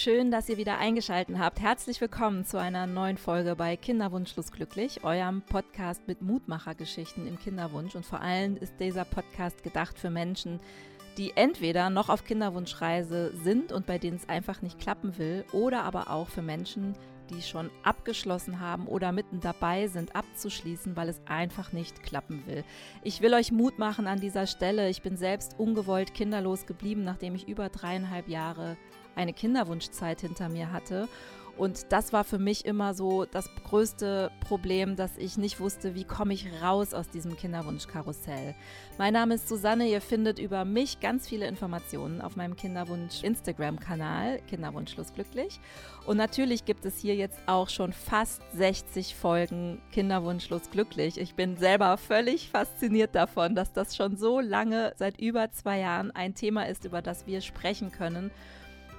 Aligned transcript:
Schön, 0.00 0.30
dass 0.30 0.48
ihr 0.48 0.58
wieder 0.58 0.78
eingeschaltet 0.78 1.38
habt. 1.40 1.58
Herzlich 1.58 2.00
willkommen 2.00 2.44
zu 2.44 2.56
einer 2.56 2.86
neuen 2.86 3.16
Folge 3.16 3.56
bei 3.56 3.76
Kinderwunschlos 3.76 4.52
glücklich, 4.52 5.02
eurem 5.02 5.42
Podcast 5.42 6.06
mit 6.06 6.22
Mutmachergeschichten 6.22 7.26
im 7.26 7.36
Kinderwunsch. 7.36 7.96
Und 7.96 8.06
vor 8.06 8.20
allem 8.20 8.56
ist 8.58 8.78
dieser 8.78 9.04
Podcast 9.04 9.64
gedacht 9.64 9.98
für 9.98 10.08
Menschen, 10.08 10.60
die 11.16 11.32
entweder 11.34 11.90
noch 11.90 12.10
auf 12.10 12.22
Kinderwunschreise 12.22 13.32
sind 13.42 13.72
und 13.72 13.86
bei 13.86 13.98
denen 13.98 14.18
es 14.18 14.28
einfach 14.28 14.62
nicht 14.62 14.78
klappen 14.78 15.18
will, 15.18 15.44
oder 15.50 15.82
aber 15.82 16.10
auch 16.10 16.28
für 16.28 16.42
Menschen, 16.42 16.94
die 17.30 17.42
schon 17.42 17.68
abgeschlossen 17.82 18.60
haben 18.60 18.86
oder 18.86 19.10
mitten 19.10 19.40
dabei 19.40 19.88
sind, 19.88 20.14
abzuschließen, 20.14 20.94
weil 20.96 21.08
es 21.08 21.20
einfach 21.26 21.72
nicht 21.72 22.04
klappen 22.04 22.44
will. 22.46 22.62
Ich 23.02 23.20
will 23.20 23.34
euch 23.34 23.50
Mut 23.50 23.80
machen 23.80 24.06
an 24.06 24.20
dieser 24.20 24.46
Stelle. 24.46 24.88
Ich 24.90 25.02
bin 25.02 25.16
selbst 25.16 25.58
ungewollt 25.58 26.14
kinderlos 26.14 26.66
geblieben, 26.66 27.02
nachdem 27.02 27.34
ich 27.34 27.48
über 27.48 27.68
dreieinhalb 27.68 28.28
Jahre 28.28 28.76
eine 29.18 29.32
Kinderwunschzeit 29.34 30.20
hinter 30.20 30.48
mir 30.48 30.72
hatte. 30.72 31.08
Und 31.58 31.86
das 31.90 32.12
war 32.12 32.22
für 32.22 32.38
mich 32.38 32.64
immer 32.64 32.94
so 32.94 33.24
das 33.24 33.50
größte 33.64 34.30
Problem, 34.46 34.94
dass 34.94 35.18
ich 35.18 35.36
nicht 35.36 35.58
wusste, 35.58 35.96
wie 35.96 36.04
komme 36.04 36.32
ich 36.32 36.46
raus 36.62 36.94
aus 36.94 37.08
diesem 37.10 37.36
Kinderwunschkarussell. 37.36 38.54
Mein 38.96 39.12
Name 39.12 39.34
ist 39.34 39.48
Susanne, 39.48 39.88
ihr 39.88 40.00
findet 40.00 40.38
über 40.38 40.64
mich 40.64 41.00
ganz 41.00 41.26
viele 41.26 41.48
Informationen 41.48 42.20
auf 42.20 42.36
meinem 42.36 42.54
Kinderwunsch 42.54 43.24
Instagram-Kanal, 43.24 44.40
Kinderwunschlos 44.46 45.12
glücklich. 45.12 45.58
Und 46.06 46.16
natürlich 46.16 46.64
gibt 46.64 46.84
es 46.84 46.96
hier 46.96 47.16
jetzt 47.16 47.40
auch 47.46 47.68
schon 47.70 47.92
fast 47.92 48.40
60 48.54 49.16
Folgen 49.16 49.82
Kinderwunschlos 49.90 50.70
glücklich. 50.70 51.18
Ich 51.18 51.34
bin 51.34 51.56
selber 51.56 51.96
völlig 51.96 52.50
fasziniert 52.50 53.16
davon, 53.16 53.56
dass 53.56 53.72
das 53.72 53.96
schon 53.96 54.16
so 54.16 54.38
lange, 54.38 54.92
seit 54.96 55.20
über 55.20 55.50
zwei 55.50 55.80
Jahren, 55.80 56.12
ein 56.12 56.36
Thema 56.36 56.68
ist, 56.68 56.84
über 56.84 57.02
das 57.02 57.26
wir 57.26 57.40
sprechen 57.40 57.90
können 57.90 58.30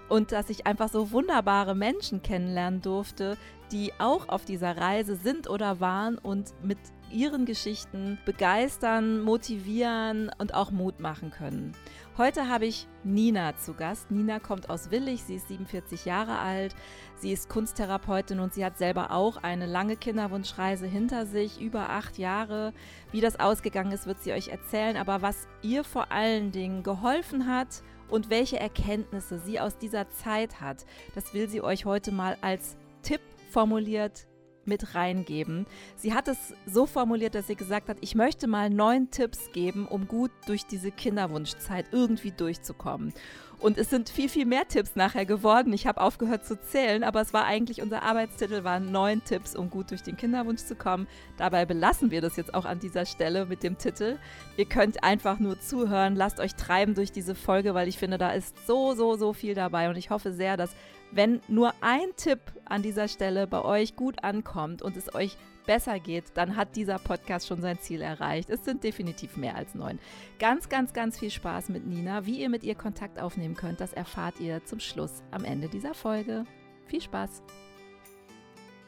und 0.09 0.31
dass 0.31 0.49
ich 0.49 0.67
einfach 0.67 0.89
so 0.89 1.11
wunderbare 1.11 1.75
Menschen 1.75 2.21
kennenlernen 2.21 2.81
durfte, 2.81 3.37
die 3.71 3.93
auch 3.99 4.29
auf 4.29 4.45
dieser 4.45 4.77
Reise 4.77 5.15
sind 5.15 5.49
oder 5.49 5.79
waren 5.79 6.17
und 6.17 6.53
mit 6.63 6.79
ihren 7.11 7.45
Geschichten 7.45 8.19
begeistern, 8.25 9.21
motivieren 9.21 10.31
und 10.37 10.53
auch 10.53 10.71
Mut 10.71 10.99
machen 10.99 11.31
können. 11.31 11.73
Heute 12.17 12.49
habe 12.49 12.65
ich 12.65 12.87
Nina 13.03 13.55
zu 13.57 13.73
Gast. 13.73 14.11
Nina 14.11 14.39
kommt 14.39 14.69
aus 14.69 14.91
Willig, 14.91 15.23
sie 15.23 15.35
ist 15.35 15.47
47 15.47 16.05
Jahre 16.05 16.37
alt, 16.37 16.75
sie 17.15 17.31
ist 17.31 17.49
Kunsttherapeutin 17.49 18.39
und 18.39 18.53
sie 18.53 18.65
hat 18.65 18.77
selber 18.77 19.11
auch 19.11 19.37
eine 19.37 19.65
lange 19.65 19.95
Kinderwunschreise 19.95 20.85
hinter 20.85 21.25
sich, 21.25 21.61
über 21.61 21.89
acht 21.89 22.17
Jahre. 22.17 22.73
Wie 23.11 23.21
das 23.21 23.39
ausgegangen 23.39 23.91
ist, 23.91 24.05
wird 24.05 24.21
sie 24.21 24.33
euch 24.33 24.49
erzählen, 24.49 24.97
aber 24.97 25.21
was 25.21 25.47
ihr 25.61 25.83
vor 25.83 26.11
allen 26.11 26.51
Dingen 26.51 26.83
geholfen 26.83 27.47
hat 27.47 27.81
und 28.09 28.29
welche 28.29 28.59
Erkenntnisse 28.59 29.39
sie 29.39 29.59
aus 29.59 29.77
dieser 29.77 30.09
Zeit 30.09 30.61
hat, 30.61 30.85
das 31.15 31.33
will 31.33 31.49
sie 31.49 31.61
euch 31.61 31.85
heute 31.85 32.11
mal 32.11 32.37
als 32.41 32.77
Tipp 33.01 33.21
formuliert 33.51 34.27
mit 34.65 34.95
reingeben. 34.95 35.65
Sie 35.95 36.13
hat 36.13 36.27
es 36.27 36.53
so 36.65 36.85
formuliert, 36.85 37.35
dass 37.35 37.47
sie 37.47 37.55
gesagt 37.55 37.89
hat, 37.89 37.97
ich 38.01 38.15
möchte 38.15 38.47
mal 38.47 38.69
neun 38.69 39.09
Tipps 39.11 39.51
geben, 39.51 39.87
um 39.87 40.07
gut 40.07 40.31
durch 40.47 40.65
diese 40.65 40.91
Kinderwunschzeit 40.91 41.87
irgendwie 41.91 42.31
durchzukommen. 42.31 43.13
Und 43.59 43.77
es 43.77 43.89
sind 43.89 44.09
viel, 44.09 44.29
viel 44.29 44.45
mehr 44.45 44.67
Tipps 44.67 44.95
nachher 44.95 45.25
geworden. 45.25 45.73
Ich 45.73 45.85
habe 45.85 45.99
aufgehört 45.99 46.45
zu 46.45 46.59
zählen, 46.59 47.03
aber 47.03 47.19
es 47.19 47.33
war 47.33 47.45
eigentlich, 47.45 47.81
unser 47.81 48.03
Arbeitstitel 48.03 48.63
waren 48.63 48.91
neun 48.91 49.21
Tipps, 49.25 49.53
um 49.53 49.69
gut 49.69 49.91
durch 49.91 50.01
den 50.01 50.15
Kinderwunsch 50.15 50.61
zu 50.61 50.75
kommen. 50.75 51.07
Dabei 51.37 51.65
belassen 51.65 52.09
wir 52.09 52.21
das 52.21 52.37
jetzt 52.37 52.53
auch 52.53 52.63
an 52.63 52.79
dieser 52.79 53.05
Stelle 53.05 53.45
mit 53.45 53.61
dem 53.61 53.77
Titel. 53.77 54.17
Ihr 54.55 54.65
könnt 54.65 55.03
einfach 55.03 55.39
nur 55.39 55.59
zuhören, 55.59 56.15
lasst 56.15 56.39
euch 56.39 56.55
treiben 56.55 56.95
durch 56.95 57.11
diese 57.11 57.35
Folge, 57.35 57.73
weil 57.73 57.89
ich 57.89 57.97
finde, 57.97 58.17
da 58.17 58.31
ist 58.31 58.65
so, 58.65 58.95
so, 58.95 59.17
so 59.17 59.33
viel 59.33 59.55
dabei. 59.55 59.89
Und 59.89 59.97
ich 59.97 60.09
hoffe 60.09 60.31
sehr, 60.31 60.55
dass 60.55 60.73
wenn 61.11 61.41
nur 61.47 61.73
ein 61.81 62.15
Tipp 62.15 62.39
an 62.65 62.81
dieser 62.81 63.07
Stelle 63.07 63.45
bei 63.45 63.61
euch 63.61 63.95
gut 63.95 64.23
ankommt 64.23 64.81
und 64.81 64.95
es 64.95 65.13
euch 65.13 65.37
besser 65.69 65.99
geht, 65.99 66.23
dann 66.33 66.55
hat 66.55 66.75
dieser 66.75 66.97
Podcast 66.97 67.45
schon 67.45 67.61
sein 67.61 67.77
Ziel 67.77 68.01
erreicht. 68.01 68.49
Es 68.49 68.65
sind 68.65 68.83
definitiv 68.83 69.37
mehr 69.37 69.55
als 69.55 69.75
neun. 69.75 69.99
Ganz, 70.39 70.67
ganz, 70.67 70.93
ganz 70.93 71.19
viel 71.19 71.29
Spaß 71.29 71.69
mit 71.69 71.85
Nina. 71.85 72.25
Wie 72.25 72.41
ihr 72.41 72.49
mit 72.49 72.63
ihr 72.63 72.73
Kontakt 72.73 73.19
aufnehmen 73.19 73.53
könnt, 73.53 73.79
das 73.79 73.93
erfahrt 73.93 74.39
ihr 74.39 74.65
zum 74.65 74.79
Schluss 74.79 75.21
am 75.29 75.45
Ende 75.45 75.69
dieser 75.69 75.93
Folge. 75.93 76.45
Viel 76.87 77.01
Spaß! 77.01 77.43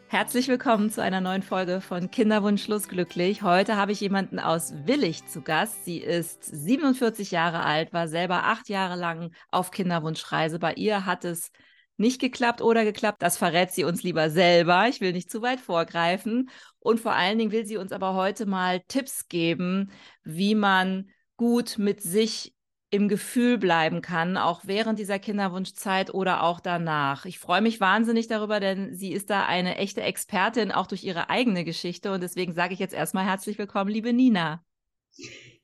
Herzlich 0.08 0.47
willkommen 0.47 0.90
zu 0.90 1.03
einer 1.03 1.22
neuen 1.22 1.44
Folge 1.44 1.81
von 1.81 2.09
Kinderwunsch 2.09 2.66
glücklich. 2.66 3.44
Heute 3.44 3.78
habe 3.78 3.92
ich 3.92 4.02
jemanden 4.02 4.40
aus 4.40 4.74
Willig 4.88 5.28
zu 5.28 5.44
Gast. 5.44 5.86
Sie 5.86 6.00
ist 6.00 6.44
47 6.44 7.30
Jahre 7.30 7.63
alt, 7.63 7.94
war 7.94 8.08
selber 8.08 8.46
acht 8.46 8.69
Jahre 8.69 8.96
lang 8.96 9.30
auf 9.52 9.69
Kinderwunschreise. 9.69 10.58
Bei 10.58 10.74
ihr 10.74 11.06
hat 11.06 11.25
es 11.25 11.52
nicht 11.97 12.19
geklappt 12.19 12.62
oder 12.62 12.84
geklappt. 12.84 13.22
Das 13.22 13.38
verrät 13.38 13.72
sie 13.72 13.84
uns 13.84 14.03
lieber 14.03 14.29
selber. 14.29 14.88
Ich 14.88 15.02
will 15.02 15.13
nicht 15.13 15.31
zu 15.31 15.41
weit 15.41 15.59
vorgreifen. 15.59 16.50
Und 16.79 17.00
vor 17.00 17.13
allen 17.13 17.38
Dingen 17.38 17.52
will 17.52 17.66
sie 17.66 17.78
uns 17.78 17.91
aber 17.91 18.16
heute 18.16 18.46
mal 18.46 18.81
Tipps 18.88 19.28
geben, 19.28 19.91
wie 20.24 20.56
man 20.56 21.09
gut 21.38 21.78
mit 21.78 22.01
sich 22.01 22.53
im 22.91 23.07
Gefühl 23.07 23.57
bleiben 23.57 24.01
kann, 24.01 24.35
auch 24.35 24.62
während 24.66 25.00
dieser 25.00 25.18
Kinderwunschzeit 25.18 26.13
oder 26.13 26.44
auch 26.44 26.59
danach. 26.59 27.25
Ich 27.25 27.40
freue 27.40 27.62
mich 27.62 27.80
wahnsinnig 27.80 28.28
darüber, 28.28 28.59
denn 28.59 28.94
sie 28.94 29.13
ist 29.13 29.30
da 29.30 29.46
eine 29.46 29.78
echte 29.78 30.01
Expertin, 30.01 30.74
auch 30.74 30.88
durch 30.88 31.03
ihre 31.03 31.30
eigene 31.30 31.63
Geschichte. 31.63 32.12
Und 32.12 32.22
deswegen 32.22 32.53
sage 32.53 32.74
ich 32.74 32.80
jetzt 32.80 32.94
erstmal 32.94 33.25
herzlich 33.25 33.57
willkommen, 33.57 33.90
liebe 33.90 34.12
Nina. 34.12 34.62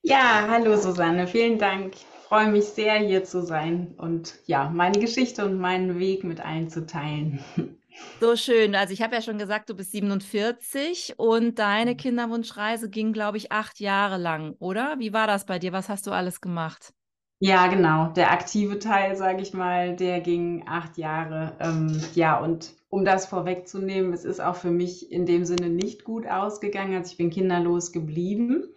Ja, 0.01 0.47
hallo 0.49 0.77
Susanne, 0.77 1.27
vielen 1.27 1.59
Dank 1.59 1.95
freue 2.27 2.51
mich 2.51 2.65
sehr, 2.65 2.95
hier 2.95 3.23
zu 3.23 3.41
sein 3.41 3.95
und 3.97 4.35
ja, 4.45 4.69
meine 4.69 4.99
Geschichte 4.99 5.45
und 5.45 5.59
meinen 5.59 5.97
Weg 5.97 6.23
mit 6.23 6.41
allen 6.45 6.69
zu 6.69 6.85
teilen. 6.85 7.39
So 8.19 8.35
schön. 8.35 8.75
Also 8.75 8.93
ich 8.93 9.01
habe 9.01 9.15
ja 9.15 9.23
schon 9.23 9.39
gesagt, 9.39 9.71
du 9.71 9.73
bist 9.73 9.91
47 9.91 11.15
und 11.17 11.57
deine. 11.57 11.95
Kinderwunschreise 11.95 12.91
ging, 12.91 13.11
glaube 13.11 13.37
ich, 13.37 13.51
acht 13.51 13.79
Jahre 13.79 14.17
lang, 14.17 14.53
oder? 14.59 14.97
Wie 14.99 15.13
war 15.13 15.25
das 15.25 15.47
bei 15.47 15.57
dir? 15.57 15.73
Was 15.73 15.89
hast 15.89 16.05
du 16.05 16.11
alles 16.11 16.39
gemacht? 16.39 16.93
Ja, 17.39 17.65
genau. 17.65 18.09
Der 18.09 18.31
aktive 18.31 18.77
Teil, 18.77 19.15
sage 19.15 19.41
ich 19.41 19.51
mal, 19.51 19.95
der 19.95 20.21
ging 20.21 20.63
acht 20.67 20.99
Jahre. 20.99 21.53
Ähm, 21.59 21.99
ja, 22.13 22.39
und 22.39 22.75
um 22.89 23.03
das 23.03 23.25
vorwegzunehmen, 23.25 24.13
es 24.13 24.25
ist 24.25 24.41
auch 24.41 24.57
für 24.57 24.69
mich 24.69 25.11
in 25.11 25.25
dem 25.25 25.43
Sinne 25.43 25.69
nicht 25.69 26.03
gut 26.03 26.27
ausgegangen. 26.27 26.95
Also 26.95 27.13
ich 27.13 27.17
bin 27.17 27.31
kinderlos 27.31 27.91
geblieben. 27.91 28.75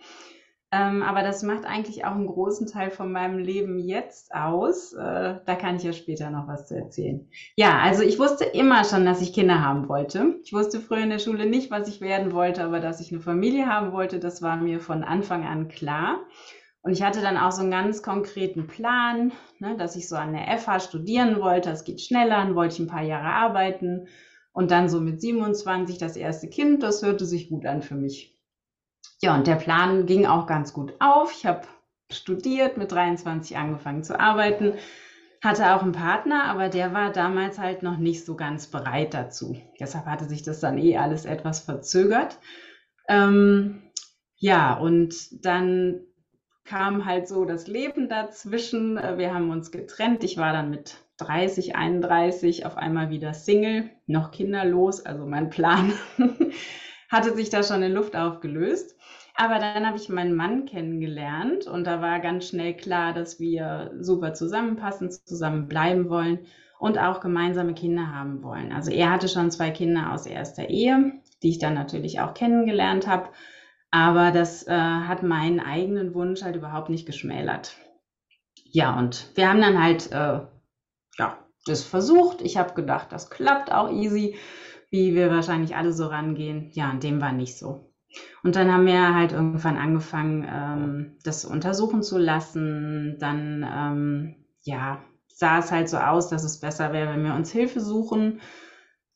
Ähm, 0.73 1.03
aber 1.03 1.23
das 1.23 1.43
macht 1.43 1.65
eigentlich 1.65 2.05
auch 2.05 2.15
einen 2.15 2.29
großen 2.29 2.69
Teil 2.69 2.91
von 2.91 3.11
meinem 3.11 3.39
Leben 3.39 3.81
jetzt 3.81 4.33
aus. 4.33 4.93
Äh, 4.93 5.41
da 5.45 5.55
kann 5.57 5.77
ich 5.77 5.83
ja 5.83 5.93
später 5.93 6.31
noch 6.31 6.47
was 6.47 6.69
zu 6.69 6.77
erzählen. 6.77 7.29
Ja, 7.57 7.81
also 7.81 8.05
ich 8.05 8.21
wusste 8.21 8.45
immer 8.45 8.85
schon, 8.85 9.05
dass 9.05 9.21
ich 9.21 9.33
Kinder 9.33 9.61
haben 9.65 9.89
wollte. 9.89 10.37
Ich 10.45 10.53
wusste 10.53 10.81
früher 10.81 11.03
in 11.03 11.11
der 11.11 11.19
Schule 11.19 11.47
nicht, 11.47 11.73
was 11.73 11.89
ich 11.89 12.01
werden 12.01 12.33
wollte, 12.33 12.63
aber 12.63 12.79
dass 12.79 13.01
ich 13.01 13.11
eine 13.11 13.21
Familie 13.21 13.67
haben 13.67 13.93
wollte, 13.93 14.21
das 14.21 14.43
war 14.43 14.57
mir 14.57 14.79
von 14.79 15.03
Anfang 15.03 15.45
an 15.45 15.67
klar. 15.67 16.21
Und 16.83 16.93
ich 16.93 17.03
hatte 17.03 17.21
dann 17.21 17.37
auch 17.37 17.53
so 17.53 17.63
einen 17.63 17.73
ganz 17.73 18.03
konkreten 18.03 18.69
Plan, 18.69 19.33
ne, 19.59 19.77
dass 19.77 19.97
ich 19.97 20.09
so 20.09 20.17
an 20.17 20.33
der 20.33 20.57
FH 20.57 20.81
studieren 20.81 21.41
wollte. 21.41 21.71
Es 21.71 21.85
geht 21.85 22.01
schneller, 22.01 22.37
dann 22.37 22.55
wollte 22.55 22.75
ich 22.75 22.81
ein 22.81 22.87
paar 22.87 23.03
Jahre 23.03 23.29
arbeiten. 23.29 24.07
Und 24.53 24.71
dann 24.71 24.89
so 24.89 25.01
mit 25.01 25.21
27 25.21 25.99
das 25.99 26.17
erste 26.17 26.49
Kind, 26.49 26.83
das 26.83 27.03
hörte 27.03 27.27
sich 27.27 27.49
gut 27.49 27.67
an 27.67 27.83
für 27.83 27.97
mich. 27.97 28.37
Ja, 29.23 29.35
und 29.35 29.47
der 29.47 29.57
Plan 29.57 30.07
ging 30.07 30.27
auch 30.27 30.47
ganz 30.47 30.73
gut 30.73 30.95
auf. 30.99 31.33
Ich 31.33 31.47
habe 31.47 31.63
studiert, 32.11 32.77
mit 32.77 32.93
23 32.93 33.57
angefangen 33.57 34.03
zu 34.03 34.19
arbeiten, 34.19 34.75
hatte 35.43 35.75
auch 35.75 35.83
einen 35.83 35.93
Partner, 35.93 36.45
aber 36.45 36.69
der 36.69 36.93
war 36.93 37.13
damals 37.13 37.59
halt 37.59 37.83
noch 37.83 37.97
nicht 37.97 38.25
so 38.25 38.37
ganz 38.37 38.67
bereit 38.67 39.15
dazu. 39.15 39.57
Deshalb 39.79 40.07
hatte 40.07 40.27
sich 40.27 40.43
das 40.43 40.61
dann 40.61 40.79
eh 40.79 40.97
alles 40.97 41.25
etwas 41.25 41.61
verzögert. 41.61 42.39
Ähm, 43.09 43.83
ja, 44.37 44.75
und 44.75 45.45
dann 45.45 46.01
kam 46.65 47.05
halt 47.05 47.27
so 47.27 47.45
das 47.45 47.67
Leben 47.67 48.09
dazwischen. 48.09 48.97
Wir 48.97 49.35
haben 49.35 49.51
uns 49.51 49.71
getrennt. 49.71 50.25
Ich 50.25 50.37
war 50.37 50.53
dann 50.53 50.71
mit 50.71 50.97
30, 51.19 51.75
31 51.75 52.67
auf 52.67 52.77
einmal 52.77 53.11
wieder 53.11 53.35
Single, 53.35 53.91
noch 54.07 54.31
kinderlos. 54.31 55.05
Also 55.05 55.27
mein 55.27 55.51
Plan 55.51 55.93
hatte 57.11 57.35
sich 57.35 57.51
da 57.51 57.63
schon 57.63 57.83
in 57.83 57.93
Luft 57.93 58.17
aufgelöst. 58.17 58.97
Aber 59.35 59.59
dann 59.59 59.87
habe 59.87 59.97
ich 59.97 60.09
meinen 60.09 60.35
Mann 60.35 60.67
kennengelernt 60.67 61.67
und 61.67 61.85
da 61.87 62.03
war 62.03 62.21
ganz 62.21 62.49
schnell 62.49 62.75
klar, 62.75 63.13
dass 63.15 63.41
wir 63.41 63.93
super 63.99 64.35
zusammenpassen, 64.35 65.11
zusammen 65.11 65.67
bleiben 65.67 66.11
wollen 66.11 66.41
und 66.79 66.99
auch 66.99 67.21
gemeinsame 67.21 67.75
Kinder 67.75 68.13
haben 68.13 68.43
wollen. 68.43 68.73
Also 68.73 68.91
er 68.91 69.11
hatte 69.11 69.29
schon 69.29 69.51
zwei 69.51 69.71
Kinder 69.71 70.13
aus 70.13 70.27
erster 70.27 70.69
Ehe, 70.69 71.13
die 71.43 71.51
ich 71.51 71.59
dann 71.59 71.75
natürlich 71.75 72.21
auch 72.21 72.35
kennengelernt 72.35 73.07
habe. 73.07 73.31
Aber 73.91 74.31
das 74.31 74.67
äh, 74.67 74.73
hat 74.73 75.23
meinen 75.23 75.61
eigenen 75.61 76.15
Wunsch 76.15 76.43
halt 76.43 76.57
überhaupt 76.57 76.91
nicht 76.91 77.07
geschmälert. 77.07 77.77
Ja, 78.65 78.97
und 78.99 79.31
wir 79.35 79.49
haben 79.49 79.61
dann 79.61 79.83
halt 79.83 80.13
äh, 80.13 80.41
ja, 81.19 81.39
das 81.67 81.83
versucht. 81.83 82.43
Ich 82.43 82.57
habe 82.57 82.75
gedacht, 82.75 83.09
das 83.11 83.31
klappt 83.31 83.73
auch 83.73 83.91
easy, 83.91 84.37
wie 84.91 85.15
wir 85.15 85.31
wahrscheinlich 85.31 85.77
alle 85.77 85.93
so 85.93 86.07
rangehen. 86.07 86.71
Ja, 86.73 86.91
und 86.91 87.03
dem 87.03 87.21
war 87.21 87.33
nicht 87.33 87.57
so. 87.59 87.91
Und 88.43 88.57
dann 88.57 88.73
haben 88.73 88.87
wir 88.87 89.15
halt 89.15 89.33
irgendwann 89.33 89.77
angefangen, 89.77 90.47
ähm, 90.51 91.17
das 91.25 91.45
untersuchen 91.45 92.03
zu 92.03 92.19
lassen. 92.19 93.17
Dann, 93.21 93.65
ähm, 93.73 94.37
ja, 94.63 94.99
sah 95.29 95.59
es 95.59 95.71
halt 95.71 95.89
so 95.89 95.97
aus, 95.97 96.29
dass 96.29 96.45
es 96.45 96.61
besser 96.61 96.93
wäre, 96.93 97.13
wenn 97.13 97.25
wir 97.25 97.35
uns 97.35 97.53
Hilfe 97.53 97.81
suchen. 97.81 98.41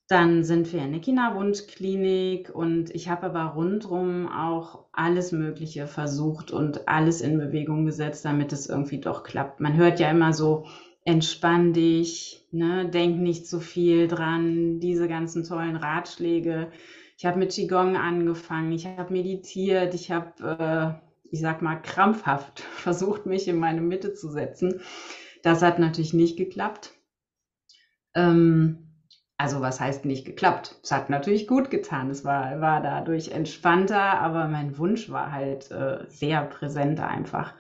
Dann 0.07 0.45
sind 0.45 0.73
wir 0.73 0.81
in 0.81 0.87
eine 0.89 1.01
Kinderwunschklinik 1.01 2.55
und 2.55 2.95
ich 2.95 3.09
habe 3.09 3.27
aber 3.27 3.55
rundherum 3.55 4.29
auch 4.29 4.85
alles 4.93 5.33
Mögliche 5.33 5.87
versucht 5.87 6.51
und 6.51 6.89
alles 6.89 7.23
in 7.23 7.39
Bewegung 7.39 7.87
gesetzt, 7.87 8.25
damit 8.25 8.53
es 8.53 8.69
irgendwie 8.69 9.01
doch 9.01 9.23
klappt. 9.25 9.61
Man 9.61 9.77
hört 9.77 10.01
ja 10.01 10.11
immer 10.11 10.35
so, 10.35 10.67
entspann 11.05 11.73
dich, 11.73 12.47
ne, 12.51 12.89
denk 12.89 13.19
nicht 13.21 13.47
zu 13.47 13.61
viel 13.61 14.09
dran, 14.09 14.81
diese 14.81 15.09
ganzen 15.09 15.45
tollen 15.45 15.77
Ratschläge. 15.77 16.71
Ich 17.19 17.27
habe 17.27 17.39
mit 17.39 17.53
Qigong 17.53 17.97
angefangen, 17.97 18.73
ich 18.73 18.87
habe 18.87 19.13
meditiert, 19.13 19.95
ich 19.95 20.11
habe, 20.11 21.01
äh, 21.03 21.09
ich 21.31 21.41
sag 21.41 21.63
mal, 21.63 21.77
krampfhaft 21.77 22.61
versucht, 22.77 23.27
mich 23.27 23.49
in 23.49 23.57
meine 23.59 23.83
Mitte 23.83 24.15
zu 24.15 24.31
setzen. 24.31 24.81
Das 25.43 25.63
hat 25.63 25.79
natürlich 25.79 26.15
nicht 26.15 26.37
geklappt. 26.37 26.93
Ähm, 28.15 28.84
also 29.37 29.61
was 29.61 29.81
heißt 29.81 30.05
nicht 30.05 30.25
geklappt? 30.25 30.77
Es 30.83 30.93
hat 30.93 31.11
natürlich 31.11 31.49
gut 31.49 31.71
getan. 31.71 32.09
Es 32.09 32.25
war, 32.25 32.61
war 32.61 32.81
dadurch 32.81 33.33
entspannter, 33.33 34.21
aber 34.21 34.47
mein 34.47 34.79
Wunsch 34.79 35.11
war 35.11 35.33
halt 35.33 35.71
äh, 35.73 36.05
sehr 36.09 36.43
präsent 36.45 37.01
einfach. 37.01 37.55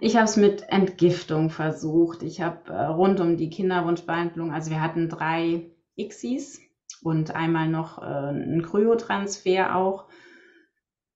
Ich 0.00 0.16
habe 0.16 0.24
es 0.24 0.36
mit 0.36 0.68
Entgiftung 0.68 1.50
versucht. 1.50 2.22
Ich 2.24 2.40
habe 2.40 2.72
äh, 2.72 2.86
rund 2.86 3.20
um 3.20 3.36
die 3.36 3.50
Kinderwunschbehandlung, 3.50 4.52
also 4.52 4.70
wir 4.70 4.82
hatten 4.82 5.08
drei 5.08 5.70
ICSIs 5.96 6.60
und 7.02 7.34
einmal 7.34 7.68
noch 7.68 8.02
äh, 8.02 8.04
einen 8.04 8.62
Kryotransfer 8.62 9.76
auch. 9.76 10.06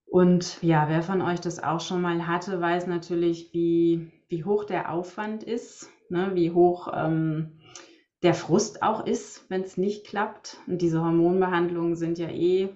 Und 0.07 0.63
ja, 0.63 0.89
wer 0.89 1.03
von 1.03 1.23
euch 1.23 1.41
das 1.41 1.61
auch 1.61 1.81
schon 1.81 2.01
mal 2.01 2.29
hatte, 2.29 2.61
weiß 2.61 2.87
natürlich, 2.87 3.53
wie, 3.53 4.13
wie 4.29 4.45
hoch 4.45 4.63
der 4.63 4.93
Aufwand 4.93 5.43
ist, 5.43 5.89
ne? 6.09 6.31
wie 6.35 6.53
hoch... 6.53 6.93
Ähm, 6.95 7.59
der 8.25 8.35
Frust 8.35 8.83
auch 8.83 9.07
ist, 9.07 9.49
wenn 9.51 9.61
es 9.61 9.77
nicht 9.77 10.07
klappt. 10.07 10.57
Und 10.67 10.81
diese 10.81 11.01
Hormonbehandlungen 11.05 11.95
sind 11.95 12.19
ja 12.19 12.29
eh 12.29 12.71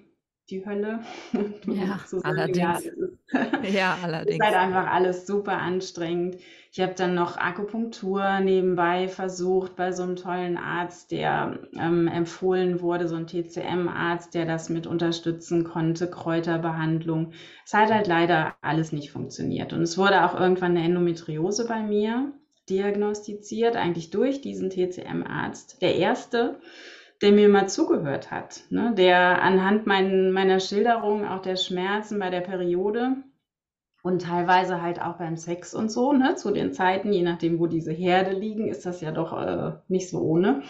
die 0.51 0.65
Hölle. 0.65 1.01
Ja, 1.67 1.99
allerdings. 2.23 2.85
Ja, 3.33 3.69
ja, 3.69 3.99
allerdings. 4.03 4.39
ist 4.39 4.45
halt 4.45 4.57
einfach 4.57 4.91
alles 4.91 5.27
super 5.27 5.59
anstrengend. 5.59 6.37
Ich 6.73 6.81
habe 6.81 6.95
dann 6.95 7.15
noch 7.15 7.37
Akupunktur 7.37 8.41
nebenbei 8.41 9.09
versucht 9.09 9.77
bei 9.77 9.93
so 9.93 10.03
einem 10.03 10.17
tollen 10.17 10.57
Arzt, 10.57 11.11
der 11.11 11.59
ähm, 11.79 12.09
empfohlen 12.09 12.81
wurde, 12.81 13.09
so 13.09 13.17
ein 13.17 13.27
TCM-Arzt, 13.27 14.35
der 14.35 14.47
das 14.47 14.69
mit 14.71 14.87
unterstützen 14.87 15.65
konnte, 15.65 16.11
Kräuterbehandlung. 16.11 17.33
Es 17.67 17.75
hat 17.75 17.91
halt 17.91 18.07
leider 18.07 18.57
alles 18.63 18.93
nicht 18.93 19.11
funktioniert. 19.11 19.73
Und 19.73 19.83
es 19.83 19.99
wurde 19.99 20.25
auch 20.25 20.39
irgendwann 20.39 20.77
eine 20.77 20.85
Endometriose 20.85 21.67
bei 21.67 21.83
mir 21.83 22.33
diagnostiziert, 22.71 23.77
eigentlich 23.77 24.11
durch 24.11 24.41
diesen 24.41 24.71
TCM-Arzt. 24.71 25.81
Der 25.83 25.97
erste, 25.97 26.61
der 27.23 27.33
mir 27.33 27.49
mal 27.49 27.69
zugehört 27.69 28.31
hat, 28.31 28.63
ne? 28.71 28.95
der 28.97 29.43
anhand 29.43 29.87
mein, 29.87 30.31
meiner 30.33 30.61
Schilderung 30.61 31.27
auch 31.27 31.43
der 31.43 31.57
Schmerzen 31.57 32.19
bei 32.19 32.31
der 32.31 32.41
Periode 32.41 33.17
und 34.03 34.23
teilweise 34.23 34.81
halt 34.81 35.01
auch 35.01 35.19
beim 35.19 35.37
Sex 35.37 35.75
und 35.75 35.91
so, 35.91 36.13
ne? 36.13 36.37
zu 36.37 36.51
den 36.53 36.73
Zeiten, 36.73 37.13
je 37.13 37.23
nachdem, 37.23 37.59
wo 37.59 37.67
diese 37.67 37.93
Herde 37.93 38.33
liegen, 38.33 38.69
ist 38.69 38.87
das 38.87 39.01
ja 39.01 39.11
doch 39.11 39.33
äh, 39.41 39.73
nicht 39.89 40.09
so 40.09 40.21
ohne 40.21 40.63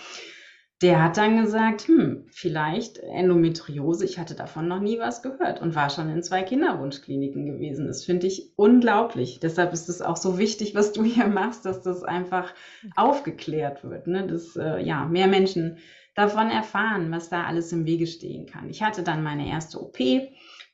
der 0.81 1.03
hat 1.03 1.17
dann 1.17 1.43
gesagt, 1.43 1.89
hm, 1.89 2.27
vielleicht 2.31 2.99
Endometriose, 2.99 4.05
ich 4.05 4.19
hatte 4.19 4.37
davon 4.37 4.69
noch 4.69 4.81
nie 4.81 5.01
was 5.01 5.23
gehört 5.23 5.61
und 5.61 5.75
war 5.75 5.91
schon 5.91 6.09
in 6.09 6.23
zwei 6.23 6.43
Kinderwunschkliniken 6.43 7.47
gewesen. 7.47 7.89
Das 7.89 8.05
finde 8.05 8.29
ich 8.29 8.53
unglaublich. 8.55 9.41
Deshalb 9.41 9.73
ist 9.73 9.89
es 9.89 10.03
auch 10.03 10.17
so 10.17 10.39
wichtig, 10.39 10.77
was 10.77 10.93
du 10.93 11.03
hier 11.03 11.27
machst, 11.27 11.65
dass 11.65 11.83
das 11.83 12.05
einfach 12.05 12.55
aufgeklärt 12.95 13.83
wird, 13.83 14.07
ne? 14.07 14.27
dass 14.29 14.55
äh, 14.55 14.81
ja, 14.81 15.05
mehr 15.05 15.27
Menschen 15.27 15.79
davon 16.15 16.49
erfahren, 16.49 17.11
was 17.11 17.29
da 17.29 17.45
alles 17.45 17.73
im 17.73 17.85
Wege 17.85 18.07
stehen 18.07 18.47
kann. 18.47 18.71
Ich 18.71 18.83
hatte 18.83 19.03
dann 19.03 19.23
meine 19.23 19.49
erste 19.49 19.81
OP, 19.81 19.99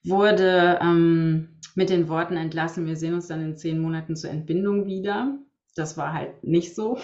wurde 0.02 0.78
ähm, 0.82 1.60
mit 1.74 1.88
den 1.88 2.08
Worten 2.08 2.36
entlassen, 2.36 2.86
wir 2.86 2.96
sehen 2.96 3.14
uns 3.14 3.28
dann 3.28 3.42
in 3.42 3.56
zehn 3.56 3.78
Monaten 3.78 4.16
zur 4.16 4.30
Entbindung 4.30 4.86
wieder. 4.86 5.38
Das 5.76 5.96
war 5.96 6.12
halt 6.12 6.44
nicht 6.44 6.74
so. 6.74 6.98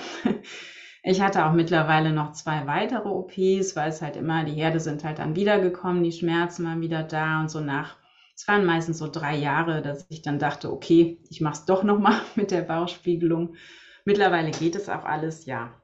Ich 1.02 1.22
hatte 1.22 1.46
auch 1.46 1.52
mittlerweile 1.52 2.12
noch 2.12 2.32
zwei 2.32 2.66
weitere 2.66 3.08
OPs, 3.08 3.74
weil 3.74 3.88
es 3.88 4.02
halt 4.02 4.16
immer, 4.16 4.44
die 4.44 4.52
Herde 4.52 4.80
sind 4.80 5.02
halt 5.02 5.18
dann 5.18 5.34
wiedergekommen, 5.34 6.02
die 6.04 6.12
Schmerzen 6.12 6.66
waren 6.66 6.82
wieder 6.82 7.02
da 7.02 7.40
und 7.40 7.50
so 7.50 7.60
nach, 7.60 7.96
es 8.36 8.46
waren 8.46 8.66
meistens 8.66 8.98
so 8.98 9.08
drei 9.10 9.36
Jahre, 9.36 9.82
dass 9.82 10.06
ich 10.10 10.22
dann 10.22 10.38
dachte, 10.38 10.70
okay, 10.70 11.18
ich 11.30 11.40
mache 11.40 11.54
es 11.54 11.64
doch 11.64 11.82
nochmal 11.82 12.20
mit 12.36 12.50
der 12.50 12.62
Bauchspiegelung. 12.62 13.54
Mittlerweile 14.04 14.50
geht 14.50 14.76
es 14.76 14.88
auch 14.88 15.04
alles, 15.04 15.46
ja. 15.46 15.74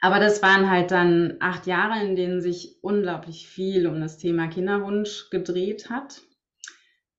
Aber 0.00 0.18
das 0.18 0.42
waren 0.42 0.68
halt 0.68 0.90
dann 0.90 1.36
acht 1.40 1.66
Jahre, 1.66 2.04
in 2.04 2.16
denen 2.16 2.40
sich 2.40 2.76
unglaublich 2.82 3.46
viel 3.46 3.86
um 3.86 4.00
das 4.00 4.18
Thema 4.18 4.48
Kinderwunsch 4.48 5.30
gedreht 5.30 5.90
hat. 5.90 6.22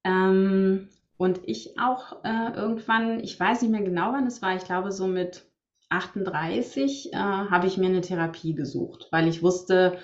Ähm, 0.04 0.90
und 1.18 1.40
ich 1.46 1.80
auch 1.80 2.24
äh, 2.26 2.54
irgendwann, 2.56 3.20
ich 3.22 3.40
weiß 3.40 3.62
nicht 3.62 3.72
mehr 3.72 3.84
genau, 3.84 4.12
wann 4.12 4.28
es 4.28 4.42
war, 4.42 4.56
ich 4.56 4.66
glaube 4.66 4.92
so 4.92 5.08
mit 5.08 5.46
38 5.94 7.14
äh, 7.14 7.16
habe 7.16 7.68
ich 7.68 7.78
mir 7.78 7.88
eine 7.88 8.02
Therapie 8.02 8.56
gesucht, 8.56 9.08
weil 9.12 9.28
ich 9.28 9.42
wusste, 9.42 9.98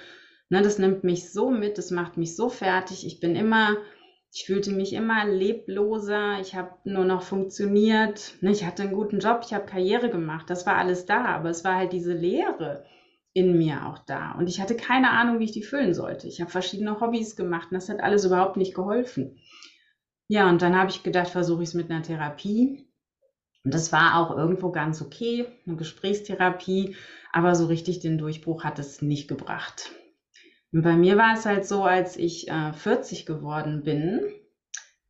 ne, 0.49 0.61
das 0.61 0.79
nimmt 0.79 1.03
mich 1.03 1.31
so 1.31 1.49
mit, 1.49 1.77
das 1.77 1.91
macht 1.91 2.17
mich 2.17 2.35
so 2.35 2.49
fertig. 2.49 3.05
Ich 3.05 3.19
bin 3.19 3.35
immer, 3.35 3.77
ich 4.33 4.45
fühlte 4.45 4.71
mich 4.71 4.93
immer 4.93 5.25
lebloser. 5.25 6.39
Ich 6.39 6.55
habe 6.55 6.71
nur 6.83 7.05
noch 7.05 7.23
funktioniert. 7.23 8.33
Ne, 8.41 8.51
ich 8.51 8.65
hatte 8.65 8.83
einen 8.83 8.93
guten 8.93 9.19
Job, 9.19 9.41
ich 9.45 9.53
habe 9.53 9.65
Karriere 9.65 10.09
gemacht. 10.09 10.49
Das 10.49 10.65
war 10.65 10.75
alles 10.75 11.05
da, 11.05 11.25
aber 11.25 11.49
es 11.49 11.63
war 11.63 11.75
halt 11.75 11.93
diese 11.93 12.13
Leere 12.13 12.85
in 13.33 13.57
mir 13.57 13.85
auch 13.85 13.99
da. 13.99 14.33
Und 14.33 14.47
ich 14.47 14.59
hatte 14.59 14.75
keine 14.75 15.11
Ahnung, 15.11 15.39
wie 15.39 15.45
ich 15.45 15.51
die 15.51 15.63
füllen 15.63 15.93
sollte. 15.93 16.27
Ich 16.27 16.41
habe 16.41 16.51
verschiedene 16.51 16.99
Hobbys 16.99 17.35
gemacht 17.35 17.67
und 17.71 17.75
das 17.75 17.89
hat 17.89 18.01
alles 18.01 18.25
überhaupt 18.25 18.57
nicht 18.57 18.73
geholfen. 18.75 19.39
Ja, 20.27 20.49
und 20.49 20.61
dann 20.61 20.75
habe 20.75 20.91
ich 20.91 21.03
gedacht, 21.03 21.29
versuche 21.29 21.63
ich 21.63 21.69
es 21.69 21.75
mit 21.75 21.89
einer 21.89 22.03
Therapie. 22.03 22.88
Und 23.69 23.75
das 23.75 23.91
war 23.91 24.17
auch 24.17 24.35
irgendwo 24.35 24.71
ganz 24.71 24.99
okay, 24.99 25.45
eine 25.67 25.75
Gesprächstherapie, 25.75 26.95
aber 27.31 27.53
so 27.53 27.67
richtig 27.67 27.99
den 27.99 28.17
Durchbruch 28.17 28.63
hat 28.63 28.79
es 28.79 29.03
nicht 29.03 29.27
gebracht. 29.27 29.91
Und 30.71 30.81
bei 30.81 30.93
mir 30.93 31.17
war 31.17 31.35
es 31.35 31.45
halt 31.45 31.67
so, 31.67 31.83
als 31.83 32.17
ich 32.17 32.49
äh, 32.49 32.73
40 32.73 33.27
geworden 33.27 33.83
bin, 33.83 34.21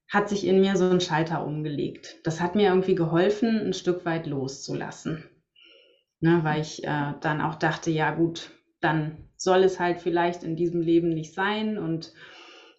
hat 0.09 0.27
sich 0.27 0.45
in 0.45 0.59
mir 0.59 0.75
so 0.75 0.89
ein 0.89 0.99
Schalter 0.99 1.45
umgelegt. 1.45 2.17
Das 2.25 2.41
hat 2.41 2.55
mir 2.55 2.67
irgendwie 2.67 2.95
geholfen, 2.95 3.67
ein 3.67 3.73
Stück 3.73 4.03
weit 4.03 4.27
loszulassen. 4.27 5.23
Ne, 6.19 6.41
weil 6.43 6.59
ich 6.59 6.83
äh, 6.83 7.13
dann 7.21 7.39
auch 7.39 7.55
dachte, 7.55 7.91
ja 7.91 8.11
gut, 8.11 8.51
dann 8.81 9.29
soll 9.37 9.63
es 9.63 9.79
halt 9.79 10.01
vielleicht 10.01 10.43
in 10.43 10.57
diesem 10.57 10.81
Leben 10.81 11.07
nicht 11.07 11.33
sein. 11.33 11.77
Und 11.77 12.11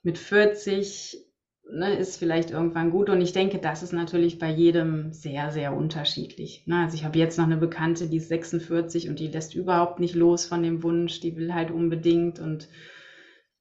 mit 0.03 0.19
40 0.19 1.30
ne, 1.73 1.95
ist 1.95 2.17
vielleicht 2.17 2.51
irgendwann 2.51 2.91
gut. 2.91 3.09
Und 3.11 3.21
ich 3.21 3.33
denke, 3.33 3.59
das 3.59 3.83
ist 3.83 3.93
natürlich 3.93 4.39
bei 4.39 4.51
jedem 4.51 5.13
sehr, 5.13 5.51
sehr 5.51 5.75
unterschiedlich. 5.75 6.67
Ne? 6.67 6.83
Also 6.85 6.95
ich 6.95 7.05
habe 7.05 7.19
jetzt 7.19 7.39
noch 7.39 7.47
eine 7.47 7.57
Bekannte, 7.57 8.09
die 8.09 8.19
ist 8.19 8.29
46 8.29 9.09
und 9.09 9.19
die 9.19 9.29
lässt 9.29 9.55
überhaupt 9.55 10.01
nicht 10.01 10.15
los 10.15 10.47
von 10.47 10.63
dem 10.63 10.83
Wunsch, 10.83 11.21
die 11.21 11.37
will 11.37 11.55
halt 11.55 11.71
unbedingt. 11.71 12.39
Und 12.39 12.69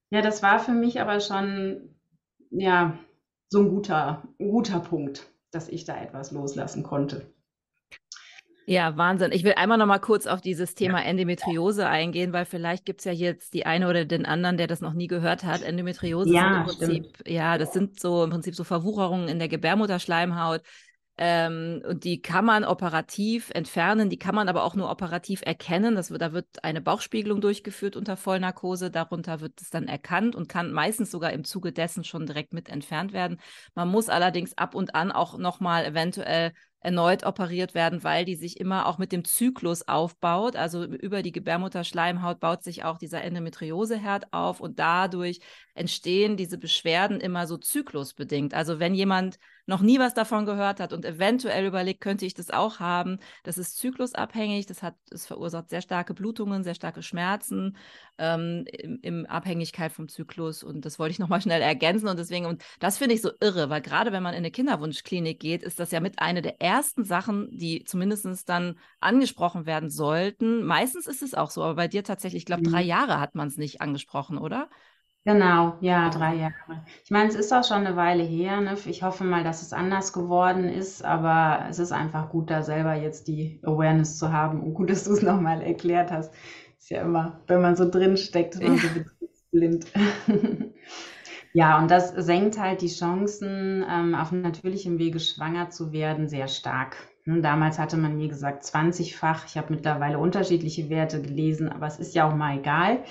ja, 0.10 0.22
das 0.22 0.44
war 0.44 0.60
für 0.60 0.74
mich 0.74 1.02
aber 1.02 1.20
schon, 1.20 1.96
ja, 2.50 2.98
so 3.50 3.60
ein 3.60 3.70
guter, 3.70 4.24
ein 4.40 4.50
guter 4.50 4.80
Punkt, 4.80 5.28
dass 5.52 5.70
ich 5.70 5.86
da 5.86 6.00
etwas 6.00 6.32
loslassen 6.32 6.84
konnte. 6.84 7.34
Ja, 8.70 8.96
Wahnsinn. 8.98 9.32
Ich 9.32 9.44
will 9.44 9.54
einmal 9.56 9.80
noch 9.80 9.88
mal 9.88 9.98
kurz 9.98 10.28
auf 10.28 10.42
dieses 10.42 10.76
Thema 10.76 11.04
Endometriose 11.04 11.88
eingehen, 11.88 12.34
weil 12.34 12.46
vielleicht 12.46 12.86
gibt 12.86 13.00
es 13.00 13.06
ja 13.06 13.12
jetzt 13.12 13.56
die 13.56 13.66
eine 13.66 13.90
oder 13.90 14.06
den 14.06 14.28
anderen, 14.28 14.58
der 14.58 14.68
das 14.68 14.80
noch 14.80 14.94
nie 14.94 15.08
gehört 15.08 15.44
hat. 15.44 15.64
Endometriose 15.64 16.32
ja, 16.32 16.42
sind 16.42 16.54
im 16.54 16.64
Prinzip, 16.66 17.16
stimmt. 17.16 17.28
ja, 17.28 17.58
das 17.58 17.74
sind 17.74 18.00
so 18.00 18.24
im 18.24 18.30
Prinzip 18.30 18.54
so 18.54 18.64
Verwucherungen 18.64 19.28
in 19.28 19.40
der 19.40 19.48
Gebärmutterschleimhaut. 19.48 20.62
Ähm, 21.22 21.84
und 21.86 22.06
die 22.06 22.22
kann 22.22 22.46
man 22.46 22.64
operativ 22.64 23.52
entfernen, 23.54 24.10
die 24.10 24.18
kann 24.18 24.34
man 24.34 24.48
aber 24.48 24.64
auch 24.64 24.76
nur 24.76 24.90
operativ 24.90 25.42
erkennen. 25.46 25.96
Das, 25.96 26.08
da 26.08 26.32
wird 26.32 26.64
eine 26.64 26.80
Bauchspiegelung 26.80 27.42
durchgeführt 27.42 27.98
unter 27.98 28.16
Vollnarkose. 28.16 28.90
Darunter 28.90 29.42
wird 29.42 29.62
es 29.62 29.70
dann 29.70 29.90
erkannt 29.90 30.34
und 30.34 30.48
kann 30.48 30.72
meistens 30.72 31.12
sogar 31.12 31.34
im 31.34 31.44
Zuge 31.44 31.74
dessen 31.74 32.06
schon 32.06 32.26
direkt 32.26 32.54
mit 32.54 32.70
entfernt 32.70 33.12
werden. 33.12 33.42
Man 33.76 33.90
muss 33.90 34.08
allerdings 34.08 34.58
ab 34.58 34.76
und 34.76 34.96
an 34.96 35.12
auch 35.12 35.38
nochmal 35.38 35.84
eventuell 35.84 36.54
erneut 36.82 37.26
operiert 37.26 37.74
werden, 37.74 38.04
weil 38.04 38.24
die 38.24 38.36
sich 38.36 38.60
immer 38.60 38.86
auch 38.88 38.98
mit 38.98 39.12
dem 39.12 39.26
Zyklus 39.26 39.88
aufbaut. 39.88 40.56
Also 40.56 40.86
über 40.86 41.22
die 41.22 41.34
Gebärmutterschleimhaut 41.34 42.40
baut 42.40 42.64
sich 42.64 42.86
auch 42.86 42.98
dieser 42.98 43.22
Endometrioseherd 43.22 44.32
auf 44.32 44.62
und 44.62 44.80
dadurch 44.80 45.42
entstehen 45.74 46.38
diese 46.38 46.58
Beschwerden 46.58 47.20
immer 47.20 47.48
so 47.48 47.58
zyklusbedingt. 47.58 48.54
Also 48.54 48.80
wenn 48.80 48.96
jemand 48.96 49.38
noch 49.70 49.82
nie 49.82 50.00
was 50.00 50.14
davon 50.14 50.46
gehört 50.46 50.80
hat 50.80 50.94
und 50.94 51.06
eventuell 51.06 51.66
überlegt, 51.66 52.02
könnte 52.02 52.26
ich 52.26 52.34
das 52.34 52.50
auch 52.50 52.80
haben, 52.80 53.20
das 53.44 53.58
ist 53.58 53.78
zyklusabhängig, 53.78 54.66
das 54.66 54.82
hat, 54.82 54.96
es 55.12 55.28
verursacht 55.28 55.70
sehr 55.70 55.82
starke 55.82 56.14
Blutungen, 56.14 56.64
sehr 56.64 56.74
starke 56.74 57.04
Schmerzen 57.04 57.78
ähm, 58.18 58.66
in, 58.68 58.98
in, 58.98 59.26
Abhängigkeit 59.28 59.92
vom 59.92 60.10
Zyklus 60.10 60.64
und 60.64 60.86
das 60.86 60.98
wollte 60.98 61.12
ich 61.12 61.20
nochmal 61.20 61.40
schnell 61.42 61.62
ergänzen 61.62 62.08
und 62.08 62.18
deswegen, 62.18 62.48
und 62.48 62.64
das 62.80 62.98
finde 62.98 63.14
ich 63.14 63.22
so 63.22 63.30
irre, 63.40 63.70
weil 63.70 63.82
gerade 63.82 64.12
wenn 64.12 64.24
man 64.24 64.34
in 64.34 64.40
eine 64.40 64.52
Kinderwunschklinik 64.52 65.40
geht, 65.40 65.62
ist 65.62 65.80
das 65.80 65.92
ja 65.92 66.00
mit 66.00 66.20
einer 66.20 66.42
der 66.42 66.60
ersten 66.60 67.04
Sachen, 67.04 67.50
die 67.52 67.84
zumindest 67.84 68.50
dann 68.50 68.78
angesprochen 69.00 69.68
werden 69.68 69.90
sollten. 69.90 70.64
Meistens 70.64 71.06
ist 71.06 71.22
es 71.22 71.36
auch 71.36 71.52
so, 71.52 71.64
aber 71.64 71.76
bei 71.76 71.88
dir 71.88 72.04
tatsächlich, 72.04 72.42
ich 72.42 72.46
glaube, 72.46 72.64
drei 72.64 72.82
mhm. 72.82 72.90
Jahre 72.90 73.20
hat 73.20 73.36
man 73.36 73.48
es 73.48 73.58
nicht 73.58 73.82
angesprochen, 73.82 74.40
oder? 74.40 74.68
Genau, 75.26 75.78
ja, 75.82 76.10
drei 76.10 76.36
Jahre. 76.36 76.86
Ich 77.04 77.12
meine, 77.12 77.30
es 77.30 77.36
ist 77.36 77.54
auch 77.54 77.64
schon 77.64 77.86
eine 77.86 77.96
Weile 77.96 78.24
her. 78.24 78.62
Ne? 78.62 78.76
Ich 78.86 79.04
hoffe 79.04 79.24
mal, 79.26 79.44
dass 79.44 79.62
es 79.62 79.74
anders 79.74 80.14
geworden 80.14 80.64
ist, 80.66 81.04
aber 81.04 81.66
es 81.70 81.78
ist 81.78 81.92
einfach 81.92 82.30
gut, 82.30 82.50
da 82.50 82.64
selber 82.64 82.96
jetzt 82.96 83.28
die 83.28 83.60
Awareness 83.64 84.18
zu 84.18 84.32
haben 84.32 84.62
und 84.64 84.74
gut, 84.74 84.90
dass 84.90 85.04
du 85.04 85.12
es 85.14 85.22
nochmal 85.22 85.62
erklärt 85.62 86.12
hast. 86.12 86.34
Ist 86.78 86.90
ja 86.90 87.02
immer, 87.02 87.42
wenn 87.48 87.62
man 87.62 87.76
so 87.76 87.90
drin 87.90 88.18
steckt, 88.18 88.60
man 88.62 88.80
so 88.80 88.88
blind. 89.52 89.86
Ja, 91.54 91.80
und 91.80 91.90
das 91.90 92.12
senkt 92.12 92.60
halt 92.60 92.82
die 92.82 92.88
Chancen, 92.90 93.84
ähm, 93.90 94.14
auf 94.16 94.32
natürlichem 94.32 95.00
Wege 95.00 95.20
schwanger 95.20 95.70
zu 95.70 95.92
werden, 95.92 96.28
sehr 96.28 96.48
stark. 96.48 96.96
Hm, 97.24 97.42
damals 97.42 97.80
hatte 97.80 97.98
man 97.98 98.18
mir 98.18 98.28
gesagt 98.28 98.64
20-fach. 98.64 99.46
Ich 99.48 99.58
habe 99.58 99.74
mittlerweile 99.74 100.20
unterschiedliche 100.20 100.90
Werte 100.90 101.22
gelesen, 101.22 101.70
aber 101.70 101.88
es 101.88 101.98
ist 102.00 102.14
ja 102.16 102.30
auch 102.30 102.36
mal 102.36 102.58
egal, 102.60 103.04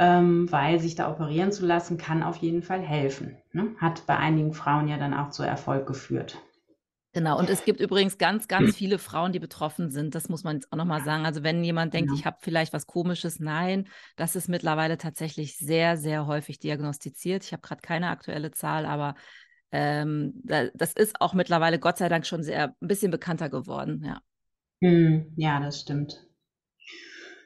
ähm, 0.00 0.50
weil 0.50 0.80
sich 0.80 0.94
da 0.94 1.10
operieren 1.10 1.52
zu 1.52 1.66
lassen, 1.66 1.98
kann 1.98 2.22
auf 2.22 2.38
jeden 2.38 2.62
Fall 2.62 2.80
helfen. 2.80 3.36
Ne? 3.52 3.74
Hat 3.76 4.06
bei 4.06 4.16
einigen 4.16 4.54
Frauen 4.54 4.88
ja 4.88 4.96
dann 4.96 5.12
auch 5.12 5.28
zu 5.28 5.42
Erfolg 5.42 5.86
geführt. 5.86 6.38
Genau, 7.12 7.38
und 7.38 7.50
es 7.50 7.64
gibt 7.64 7.80
übrigens 7.80 8.16
ganz, 8.16 8.48
ganz 8.48 8.76
viele 8.76 8.98
Frauen, 8.98 9.32
die 9.32 9.40
betroffen 9.40 9.90
sind. 9.90 10.14
Das 10.14 10.30
muss 10.30 10.42
man 10.42 10.56
jetzt 10.56 10.72
auch 10.72 10.76
nochmal 10.78 11.04
sagen. 11.04 11.26
Also 11.26 11.42
wenn 11.42 11.62
jemand 11.62 11.92
denkt, 11.92 12.12
ja. 12.12 12.16
ich 12.16 12.24
habe 12.24 12.38
vielleicht 12.40 12.72
was 12.72 12.86
Komisches, 12.86 13.40
nein, 13.40 13.88
das 14.16 14.36
ist 14.36 14.48
mittlerweile 14.48 14.96
tatsächlich 14.96 15.58
sehr, 15.58 15.98
sehr 15.98 16.26
häufig 16.26 16.60
diagnostiziert. 16.60 17.44
Ich 17.44 17.52
habe 17.52 17.62
gerade 17.62 17.82
keine 17.82 18.08
aktuelle 18.08 18.52
Zahl, 18.52 18.86
aber 18.86 19.16
ähm, 19.70 20.40
das 20.44 20.94
ist 20.94 21.20
auch 21.20 21.34
mittlerweile 21.34 21.78
Gott 21.78 21.98
sei 21.98 22.08
Dank 22.08 22.26
schon 22.26 22.42
sehr 22.42 22.74
ein 22.80 22.88
bisschen 22.88 23.10
bekannter 23.10 23.50
geworden, 23.50 24.02
ja. 24.02 24.22
Hm, 24.80 25.34
ja, 25.36 25.60
das 25.60 25.80
stimmt. 25.80 26.29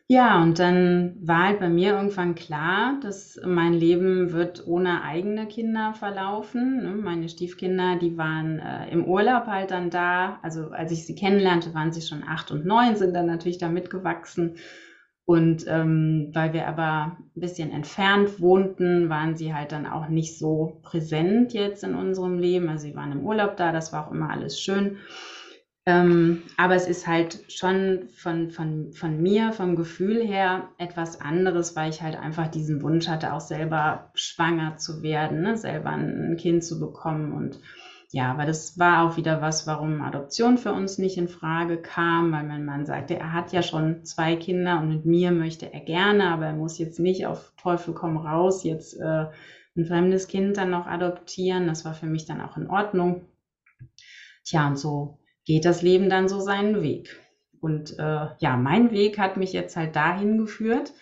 Ja, 0.06 0.42
und 0.42 0.58
dann 0.58 1.16
war 1.23 1.44
halt 1.44 1.61
bei 1.61 1.68
mir 1.70 1.92
irgendwann 1.94 2.34
klar, 2.34 2.99
dass 3.00 3.40
mein 3.42 3.73
Leben 3.73 4.32
wird 4.32 4.66
ohne 4.66 5.02
eigene 5.02 5.46
Kinder 5.49 5.94
verlaufen. 5.94 6.82
Ne? 6.82 6.90
Meine 6.94 7.28
Stiefkinder, 7.30 7.96
die 7.96 8.18
waren 8.18 8.58
äh, 8.58 8.90
im 8.90 9.06
Urlaub 9.06 9.46
halt 9.46 9.70
dann 9.70 9.88
da. 9.88 10.38
Also 10.42 10.70
als 10.70 10.92
ich 10.92 11.06
sie 11.06 11.14
kennenlernte, 11.14 11.73
waren 11.73 11.90
sie 11.92 12.02
schon 12.02 12.23
acht 12.23 12.50
und 12.50 12.66
neun, 12.66 12.96
sind 12.96 13.14
dann 13.14 13.25
natürlich 13.26 13.56
da 13.56 13.68
mitgewachsen. 13.70 14.56
Und 15.25 15.64
ähm, 15.68 16.30
weil 16.34 16.52
wir 16.52 16.68
aber 16.68 17.16
ein 17.34 17.40
bisschen 17.40 17.70
entfernt 17.70 18.40
wohnten, 18.40 19.08
waren 19.08 19.37
sie 19.37 19.54
halt 19.54 19.73
dann 19.73 19.87
auch 19.87 20.08
nicht 20.08 20.38
so 20.38 20.80
präsent 20.82 21.54
jetzt 21.54 21.82
in 21.82 21.94
unserem 21.94 22.38
Leben. 22.38 22.68
Also 22.68 22.82
sie 22.88 22.94
waren 22.94 23.12
im 23.12 23.25
Urlaub 23.25 23.56
da, 23.56 23.73
das 23.73 23.90
war 23.94 24.06
auch 24.06 24.12
immer 24.12 24.28
alles 24.28 24.61
schön. 24.61 24.99
Ähm, 25.86 26.42
aber 26.56 26.76
es 26.76 26.86
ist 26.86 27.06
halt 27.06 27.44
schon 27.48 28.08
von, 28.14 28.50
von, 28.50 28.92
von 28.94 29.20
mir, 29.20 29.52
vom 29.52 29.76
Gefühl 29.76 30.26
her 30.26 30.70
etwas 30.78 31.20
anderes, 31.20 31.76
weil 31.76 31.90
ich 31.90 32.00
halt 32.00 32.18
einfach 32.18 32.48
diesen 32.48 32.80
Wunsch 32.80 33.06
hatte, 33.06 33.34
auch 33.34 33.42
selber 33.42 34.10
schwanger 34.14 34.78
zu 34.78 35.02
werden, 35.02 35.42
ne? 35.42 35.58
selber 35.58 35.90
ein 35.90 36.38
Kind 36.38 36.64
zu 36.64 36.80
bekommen. 36.80 37.32
Und 37.32 37.60
ja, 38.12 38.30
aber 38.30 38.46
das 38.46 38.78
war 38.78 39.04
auch 39.06 39.18
wieder 39.18 39.42
was, 39.42 39.66
warum 39.66 40.00
Adoption 40.00 40.56
für 40.56 40.72
uns 40.72 40.96
nicht 40.96 41.18
in 41.18 41.28
Frage 41.28 41.76
kam, 41.76 42.32
weil 42.32 42.44
mein 42.44 42.64
Mann 42.64 42.86
sagte, 42.86 43.16
er 43.18 43.34
hat 43.34 43.52
ja 43.52 43.62
schon 43.62 44.04
zwei 44.06 44.36
Kinder 44.36 44.80
und 44.80 44.88
mit 44.88 45.04
mir 45.04 45.32
möchte 45.32 45.70
er 45.70 45.80
gerne, 45.80 46.28
aber 46.28 46.46
er 46.46 46.54
muss 46.54 46.78
jetzt 46.78 46.98
nicht 46.98 47.26
auf 47.26 47.52
Teufel 47.60 47.92
komm 47.92 48.16
raus 48.16 48.64
jetzt 48.64 48.98
äh, 48.98 49.26
ein 49.76 49.84
fremdes 49.84 50.28
Kind 50.28 50.56
dann 50.56 50.70
noch 50.70 50.86
adoptieren. 50.86 51.66
Das 51.66 51.84
war 51.84 51.92
für 51.92 52.06
mich 52.06 52.24
dann 52.24 52.40
auch 52.40 52.56
in 52.56 52.70
Ordnung. 52.70 53.26
Tja, 54.44 54.68
und 54.68 54.78
so 54.78 55.18
geht 55.44 55.64
das 55.64 55.82
Leben 55.82 56.08
dann 56.08 56.28
so 56.28 56.40
seinen 56.40 56.82
Weg. 56.82 57.20
Und 57.60 57.98
äh, 57.98 58.26
ja, 58.38 58.56
mein 58.56 58.90
Weg 58.90 59.18
hat 59.18 59.36
mich 59.36 59.52
jetzt 59.52 59.76
halt 59.76 59.96
dahin 59.96 60.38
geführt, 60.38 60.92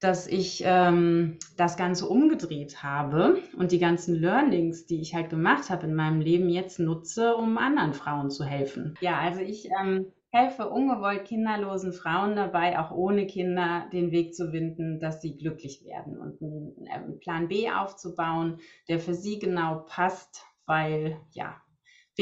dass 0.00 0.26
ich 0.26 0.64
ähm, 0.66 1.38
das 1.56 1.76
Ganze 1.76 2.08
umgedreht 2.08 2.82
habe 2.82 3.38
und 3.56 3.70
die 3.70 3.78
ganzen 3.78 4.16
Learnings, 4.16 4.86
die 4.86 5.00
ich 5.00 5.14
halt 5.14 5.30
gemacht 5.30 5.70
habe 5.70 5.86
in 5.86 5.94
meinem 5.94 6.20
Leben, 6.20 6.48
jetzt 6.48 6.80
nutze, 6.80 7.36
um 7.36 7.56
anderen 7.56 7.94
Frauen 7.94 8.30
zu 8.30 8.44
helfen. 8.44 8.94
Ja, 9.00 9.18
also 9.18 9.40
ich 9.40 9.68
ähm, 9.80 10.06
helfe 10.32 10.68
ungewollt 10.68 11.24
kinderlosen 11.24 11.92
Frauen 11.92 12.34
dabei, 12.34 12.80
auch 12.80 12.90
ohne 12.90 13.28
Kinder 13.28 13.86
den 13.92 14.10
Weg 14.10 14.34
zu 14.34 14.50
finden, 14.50 14.98
dass 14.98 15.22
sie 15.22 15.36
glücklich 15.36 15.84
werden 15.84 16.18
und 16.18 16.42
einen, 16.42 16.88
einen 16.92 17.20
Plan 17.20 17.46
B 17.46 17.70
aufzubauen, 17.70 18.58
der 18.88 18.98
für 18.98 19.14
sie 19.14 19.38
genau 19.38 19.84
passt, 19.86 20.42
weil 20.66 21.20
ja, 21.30 21.54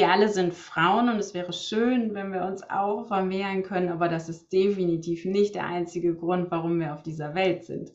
wir 0.00 0.08
alle 0.08 0.30
sind 0.30 0.54
Frauen 0.54 1.10
und 1.10 1.18
es 1.18 1.34
wäre 1.34 1.52
schön, 1.52 2.14
wenn 2.14 2.32
wir 2.32 2.46
uns 2.46 2.62
auch 2.70 3.06
vermehren 3.06 3.62
können, 3.62 3.90
aber 3.90 4.08
das 4.08 4.30
ist 4.30 4.50
definitiv 4.50 5.26
nicht 5.26 5.54
der 5.54 5.66
einzige 5.66 6.14
Grund, 6.14 6.50
warum 6.50 6.80
wir 6.80 6.94
auf 6.94 7.02
dieser 7.02 7.34
Welt 7.34 7.64
sind. 7.64 7.92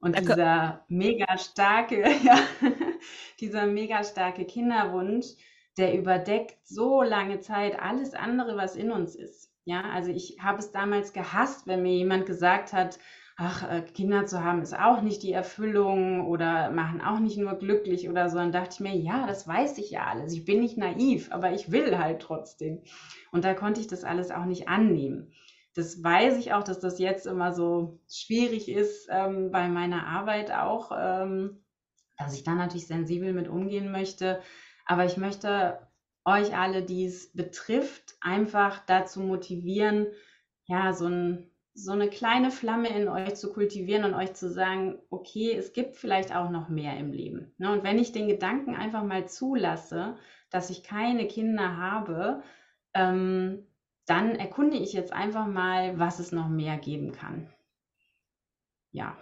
Und 0.00 0.18
dieser 0.18 0.86
mega 0.88 1.36
starke, 1.36 2.00
ja, 2.24 2.38
dieser 3.40 3.66
mega 3.66 4.02
starke 4.04 4.46
Kinderwunsch, 4.46 5.26
der 5.76 5.98
überdeckt 5.98 6.66
so 6.66 7.02
lange 7.02 7.40
Zeit 7.40 7.78
alles 7.78 8.14
andere, 8.14 8.56
was 8.56 8.74
in 8.74 8.90
uns 8.90 9.14
ist. 9.14 9.50
Ja, 9.66 9.82
also 9.92 10.10
ich 10.10 10.38
habe 10.40 10.60
es 10.60 10.72
damals 10.72 11.12
gehasst, 11.12 11.66
wenn 11.66 11.82
mir 11.82 11.92
jemand 11.92 12.24
gesagt 12.24 12.72
hat, 12.72 12.98
ach, 13.36 13.68
äh, 13.68 13.82
Kinder 13.82 14.26
zu 14.26 14.44
haben 14.44 14.62
ist 14.62 14.78
auch 14.78 15.02
nicht 15.02 15.22
die 15.22 15.32
Erfüllung 15.32 16.26
oder 16.26 16.70
machen 16.70 17.00
auch 17.00 17.18
nicht 17.18 17.36
nur 17.36 17.54
glücklich 17.54 18.08
oder 18.08 18.28
so. 18.28 18.38
Dann 18.38 18.52
dachte 18.52 18.74
ich 18.74 18.80
mir, 18.80 18.96
ja, 18.96 19.26
das 19.26 19.46
weiß 19.48 19.78
ich 19.78 19.90
ja 19.90 20.06
alles. 20.06 20.32
Ich 20.32 20.44
bin 20.44 20.60
nicht 20.60 20.78
naiv, 20.78 21.32
aber 21.32 21.52
ich 21.52 21.72
will 21.72 21.98
halt 21.98 22.22
trotzdem. 22.22 22.82
Und 23.32 23.44
da 23.44 23.54
konnte 23.54 23.80
ich 23.80 23.88
das 23.88 24.04
alles 24.04 24.30
auch 24.30 24.44
nicht 24.44 24.68
annehmen. 24.68 25.32
Das 25.74 26.02
weiß 26.02 26.38
ich 26.38 26.52
auch, 26.52 26.62
dass 26.62 26.78
das 26.78 27.00
jetzt 27.00 27.26
immer 27.26 27.52
so 27.52 27.98
schwierig 28.08 28.68
ist 28.68 29.08
ähm, 29.10 29.50
bei 29.50 29.68
meiner 29.68 30.06
Arbeit 30.06 30.52
auch, 30.52 30.92
ähm, 30.96 31.64
dass 32.16 32.34
ich 32.34 32.44
da 32.44 32.54
natürlich 32.54 32.86
sensibel 32.86 33.32
mit 33.32 33.48
umgehen 33.48 33.90
möchte. 33.90 34.40
Aber 34.86 35.04
ich 35.04 35.16
möchte 35.16 35.80
euch 36.24 36.56
alle, 36.56 36.82
die 36.82 37.06
es 37.06 37.32
betrifft, 37.32 38.14
einfach 38.20 38.84
dazu 38.86 39.20
motivieren, 39.20 40.06
ja, 40.66 40.92
so 40.92 41.06
ein 41.06 41.50
so 41.74 41.92
eine 41.92 42.08
kleine 42.08 42.50
Flamme 42.50 42.88
in 42.88 43.08
euch 43.08 43.34
zu 43.34 43.52
kultivieren 43.52 44.04
und 44.04 44.14
euch 44.14 44.34
zu 44.34 44.48
sagen, 44.48 44.98
okay, 45.10 45.52
es 45.52 45.72
gibt 45.72 45.96
vielleicht 45.96 46.34
auch 46.34 46.50
noch 46.50 46.68
mehr 46.68 46.96
im 46.96 47.12
Leben. 47.12 47.52
Ne? 47.58 47.72
Und 47.72 47.82
wenn 47.82 47.98
ich 47.98 48.12
den 48.12 48.28
Gedanken 48.28 48.76
einfach 48.76 49.02
mal 49.02 49.28
zulasse, 49.28 50.16
dass 50.50 50.70
ich 50.70 50.84
keine 50.84 51.26
Kinder 51.26 51.76
habe, 51.76 52.42
ähm, 52.94 53.66
dann 54.06 54.36
erkunde 54.36 54.76
ich 54.76 54.92
jetzt 54.92 55.12
einfach 55.12 55.46
mal, 55.46 55.98
was 55.98 56.20
es 56.20 56.30
noch 56.30 56.48
mehr 56.48 56.76
geben 56.76 57.12
kann. 57.12 57.48
Ja 58.92 59.16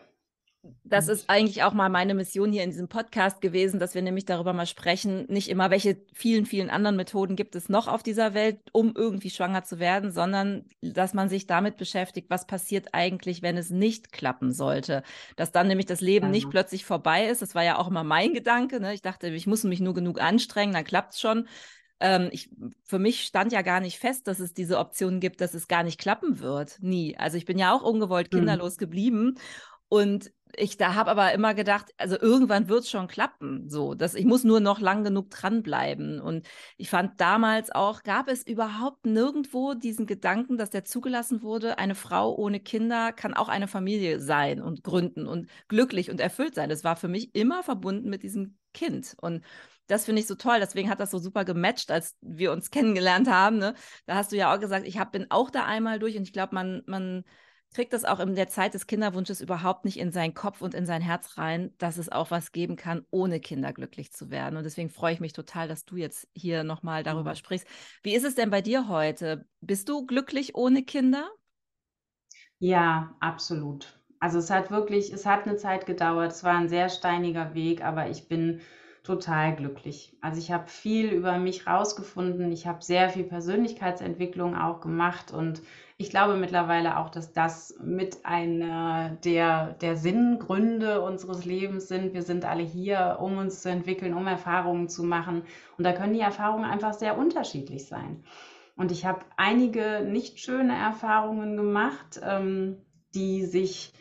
das 0.85 1.09
ist 1.09 1.28
eigentlich 1.28 1.64
auch 1.64 1.73
mal 1.73 1.88
meine 1.88 2.14
Mission 2.14 2.52
hier 2.52 2.62
in 2.62 2.71
diesem 2.71 2.88
Podcast 2.88 3.40
gewesen, 3.40 3.81
dass 3.81 3.95
wir 3.95 4.02
nämlich 4.02 4.26
darüber 4.26 4.52
mal 4.52 4.66
sprechen, 4.66 5.26
nicht 5.28 5.49
immer, 5.49 5.71
welche 5.71 5.97
vielen, 6.12 6.47
vielen 6.47 6.71
anderen 6.71 6.95
Methoden 6.95 7.35
gibt 7.35 7.57
es 7.57 7.69
noch 7.69 7.88
auf 7.88 8.04
dieser 8.04 8.35
Welt, 8.35 8.61
um 8.73 8.92
irgendwie 8.95 9.31
schwanger 9.31 9.64
zu 9.64 9.81
werden, 9.81 10.12
sondern 10.12 10.66
dass 10.81 11.14
man 11.14 11.28
sich 11.28 11.49
damit 11.49 11.78
beschäftigt, 11.78 12.31
was 12.31 12.47
passiert 12.47 12.88
eigentlich, 12.92 13.42
wenn 13.42 13.57
es 13.57 13.71
nicht 13.71 14.12
klappen 14.12 14.52
sollte. 14.52 15.02
Dass 15.35 15.50
dann 15.50 15.66
nämlich 15.66 15.87
das 15.87 16.00
Leben 16.00 16.26
ja. 16.26 16.33
nicht 16.33 16.50
plötzlich 16.50 16.85
vorbei 16.85 17.26
ist. 17.26 17.42
Das 17.42 17.57
war 17.57 17.64
ja 17.64 17.78
auch 17.78 17.88
immer 17.88 18.04
mein 18.04 18.33
Gedanke. 18.33 18.78
Ne? 18.78 18.95
Ich 18.95 19.02
dachte, 19.02 19.28
ich 19.28 19.47
muss 19.49 19.64
mich 19.64 19.81
nur 19.81 19.95
genug 19.95 20.21
anstrengen, 20.21 20.75
dann 20.75 20.85
klappt 20.85 21.14
es 21.14 21.21
schon 21.21 21.49
ähm, 22.04 22.31
ich, 22.33 22.50
für 22.83 22.99
mich 22.99 23.23
stand 23.23 23.52
ja 23.52 23.62
gar 23.62 23.78
nicht 23.78 24.00
fest, 24.00 24.26
dass 24.26 24.40
es 24.40 24.52
diese 24.52 24.78
Option 24.78 25.21
gibt, 25.21 25.40
dass 25.40 25.54
es 25.54 25.69
gar 25.69 25.85
nicht 25.85 26.00
klappen 26.00 26.40
wird. 26.40 26.78
Nie. 26.81 27.16
Also 27.16 27.37
ich 27.37 27.45
bin 27.45 27.59
ja 27.59 27.73
auch 27.73 27.83
ungewollt 27.83 28.33
mhm. 28.33 28.38
kinderlos 28.38 28.75
mhm. 28.75 28.78
geblieben. 28.81 29.35
Und 29.92 30.33
ich 30.56 30.76
da 30.76 30.94
habe 30.94 31.11
aber 31.11 31.32
immer 31.32 31.54
gedacht, 31.54 31.92
also 31.97 32.18
irgendwann 32.18 32.68
wird 32.68 32.80
es 32.85 32.90
schon 32.90 33.09
klappen. 33.09 33.68
So, 33.68 33.94
dass 33.94 34.14
ich 34.14 34.25
muss 34.25 34.44
nur 34.44 34.61
noch 34.61 34.80
lang 34.80 35.04
genug 35.04 35.30
dranbleiben. 35.30 36.21
Und 36.21 36.47
ich 36.76 36.90
fand 36.90 37.21
damals 37.21 37.71
auch, 37.71 38.02
gab 38.02 38.28
es 38.28 38.47
überhaupt 38.47 39.06
nirgendwo 39.06 39.75
diesen 39.75 40.06
Gedanken, 40.06 40.59
dass 40.59 40.71
der 40.71 40.85
zugelassen 40.85 41.42
wurde, 41.42 41.78
eine 41.78 41.94
Frau 41.94 42.35
ohne 42.35 42.61
Kinder 42.61 43.12
kann 43.12 43.35
auch 43.35 43.49
eine 43.49 43.68
Familie 43.68 44.21
sein 44.21 44.61
und 44.61 44.85
gründen 44.85 45.26
und 45.26 45.49
glücklich 45.68 46.11
und 46.11 46.21
erfüllt 46.21 46.54
sein. 46.54 46.68
Das 46.68 46.85
war 46.85 46.97
für 46.97 47.09
mich 47.09 47.35
immer 47.35 47.62
verbunden 47.62 48.11
mit 48.11 48.23
diesem 48.23 48.56
Kind. 48.75 49.14
Und 49.21 49.44
das 49.87 50.04
finde 50.04 50.21
ich 50.21 50.26
so 50.26 50.35
toll. 50.35 50.59
Deswegen 50.61 50.90
hat 50.90 51.00
das 51.00 51.11
so 51.11 51.18
super 51.18 51.44
gematcht, 51.44 51.90
als 51.90 52.16
wir 52.21 52.52
uns 52.52 52.71
kennengelernt 52.71 53.28
haben. 53.28 53.59
Ne? 53.59 53.75
Da 54.06 54.16
hast 54.16 54.32
du 54.32 54.37
ja 54.37 54.54
auch 54.54 54.61
gesagt, 54.61 54.87
ich 54.87 54.99
hab, 54.99 55.12
bin 55.12 55.30
auch 55.30 55.50
da 55.50 55.64
einmal 55.64 55.99
durch 55.99 56.16
und 56.16 56.23
ich 56.25 56.32
glaube, 56.32 56.54
man, 56.54 56.82
man 56.87 57.25
kriegt 57.72 57.92
das 57.92 58.04
auch 58.04 58.20
in 58.20 58.34
der 58.34 58.48
Zeit 58.48 58.74
des 58.74 58.86
Kinderwunsches 58.86 59.40
überhaupt 59.40 59.84
nicht 59.84 59.98
in 59.98 60.12
seinen 60.12 60.34
Kopf 60.34 60.60
und 60.60 60.74
in 60.74 60.86
sein 60.86 61.02
Herz 61.02 61.38
rein, 61.38 61.72
dass 61.78 61.96
es 61.96 62.10
auch 62.10 62.30
was 62.30 62.52
geben 62.52 62.76
kann, 62.76 63.06
ohne 63.10 63.40
Kinder 63.40 63.72
glücklich 63.72 64.12
zu 64.12 64.30
werden. 64.30 64.56
Und 64.56 64.64
deswegen 64.64 64.90
freue 64.90 65.14
ich 65.14 65.20
mich 65.20 65.32
total, 65.32 65.68
dass 65.68 65.84
du 65.84 65.96
jetzt 65.96 66.28
hier 66.34 66.64
nochmal 66.64 67.02
darüber 67.02 67.30
mhm. 67.30 67.36
sprichst. 67.36 67.66
Wie 68.02 68.14
ist 68.14 68.24
es 68.24 68.34
denn 68.34 68.50
bei 68.50 68.60
dir 68.60 68.88
heute? 68.88 69.46
Bist 69.60 69.88
du 69.88 70.06
glücklich 70.06 70.54
ohne 70.54 70.82
Kinder? 70.82 71.30
Ja, 72.58 73.16
absolut. 73.20 73.98
Also 74.20 74.38
es 74.38 74.50
hat 74.50 74.70
wirklich, 74.70 75.12
es 75.12 75.26
hat 75.26 75.46
eine 75.46 75.56
Zeit 75.56 75.84
gedauert. 75.86 76.30
Es 76.30 76.44
war 76.44 76.56
ein 76.56 76.68
sehr 76.68 76.88
steiniger 76.88 77.54
Weg, 77.54 77.82
aber 77.82 78.08
ich 78.08 78.28
bin 78.28 78.60
total 79.02 79.56
glücklich. 79.56 80.16
Also 80.21 80.38
ich 80.38 80.52
habe 80.52 80.68
viel 80.68 81.11
über 81.11 81.37
mich 81.38 81.66
rausgefunden. 81.66 82.52
Ich 82.52 82.66
habe 82.66 82.85
sehr 82.85 83.09
viel 83.11 83.25
Persönlichkeitsentwicklung 83.25 84.56
auch 84.56 84.80
gemacht 84.80 85.32
und 85.32 85.62
ich 85.97 86.11
glaube 86.11 86.37
mittlerweile 86.37 86.99
auch, 86.99 87.11
dass 87.11 87.32
das 87.32 87.76
mit 87.80 88.25
einer 88.25 89.11
der, 89.25 89.75
der 89.75 89.97
Sinngründe 89.97 91.00
unseres 91.00 91.44
Lebens 91.44 91.88
sind. 91.88 92.12
Wir 92.12 92.23
sind 92.23 92.44
alle 92.44 92.62
hier, 92.62 93.18
um 93.21 93.38
uns 93.38 93.62
zu 93.62 93.71
entwickeln, 93.71 94.14
um 94.14 94.26
Erfahrungen 94.26 94.88
zu 94.88 95.04
machen. 95.04 95.42
Und 95.78 95.85
da 95.85 95.92
können 95.92 96.14
die 96.14 96.21
Erfahrungen 96.21 96.64
einfach 96.64 96.94
sehr 96.94 97.18
unterschiedlich 97.18 97.87
sein. 97.87 98.25
Und 98.76 98.90
ich 98.90 99.04
habe 99.04 99.21
einige 99.37 100.00
nicht 100.04 100.40
schöne 100.40 100.76
Erfahrungen 100.76 101.56
gemacht, 101.56 102.21
ähm, 102.25 102.78
die 103.14 103.44
sich 103.44 103.92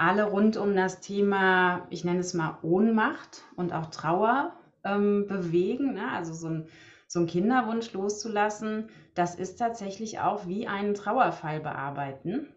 alle 0.00 0.24
rund 0.24 0.56
um 0.56 0.74
das 0.74 1.00
Thema, 1.00 1.86
ich 1.90 2.04
nenne 2.04 2.20
es 2.20 2.32
mal 2.32 2.58
Ohnmacht 2.62 3.42
und 3.54 3.72
auch 3.72 3.86
Trauer 3.86 4.54
ähm, 4.82 5.26
bewegen. 5.28 5.94
Ne? 5.94 6.10
Also 6.10 6.32
so 6.32 6.48
ein, 6.48 6.68
so 7.06 7.20
ein 7.20 7.26
Kinderwunsch 7.26 7.92
loszulassen, 7.92 8.88
das 9.14 9.34
ist 9.34 9.56
tatsächlich 9.56 10.18
auch 10.20 10.46
wie 10.46 10.66
einen 10.66 10.94
Trauerfall 10.94 11.60
bearbeiten. 11.60 12.48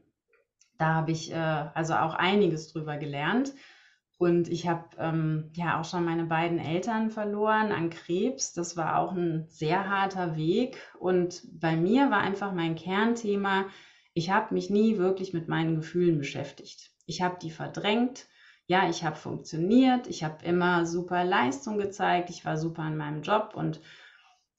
Da 0.78 0.94
habe 0.94 1.12
ich 1.12 1.34
äh, 1.34 1.36
also 1.36 1.96
auch 1.96 2.14
einiges 2.14 2.72
drüber 2.72 2.96
gelernt. 2.96 3.54
Und 4.18 4.48
ich 4.48 4.70
habe 4.70 4.86
ähm, 4.98 5.52
ja 5.54 5.82
auch 5.82 5.86
schon 5.86 6.06
meine 6.06 6.24
beiden 6.24 6.60
Eltern 6.60 7.10
verloren 7.10 7.74
an 7.74 7.90
Krebs. 7.90 8.54
Das 8.54 8.78
war 8.78 9.00
auch 9.00 9.12
ein 9.12 9.48
sehr 9.50 9.90
harter 9.90 10.38
Weg. 10.38 10.78
Und 10.98 11.42
bei 11.60 11.76
mir 11.76 12.10
war 12.10 12.22
einfach 12.22 12.54
mein 12.54 12.76
Kernthema, 12.76 13.66
ich 14.14 14.30
habe 14.30 14.54
mich 14.54 14.70
nie 14.70 14.98
wirklich 14.98 15.34
mit 15.34 15.50
meinen 15.50 15.76
Gefühlen 15.76 16.20
beschäftigt. 16.20 16.93
Ich 17.06 17.22
habe 17.22 17.38
die 17.42 17.52
verdrängt. 17.52 18.28
Ja, 18.66 18.90
ich 18.90 19.04
habe 19.04 19.16
funktioniert. 19.16 20.08
Ich 20.08 20.24
habe 20.24 20.44
immer 20.46 20.86
super 20.86 21.24
Leistung 21.24 21.78
gezeigt. 21.78 22.30
Ich 22.30 22.46
war 22.46 22.58
super 22.58 22.88
in 22.88 22.98
meinem 22.98 23.22
Job 23.22 23.54
und 23.56 23.82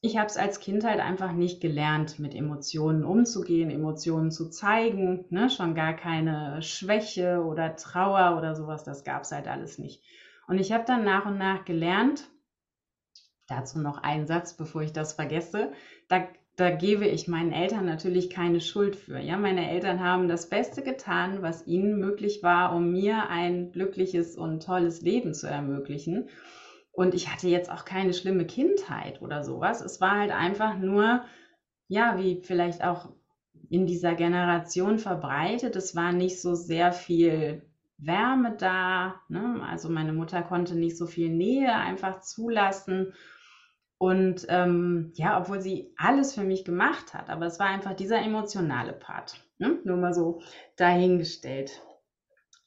ich 0.05 0.19
habe 0.19 0.27
es 0.27 0.37
als 0.37 0.61
Kind 0.61 0.85
halt 0.85 1.01
einfach 1.01 1.33
nicht 1.33 1.63
gelernt, 1.63 2.19
mit 2.19 2.35
Emotionen 2.35 3.05
umzugehen, 3.05 3.71
Emotionen 3.71 4.31
zu 4.31 4.51
zeigen. 4.51 5.25
Ne? 5.31 5.49
Schon 5.49 5.75
gar 5.75 5.95
keine 5.95 6.61
Schwäche 6.61 7.43
oder 7.43 7.75
Trauer 7.77 8.37
oder 8.37 8.55
sowas, 8.55 8.85
das 8.85 9.05
gab 9.05 9.23
es 9.23 9.33
halt 9.33 9.49
alles 9.49 9.79
nicht. 9.79 10.03
Und 10.47 10.59
ich 10.59 10.73
habe 10.73 10.85
dann 10.85 11.05
nach 11.05 11.25
und 11.25 11.39
nach 11.39 11.65
gelernt, 11.65 12.29
dazu 13.47 13.79
noch 13.79 13.97
einen 13.97 14.27
Satz, 14.27 14.55
bevor 14.55 14.83
ich 14.83 14.93
das 14.93 15.15
vergesse, 15.15 15.73
da 16.09 16.29
da 16.57 16.71
gebe 16.71 17.07
ich 17.07 17.27
meinen 17.27 17.53
Eltern 17.53 17.85
natürlich 17.85 18.31
keine 18.31 18.61
Schuld 18.61 18.95
für. 18.95 19.19
Ja, 19.19 19.37
meine 19.37 19.71
Eltern 19.71 20.01
haben 20.01 20.29
das 20.29 20.49
Beste 20.49 20.83
getan, 20.83 21.43
was 21.43 21.67
ihnen 21.67 21.99
möglich 21.99 22.43
war, 22.43 22.75
um 22.75 22.93
mir 22.93 23.29
ein 23.29 23.73
glückliches 23.73 24.37
und 24.37 24.63
tolles 24.63 25.01
Leben 25.03 25.35
zu 25.35 25.49
ermöglichen. 25.49 26.29
Und 26.93 27.15
ich 27.15 27.33
hatte 27.33 27.49
jetzt 27.49 27.73
auch 27.73 27.85
keine 27.85 28.15
schlimme 28.15 28.47
Kindheit 28.47 29.21
oder 29.21 29.43
sowas. 29.43 29.81
Es 29.81 30.01
war 30.01 30.19
halt 30.21 30.31
einfach 30.31 30.79
nur, 30.79 31.25
ja, 31.89 32.19
wie 32.19 32.41
vielleicht 32.43 32.85
auch 32.85 33.11
in 33.69 33.87
dieser 33.87 34.15
Generation 34.15 34.99
verbreitet. 34.99 35.75
Es 35.75 35.97
war 35.97 36.13
nicht 36.13 36.41
so 36.41 36.55
sehr 36.55 36.93
viel 36.93 37.63
Wärme 37.99 38.57
da. 38.57 39.17
Ne? 39.29 39.61
Also 39.69 39.89
meine 39.89 40.13
Mutter 40.13 40.43
konnte 40.43 40.77
nicht 40.77 40.97
so 40.97 41.07
viel 41.07 41.31
Nähe 41.31 41.75
einfach 41.75 42.21
zulassen. 42.21 43.13
Und 44.05 44.45
ähm, 44.51 45.13
ja, 45.15 45.41
obwohl 45.41 45.63
sie 45.63 45.95
alles 45.97 46.35
für 46.35 46.45
mich 46.45 46.67
gemacht 46.67 47.15
hat, 47.15 47.31
aber 47.31 47.47
es 47.47 47.59
war 47.59 47.69
einfach 47.69 47.95
dieser 47.95 48.21
emotionale 48.21 48.93
Part. 48.93 49.43
Ne? 49.57 49.79
Nur 49.85 49.97
mal 49.97 50.13
so 50.13 50.43
dahingestellt. 50.77 51.81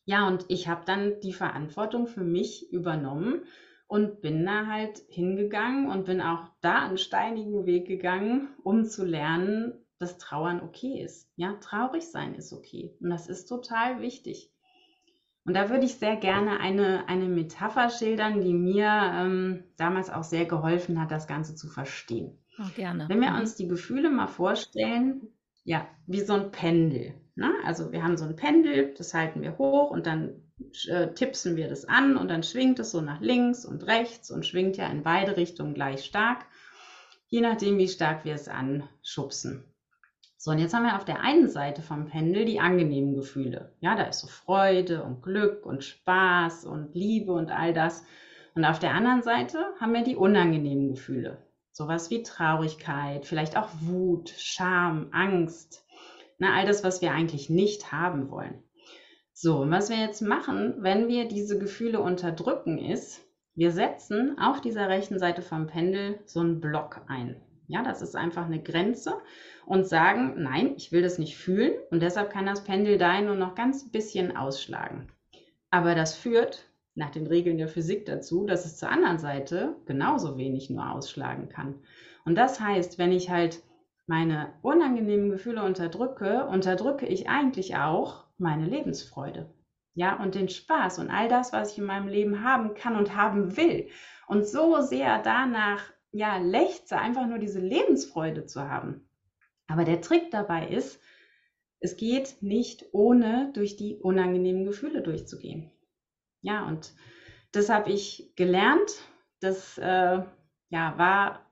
Ja, 0.03 0.25
und 0.27 0.45
ich 0.47 0.67
habe 0.67 0.81
dann 0.87 1.19
die 1.19 1.33
Verantwortung 1.33 2.07
für 2.07 2.23
mich 2.23 2.73
übernommen 2.73 3.43
und 3.85 4.21
bin 4.21 4.47
da 4.47 4.65
halt 4.65 5.03
hingegangen 5.09 5.91
und 5.91 6.05
bin 6.05 6.21
auch 6.21 6.49
da 6.61 6.87
einen 6.87 6.97
steinigen 6.97 7.67
Weg 7.67 7.85
gegangen, 7.85 8.49
um 8.63 8.85
zu 8.85 9.05
lernen, 9.05 9.85
dass 9.99 10.17
Trauern 10.17 10.59
okay 10.63 11.03
ist. 11.03 11.29
Ja, 11.35 11.53
traurig 11.61 12.09
sein 12.09 12.33
ist 12.33 12.51
okay. 12.51 12.97
Und 12.99 13.11
das 13.11 13.27
ist 13.27 13.45
total 13.45 14.01
wichtig. 14.01 14.51
Und 15.47 15.53
da 15.53 15.69
würde 15.69 15.85
ich 15.85 15.95
sehr 15.95 16.17
gerne 16.17 16.59
eine, 16.59 17.07
eine 17.07 17.29
Metapher 17.29 17.89
schildern, 17.89 18.41
die 18.41 18.53
mir 18.53 18.89
ähm, 19.15 19.63
damals 19.77 20.09
auch 20.09 20.25
sehr 20.25 20.45
geholfen 20.45 20.99
hat, 21.01 21.09
das 21.09 21.25
Ganze 21.25 21.55
zu 21.55 21.69
verstehen. 21.69 22.37
Oh, 22.59 22.67
gerne. 22.75 23.07
Wenn 23.07 23.21
wir 23.21 23.31
mhm. 23.31 23.39
uns 23.39 23.55
die 23.55 23.69
Gefühle 23.69 24.09
mal 24.09 24.27
vorstellen, 24.27 25.29
ja, 25.63 25.87
wie 26.05 26.19
so 26.19 26.33
ein 26.33 26.51
Pendel. 26.51 27.13
Ne? 27.35 27.53
Also 27.63 27.93
wir 27.93 28.03
haben 28.03 28.17
so 28.17 28.25
ein 28.25 28.35
Pendel, 28.35 28.93
das 28.97 29.13
halten 29.13 29.41
wir 29.41 29.57
hoch 29.57 29.89
und 29.89 30.05
dann 30.05 30.41
äh, 30.89 31.13
tippsen 31.13 31.55
wir 31.55 31.69
das 31.69 31.85
an 31.85 32.17
und 32.17 32.29
dann 32.29 32.43
schwingt 32.43 32.79
es 32.79 32.91
so 32.91 32.99
nach 32.99 33.21
links 33.21 33.63
und 33.63 33.87
rechts 33.87 34.29
und 34.29 34.45
schwingt 34.45 34.75
ja 34.75 34.87
in 34.87 35.03
beide 35.03 35.37
Richtungen 35.37 35.73
gleich 35.73 36.03
stark, 36.03 36.45
je 37.27 37.39
nachdem, 37.39 37.77
wie 37.77 37.87
stark 37.87 38.25
wir 38.25 38.33
es 38.33 38.49
anschubsen. 38.49 39.63
So, 40.39 40.51
und 40.51 40.59
jetzt 40.59 40.75
haben 40.75 40.83
wir 40.83 40.95
auf 40.95 41.05
der 41.05 41.21
einen 41.21 41.49
Seite 41.49 41.81
vom 41.81 42.05
Pendel 42.05 42.45
die 42.45 42.59
angenehmen 42.59 43.15
Gefühle. 43.15 43.73
Ja, 43.79 43.95
da 43.95 44.03
ist 44.03 44.19
so 44.19 44.27
Freude 44.27 45.03
und 45.03 45.23
Glück 45.23 45.65
und 45.65 45.83
Spaß 45.83 46.65
und 46.65 46.93
Liebe 46.93 47.33
und 47.33 47.49
all 47.49 47.73
das. 47.73 48.05
Und 48.53 48.63
auf 48.63 48.77
der 48.77 48.93
anderen 48.93 49.23
Seite 49.23 49.65
haben 49.79 49.93
wir 49.93 50.03
die 50.03 50.15
unangenehmen 50.15 50.89
Gefühle. 50.89 51.43
Sowas 51.71 52.11
wie 52.11 52.21
Traurigkeit, 52.21 53.25
vielleicht 53.25 53.57
auch 53.57 53.69
Wut, 53.81 54.29
Scham, 54.37 55.09
Angst. 55.11 55.85
Na, 56.37 56.55
all 56.55 56.67
das, 56.67 56.83
was 56.83 57.01
wir 57.01 57.11
eigentlich 57.11 57.49
nicht 57.49 57.91
haben 57.91 58.29
wollen. 58.29 58.63
So, 59.33 59.61
und 59.61 59.71
was 59.71 59.89
wir 59.89 59.97
jetzt 59.97 60.21
machen, 60.21 60.75
wenn 60.79 61.07
wir 61.07 61.27
diese 61.27 61.57
Gefühle 61.57 61.99
unterdrücken, 61.99 62.77
ist, 62.77 63.21
wir 63.55 63.71
setzen 63.71 64.37
auf 64.37 64.61
dieser 64.61 64.87
rechten 64.87 65.17
Seite 65.17 65.41
vom 65.41 65.65
Pendel 65.65 66.19
so 66.25 66.41
einen 66.41 66.61
Block 66.61 67.01
ein. 67.07 67.41
Ja, 67.67 67.83
das 67.83 68.01
ist 68.01 68.15
einfach 68.15 68.45
eine 68.45 68.61
Grenze 68.61 69.21
und 69.65 69.87
sagen, 69.87 70.35
nein, 70.37 70.73
ich 70.77 70.91
will 70.91 71.01
das 71.01 71.19
nicht 71.19 71.37
fühlen 71.37 71.73
und 71.91 72.01
deshalb 72.01 72.31
kann 72.31 72.45
das 72.45 72.63
Pendel 72.63 72.97
da 72.97 73.19
nur 73.21 73.35
noch 73.35 73.55
ganz 73.55 73.91
bisschen 73.91 74.35
ausschlagen. 74.35 75.07
Aber 75.69 75.93
das 75.93 76.15
führt 76.15 76.69
nach 76.95 77.11
den 77.11 77.27
Regeln 77.27 77.57
der 77.57 77.67
Physik 77.67 78.05
dazu, 78.05 78.45
dass 78.45 78.65
es 78.65 78.77
zur 78.77 78.89
anderen 78.89 79.19
Seite 79.19 79.75
genauso 79.85 80.37
wenig 80.37 80.69
nur 80.69 80.91
ausschlagen 80.91 81.49
kann. 81.49 81.75
Und 82.25 82.35
das 82.35 82.59
heißt, 82.59 82.97
wenn 82.97 83.11
ich 83.11 83.29
halt 83.29 83.61
meine 84.07 84.53
unangenehmen 84.61 85.29
Gefühle 85.29 85.63
unterdrücke, 85.63 86.45
unterdrücke 86.45 87.05
ich 87.05 87.29
eigentlich 87.29 87.75
auch 87.75 88.25
meine 88.37 88.65
Lebensfreude. 88.65 89.53
Ja, 89.93 90.21
und 90.21 90.35
den 90.35 90.47
Spaß 90.47 90.99
und 90.99 91.09
all 91.09 91.27
das, 91.27 91.53
was 91.53 91.73
ich 91.73 91.79
in 91.79 91.85
meinem 91.85 92.07
Leben 92.07 92.43
haben 92.43 92.73
kann 92.73 92.95
und 92.95 93.15
haben 93.15 93.57
will. 93.57 93.89
Und 94.27 94.47
so 94.47 94.81
sehr 94.81 95.21
danach, 95.21 95.91
ja, 96.17 96.37
lechze, 96.37 96.97
einfach 96.97 97.27
nur 97.27 97.37
diese 97.37 97.59
Lebensfreude 97.59 98.45
zu 98.45 98.61
haben. 98.61 99.07
Aber 99.67 99.85
der 99.85 100.01
Trick 100.01 100.31
dabei 100.31 100.67
ist, 100.67 100.99
es 101.79 101.95
geht 101.95 102.41
nicht 102.41 102.85
ohne 102.91 103.51
durch 103.53 103.77
die 103.77 103.97
unangenehmen 103.97 104.65
Gefühle 104.65 105.03
durchzugehen. 105.03 105.71
Ja, 106.41 106.65
und 106.65 106.93
das 107.51 107.69
habe 107.69 107.91
ich 107.91 108.33
gelernt. 108.35 108.89
Das 109.41 109.77
äh, 109.77 110.23
ja, 110.69 110.97
war 110.97 111.45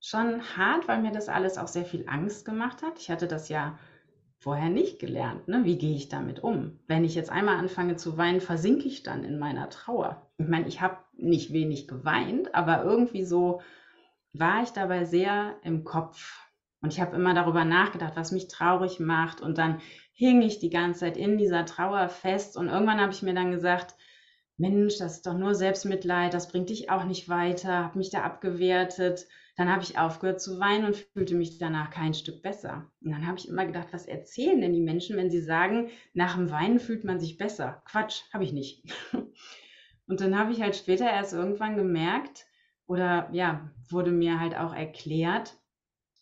schon 0.00 0.42
hart, 0.56 0.86
weil 0.86 1.00
mir 1.00 1.12
das 1.12 1.30
alles 1.30 1.56
auch 1.56 1.68
sehr 1.68 1.86
viel 1.86 2.06
Angst 2.06 2.44
gemacht 2.44 2.82
hat. 2.82 2.98
Ich 2.98 3.10
hatte 3.10 3.26
das 3.26 3.48
ja 3.48 3.78
vorher 4.38 4.68
nicht 4.68 4.98
gelernt. 4.98 5.48
Ne? 5.48 5.64
Wie 5.64 5.78
gehe 5.78 5.96
ich 5.96 6.08
damit 6.10 6.40
um? 6.40 6.78
Wenn 6.86 7.04
ich 7.04 7.14
jetzt 7.14 7.30
einmal 7.30 7.56
anfange 7.56 7.96
zu 7.96 8.18
weinen, 8.18 8.40
versinke 8.42 8.86
ich 8.86 9.02
dann 9.02 9.24
in 9.24 9.38
meiner 9.38 9.70
Trauer. 9.70 10.30
Ich 10.36 10.48
meine, 10.48 10.68
ich 10.68 10.82
habe 10.82 10.98
nicht 11.12 11.52
wenig 11.52 11.88
geweint, 11.88 12.54
aber 12.54 12.82
irgendwie 12.82 13.24
so 13.24 13.62
war 14.32 14.62
ich 14.62 14.70
dabei 14.70 15.04
sehr 15.04 15.56
im 15.62 15.84
Kopf. 15.84 16.38
Und 16.82 16.92
ich 16.92 17.00
habe 17.00 17.16
immer 17.16 17.34
darüber 17.34 17.64
nachgedacht, 17.64 18.14
was 18.16 18.32
mich 18.32 18.48
traurig 18.48 19.00
macht. 19.00 19.40
Und 19.40 19.58
dann 19.58 19.80
hing 20.12 20.42
ich 20.42 20.58
die 20.58 20.70
ganze 20.70 21.00
Zeit 21.00 21.16
in 21.16 21.36
dieser 21.36 21.66
Trauer 21.66 22.08
fest. 22.08 22.56
Und 22.56 22.68
irgendwann 22.68 23.00
habe 23.00 23.12
ich 23.12 23.22
mir 23.22 23.34
dann 23.34 23.50
gesagt, 23.50 23.94
Mensch, 24.56 24.98
das 24.98 25.16
ist 25.16 25.26
doch 25.26 25.38
nur 25.38 25.54
Selbstmitleid, 25.54 26.34
das 26.34 26.48
bringt 26.48 26.68
dich 26.68 26.90
auch 26.90 27.04
nicht 27.04 27.30
weiter, 27.30 27.84
habe 27.84 27.96
mich 27.96 28.10
da 28.10 28.22
abgewertet. 28.22 29.26
Dann 29.56 29.70
habe 29.70 29.82
ich 29.82 29.98
aufgehört 29.98 30.40
zu 30.40 30.60
weinen 30.60 30.84
und 30.84 30.96
fühlte 30.96 31.34
mich 31.34 31.58
danach 31.58 31.90
kein 31.90 32.12
Stück 32.12 32.42
besser. 32.42 32.90
Und 33.02 33.10
dann 33.10 33.26
habe 33.26 33.38
ich 33.38 33.48
immer 33.48 33.64
gedacht, 33.64 33.88
was 33.92 34.06
erzählen 34.06 34.60
denn 34.60 34.74
die 34.74 34.82
Menschen, 34.82 35.16
wenn 35.16 35.30
sie 35.30 35.40
sagen, 35.40 35.88
nach 36.12 36.36
dem 36.36 36.50
Weinen 36.50 36.78
fühlt 36.78 37.04
man 37.04 37.18
sich 37.18 37.38
besser? 37.38 37.82
Quatsch, 37.86 38.22
habe 38.32 38.44
ich 38.44 38.52
nicht. 38.52 38.84
Und 40.06 40.20
dann 40.20 40.38
habe 40.38 40.52
ich 40.52 40.60
halt 40.60 40.76
später 40.76 41.06
erst 41.10 41.32
irgendwann 41.32 41.76
gemerkt, 41.76 42.46
oder 42.90 43.28
ja, 43.30 43.70
wurde 43.88 44.10
mir 44.10 44.40
halt 44.40 44.56
auch 44.56 44.74
erklärt, 44.74 45.56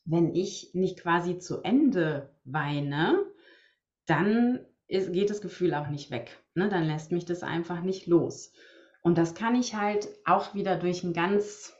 wenn 0.04 0.34
ich 0.34 0.74
nicht 0.74 1.00
quasi 1.00 1.38
zu 1.38 1.62
Ende 1.62 2.36
weine, 2.44 3.24
dann 4.04 4.60
ist, 4.86 5.14
geht 5.14 5.30
das 5.30 5.40
Gefühl 5.40 5.72
auch 5.72 5.88
nicht 5.88 6.10
weg. 6.10 6.44
Ne? 6.54 6.68
Dann 6.68 6.84
lässt 6.84 7.10
mich 7.10 7.24
das 7.24 7.42
einfach 7.42 7.80
nicht 7.80 8.06
los. 8.06 8.52
Und 9.00 9.16
das 9.16 9.34
kann 9.34 9.54
ich 9.54 9.76
halt 9.76 10.08
auch 10.26 10.54
wieder 10.54 10.76
durch 10.76 11.04
einen 11.04 11.14
ganz, 11.14 11.74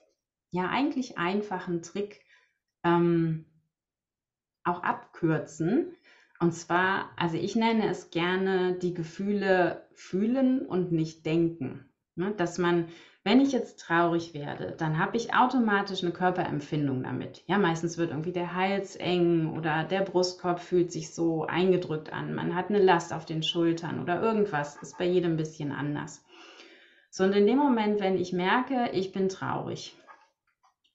ja, 0.53 0.71
eigentlich 0.71 1.19
einfachen 1.19 1.83
Trick 1.83 2.23
ähm, 2.83 3.45
auch 4.65 4.83
abkürzen. 4.83 5.95
Und 6.41 6.55
zwar, 6.55 7.11
also 7.17 7.37
ich 7.37 7.57
nenne 7.57 7.91
es 7.91 8.09
gerne 8.09 8.79
die 8.79 8.95
Gefühle 8.95 9.87
fühlen 9.93 10.65
und 10.65 10.93
nicht 10.93 11.27
denken. 11.27 11.91
Ne? 12.15 12.33
Dass 12.39 12.57
man 12.57 12.89
wenn 13.29 13.43
ich 13.43 13.53
jetzt 13.53 13.79
traurig 13.81 14.33
werde, 14.33 14.75
dann 14.79 14.99
habe 14.99 15.19
ich 15.19 15.35
automatisch 15.35 16.03
eine 16.03 16.13
Körperempfindung 16.13 17.03
damit. 17.03 17.43
Ja, 17.47 17.59
meistens 17.59 17.99
wird 17.99 18.09
irgendwie 18.09 18.33
der 18.33 18.55
Hals 18.55 18.97
eng 18.97 19.55
oder 19.55 19.85
der 19.85 20.01
Brustkorb 20.01 20.61
fühlt 20.61 20.91
sich 20.91 21.13
so 21.13 21.45
eingedrückt 21.45 22.11
an. 22.11 22.35
Man 22.35 22.55
hat 22.55 22.71
eine 22.71 22.79
Last 22.79 23.13
auf 23.13 23.27
den 23.27 23.43
Schultern 23.43 24.01
oder 24.01 24.23
irgendwas. 24.23 24.77
Ist 24.77 24.97
bei 24.97 25.05
jedem 25.05 25.33
ein 25.33 25.37
bisschen 25.37 25.73
anders. 25.73 26.25
So, 27.11 27.25
und 27.25 27.35
in 27.35 27.47
dem 27.47 27.59
Moment, 27.59 28.01
wenn 28.01 28.17
ich 28.17 28.33
merke, 28.33 28.89
ich 28.95 29.13
bin 29.13 29.29
traurig 29.29 29.95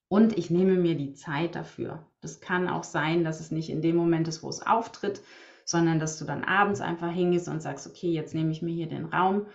und 0.07 0.35
ich 0.35 0.49
nehme 0.49 0.73
mir 0.73 0.95
die 0.95 1.13
Zeit 1.13 1.53
dafür. 1.53 2.03
Das 2.21 2.41
kann 2.41 2.67
auch 2.67 2.83
sein, 2.83 3.23
dass 3.23 3.41
es 3.41 3.51
nicht 3.51 3.69
in 3.69 3.83
dem 3.83 3.95
Moment 3.95 4.27
ist, 4.27 4.41
wo 4.41 4.49
es 4.49 4.65
auftritt, 4.65 5.21
sondern 5.65 5.99
dass 5.99 6.17
du 6.17 6.25
dann 6.25 6.43
abends 6.43 6.81
einfach 6.81 7.11
hingehst 7.11 7.47
und 7.47 7.61
sagst, 7.61 7.85
okay, 7.85 8.09
jetzt 8.09 8.33
nehme 8.33 8.51
ich 8.51 8.63
mir 8.63 8.73
hier 8.73 8.89
den 8.89 9.05
Raum 9.05 9.45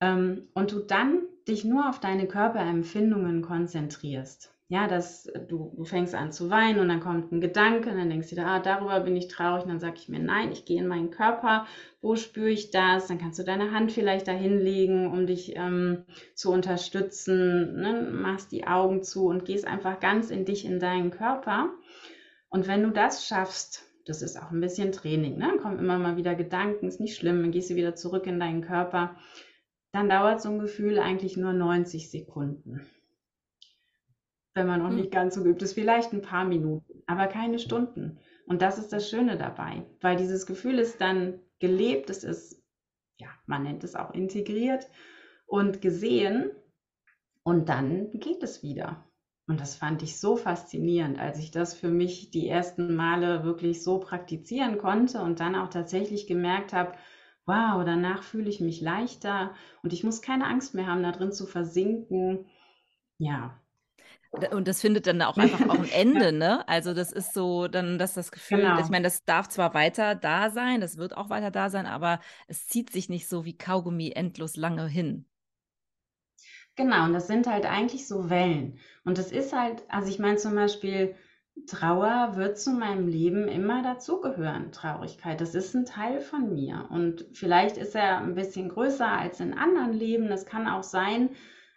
ähm, 0.00 0.48
und 0.54 0.72
du 0.72 0.80
dann 0.80 1.22
dich 1.48 1.64
nur 1.64 1.88
auf 1.88 2.00
deine 2.00 2.26
Körperempfindungen 2.26 3.42
konzentrierst. 3.42 4.50
Ja, 4.68 4.88
dass 4.88 5.30
du, 5.48 5.74
du 5.76 5.84
fängst 5.84 6.14
an 6.14 6.32
zu 6.32 6.48
weinen 6.48 6.80
und 6.80 6.88
dann 6.88 7.00
kommt 7.00 7.30
ein 7.30 7.42
Gedanke 7.42 7.90
und 7.90 7.98
dann 7.98 8.08
denkst 8.08 8.30
du 8.30 8.34
dir, 8.34 8.46
ah, 8.46 8.60
darüber 8.60 8.98
bin 9.00 9.14
ich 9.14 9.28
traurig. 9.28 9.64
Und 9.64 9.68
dann 9.68 9.78
sage 9.78 9.96
ich 9.98 10.08
mir, 10.08 10.20
nein, 10.20 10.52
ich 10.52 10.64
gehe 10.64 10.80
in 10.80 10.88
meinen 10.88 11.10
Körper. 11.10 11.66
Wo 12.00 12.16
spüre 12.16 12.48
ich 12.48 12.70
das? 12.70 13.06
Dann 13.06 13.18
kannst 13.18 13.38
du 13.38 13.44
deine 13.44 13.72
Hand 13.72 13.92
vielleicht 13.92 14.26
dahin 14.26 14.58
legen, 14.58 15.12
um 15.12 15.26
dich 15.26 15.54
ähm, 15.54 16.04
zu 16.34 16.50
unterstützen. 16.50 17.76
Ne? 17.76 18.10
Machst 18.10 18.52
die 18.52 18.66
Augen 18.66 19.02
zu 19.02 19.26
und 19.26 19.44
gehst 19.44 19.66
einfach 19.66 20.00
ganz 20.00 20.30
in 20.30 20.46
dich, 20.46 20.64
in 20.64 20.80
deinen 20.80 21.10
Körper. 21.10 21.68
Und 22.48 22.66
wenn 22.66 22.82
du 22.82 22.90
das 22.90 23.26
schaffst, 23.26 23.84
das 24.06 24.22
ist 24.22 24.40
auch 24.40 24.50
ein 24.50 24.60
bisschen 24.60 24.92
Training, 24.92 25.38
ne? 25.38 25.48
Dann 25.48 25.58
kommen 25.58 25.78
immer 25.78 25.98
mal 25.98 26.16
wieder 26.16 26.34
Gedanken, 26.34 26.88
ist 26.88 27.00
nicht 27.00 27.16
schlimm, 27.16 27.40
dann 27.42 27.52
gehst 27.52 27.70
du 27.70 27.74
wieder 27.74 27.94
zurück 27.94 28.26
in 28.26 28.38
deinen 28.38 28.62
Körper 28.62 29.16
dann 29.94 30.08
dauert 30.08 30.42
so 30.42 30.50
ein 30.50 30.58
Gefühl 30.58 30.98
eigentlich 30.98 31.36
nur 31.36 31.52
90 31.52 32.10
Sekunden. 32.10 32.84
Wenn 34.52 34.66
man 34.66 34.80
noch 34.80 34.88
hm. 34.88 34.96
nicht 34.96 35.12
ganz 35.12 35.36
so 35.36 35.44
geübt 35.44 35.62
ist, 35.62 35.74
vielleicht 35.74 36.12
ein 36.12 36.20
paar 36.20 36.44
Minuten, 36.44 37.04
aber 37.06 37.28
keine 37.28 37.60
Stunden. 37.60 38.18
Und 38.44 38.60
das 38.60 38.76
ist 38.76 38.92
das 38.92 39.08
Schöne 39.08 39.38
dabei, 39.38 39.86
weil 40.00 40.16
dieses 40.16 40.46
Gefühl 40.46 40.80
ist 40.80 41.00
dann 41.00 41.38
gelebt, 41.60 42.10
es 42.10 42.24
ist, 42.24 42.60
ja, 43.18 43.28
man 43.46 43.62
nennt 43.62 43.84
es 43.84 43.94
auch 43.94 44.12
integriert 44.12 44.88
und 45.46 45.80
gesehen 45.80 46.50
und 47.44 47.68
dann 47.68 48.10
geht 48.18 48.42
es 48.42 48.64
wieder. 48.64 49.08
Und 49.46 49.60
das 49.60 49.76
fand 49.76 50.02
ich 50.02 50.18
so 50.18 50.36
faszinierend, 50.36 51.20
als 51.20 51.38
ich 51.38 51.52
das 51.52 51.72
für 51.72 51.88
mich 51.88 52.32
die 52.32 52.48
ersten 52.48 52.96
Male 52.96 53.44
wirklich 53.44 53.84
so 53.84 54.00
praktizieren 54.00 54.76
konnte 54.78 55.20
und 55.20 55.38
dann 55.38 55.54
auch 55.54 55.68
tatsächlich 55.68 56.26
gemerkt 56.26 56.72
habe, 56.72 56.94
wow, 57.46 57.84
danach 57.84 58.22
fühle 58.22 58.48
ich 58.48 58.60
mich 58.60 58.80
leichter 58.80 59.54
und 59.82 59.92
ich 59.92 60.04
muss 60.04 60.22
keine 60.22 60.46
Angst 60.46 60.74
mehr 60.74 60.86
haben, 60.86 61.02
da 61.02 61.12
drin 61.12 61.32
zu 61.32 61.46
versinken. 61.46 62.46
Ja. 63.18 63.60
Und 64.50 64.66
das 64.66 64.80
findet 64.80 65.06
dann 65.06 65.22
auch 65.22 65.36
einfach 65.38 65.68
auch 65.68 65.78
ein 65.78 65.92
Ende, 65.92 66.32
ne? 66.32 66.66
Also 66.68 66.94
das 66.94 67.12
ist 67.12 67.34
so, 67.34 67.68
dann, 67.68 67.98
dass 67.98 68.14
das 68.14 68.32
Gefühl, 68.32 68.62
genau. 68.62 68.80
ich 68.80 68.88
meine, 68.88 69.04
das 69.04 69.24
darf 69.24 69.48
zwar 69.48 69.74
weiter 69.74 70.14
da 70.14 70.50
sein, 70.50 70.80
das 70.80 70.96
wird 70.96 71.16
auch 71.16 71.30
weiter 71.30 71.50
da 71.50 71.70
sein, 71.70 71.86
aber 71.86 72.20
es 72.48 72.66
zieht 72.66 72.90
sich 72.90 73.08
nicht 73.08 73.28
so 73.28 73.44
wie 73.44 73.56
Kaugummi 73.56 74.10
endlos 74.14 74.56
lange 74.56 74.86
hin. 74.86 75.26
Genau, 76.76 77.04
und 77.04 77.12
das 77.12 77.28
sind 77.28 77.46
halt 77.46 77.66
eigentlich 77.66 78.08
so 78.08 78.30
Wellen. 78.30 78.78
Und 79.04 79.18
das 79.18 79.30
ist 79.30 79.52
halt, 79.52 79.84
also 79.88 80.08
ich 80.08 80.18
meine 80.18 80.38
zum 80.38 80.56
Beispiel, 80.56 81.14
Trauer 81.66 82.34
wird 82.34 82.58
zu 82.58 82.72
meinem 82.72 83.06
Leben 83.06 83.48
immer 83.48 83.82
dazugehören, 83.82 84.72
Traurigkeit. 84.72 85.40
Das 85.40 85.54
ist 85.54 85.74
ein 85.74 85.86
Teil 85.86 86.20
von 86.20 86.52
mir. 86.52 86.86
Und 86.90 87.24
vielleicht 87.32 87.76
ist 87.76 87.94
er 87.94 88.18
ein 88.18 88.34
bisschen 88.34 88.68
größer 88.68 89.08
als 89.08 89.40
in 89.40 89.54
anderen 89.54 89.92
Leben. 89.92 90.28
Das 90.28 90.46
kann 90.46 90.66
auch 90.66 90.82
sein. 90.82 91.30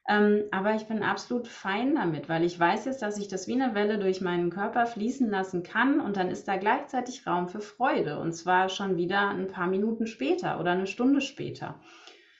Ähm, 0.09 0.45
aber 0.51 0.73
ich 0.73 0.87
bin 0.87 1.03
absolut 1.03 1.47
fein 1.47 1.95
damit, 1.95 2.29
weil 2.29 2.43
ich 2.43 2.57
weiß 2.57 2.85
jetzt, 2.85 3.01
dass 3.01 3.17
ich 3.17 3.27
das 3.27 3.47
wie 3.47 3.61
eine 3.61 3.75
Welle 3.75 3.99
durch 3.99 4.21
meinen 4.21 4.49
Körper 4.49 4.85
fließen 4.85 5.29
lassen 5.29 5.63
kann 5.63 5.99
und 5.99 6.15
dann 6.15 6.29
ist 6.29 6.47
da 6.47 6.55
gleichzeitig 6.55 7.27
Raum 7.27 7.49
für 7.49 7.59
Freude. 7.59 8.19
Und 8.19 8.31
zwar 8.31 8.69
schon 8.69 8.95
wieder 8.95 9.29
ein 9.29 9.47
paar 9.47 9.67
Minuten 9.67 10.07
später 10.07 10.59
oder 10.59 10.71
eine 10.71 10.87
Stunde 10.87 11.19
später. 11.21 11.79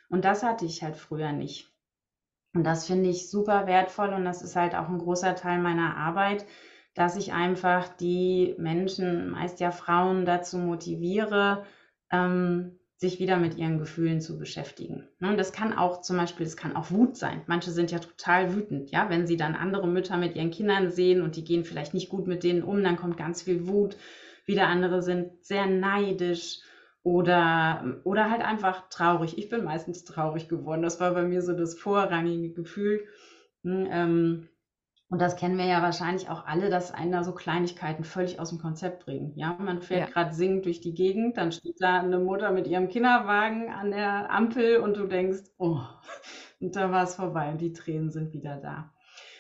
Und 0.10 0.24
das 0.24 0.44
hatte 0.44 0.66
ich 0.66 0.82
halt 0.82 0.96
früher 0.96 1.34
nicht. 1.34 1.70
Und 2.54 2.64
das 2.64 2.88
finde 2.88 3.10
ich 3.10 3.30
super 3.30 3.68
wertvoll 3.68 4.14
und 4.14 4.24
das 4.24 4.42
ist 4.42 4.56
halt 4.56 4.74
auch 4.74 4.88
ein 4.88 4.98
großer 4.98 5.36
Teil 5.36 5.60
meiner 5.60 5.98
Arbeit 5.98 6.46
dass 6.98 7.16
ich 7.16 7.32
einfach 7.32 7.96
die 7.98 8.56
Menschen, 8.58 9.30
meist 9.30 9.60
ja 9.60 9.70
Frauen, 9.70 10.26
dazu 10.26 10.58
motiviere, 10.58 11.64
ähm, 12.12 12.80
sich 12.96 13.20
wieder 13.20 13.38
mit 13.38 13.56
ihren 13.56 13.78
Gefühlen 13.78 14.20
zu 14.20 14.40
beschäftigen. 14.40 15.08
Ne, 15.20 15.30
und 15.30 15.38
das 15.38 15.54
kann 15.54 15.78
auch 15.78 16.02
zum 16.02 16.18
Beispiel, 16.18 16.48
das 16.48 16.58
kann 16.58 16.76
auch 16.76 16.90
Wut 16.90 17.16
sein. 17.16 17.44
Manche 17.46 17.70
sind 17.70 17.92
ja 17.92 18.00
total 18.00 18.56
wütend, 18.56 18.90
ja, 18.90 19.12
wenn 19.12 19.28
sie 19.28 19.38
dann 19.38 19.54
andere 19.54 19.88
Mütter 19.88 20.18
mit 20.18 20.36
ihren 20.36 20.50
Kindern 20.50 20.90
sehen 20.90 21.22
und 21.22 21.36
die 21.36 21.44
gehen 21.44 21.66
vielleicht 21.66 21.94
nicht 21.94 22.10
gut 22.10 22.26
mit 22.26 22.44
denen 22.44 22.64
um, 22.64 22.84
dann 22.84 22.98
kommt 22.98 23.16
ganz 23.18 23.44
viel 23.44 23.68
Wut. 23.68 23.96
Wieder 24.46 24.68
andere 24.68 25.04
sind 25.04 25.46
sehr 25.46 25.68
neidisch 25.68 26.62
oder, 27.04 28.02
oder 28.06 28.32
halt 28.32 28.42
einfach 28.42 28.90
traurig. 28.90 29.38
Ich 29.38 29.50
bin 29.50 29.64
meistens 29.64 30.04
traurig 30.04 30.50
geworden. 30.50 30.82
Das 30.82 31.00
war 31.00 31.14
bei 31.14 31.22
mir 31.22 31.44
so 31.44 31.54
das 31.54 31.78
vorrangige 31.78 32.54
Gefühl. 32.54 33.06
Hm, 33.64 33.88
ähm, 33.92 34.50
und 35.10 35.22
das 35.22 35.38
kennen 35.38 35.58
wir 35.58 35.66
ja 35.66 35.82
wahrscheinlich 35.82 36.30
auch 36.30 36.46
alle, 36.46 36.70
dass 36.70 36.94
einen 36.94 37.14
da 37.14 37.24
so 37.24 37.34
Kleinigkeiten 37.34 38.04
völlig 38.04 38.42
aus 38.42 38.50
dem 38.50 38.60
Konzept 38.60 39.06
bringen. 39.06 39.32
Ja, 39.36 39.58
man 39.58 39.82
fährt 39.82 40.10
ja. 40.10 40.14
gerade 40.14 40.34
singend 40.34 40.66
durch 40.66 40.82
die 40.82 40.94
Gegend, 40.94 41.38
dann 41.38 41.54
steht 41.54 41.78
da 41.80 42.00
eine 42.02 42.20
Mutter 42.20 42.52
mit 42.52 42.68
ihrem 42.68 42.90
Kinderwagen 42.90 43.70
an 43.70 43.92
der 43.92 44.30
Ampel 44.30 44.78
und 44.78 44.98
du 44.98 45.08
denkst, 45.08 45.44
oh, 45.58 45.80
und 46.60 46.76
da 46.76 46.92
war 46.92 47.04
es 47.04 47.16
vorbei 47.16 47.52
und 47.52 47.62
die 47.62 47.72
Tränen 47.72 48.12
sind 48.12 48.34
wieder 48.34 48.58
da. 48.58 48.94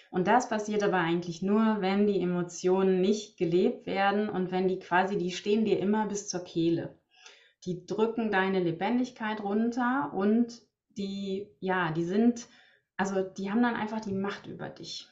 Und 0.09 0.27
das 0.27 0.47
passiert 0.47 0.83
aber 0.83 0.99
eigentlich 0.99 1.41
nur, 1.41 1.81
wenn 1.81 2.07
die 2.07 2.21
Emotionen 2.21 3.01
nicht 3.01 3.37
gelebt 3.37 3.85
werden 3.85 4.29
und 4.29 4.51
wenn 4.51 4.69
die 4.69 4.79
quasi, 4.79 5.17
die 5.17 5.31
stehen 5.31 5.65
dir 5.65 5.79
immer 5.79 6.07
bis 6.07 6.29
zur 6.29 6.45
Kehle. 6.45 6.97
Die 7.65 7.85
drücken 7.85 8.31
deine 8.31 8.61
Lebendigkeit 8.61 9.43
runter 9.43 10.13
und 10.13 10.61
die, 10.97 11.49
ja, 11.59 11.91
die 11.91 12.05
sind, 12.05 12.47
also 12.95 13.21
die 13.21 13.51
haben 13.51 13.61
dann 13.61 13.75
einfach 13.75 13.99
die 13.99 14.13
Macht 14.13 14.47
über 14.47 14.69
dich. 14.69 15.09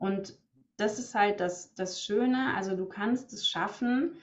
Und 0.00 0.34
das 0.78 0.98
ist 0.98 1.14
halt 1.14 1.40
das, 1.40 1.74
das 1.74 2.02
Schöne. 2.02 2.54
Also 2.56 2.74
du 2.74 2.86
kannst 2.86 3.32
es 3.34 3.46
schaffen, 3.46 4.16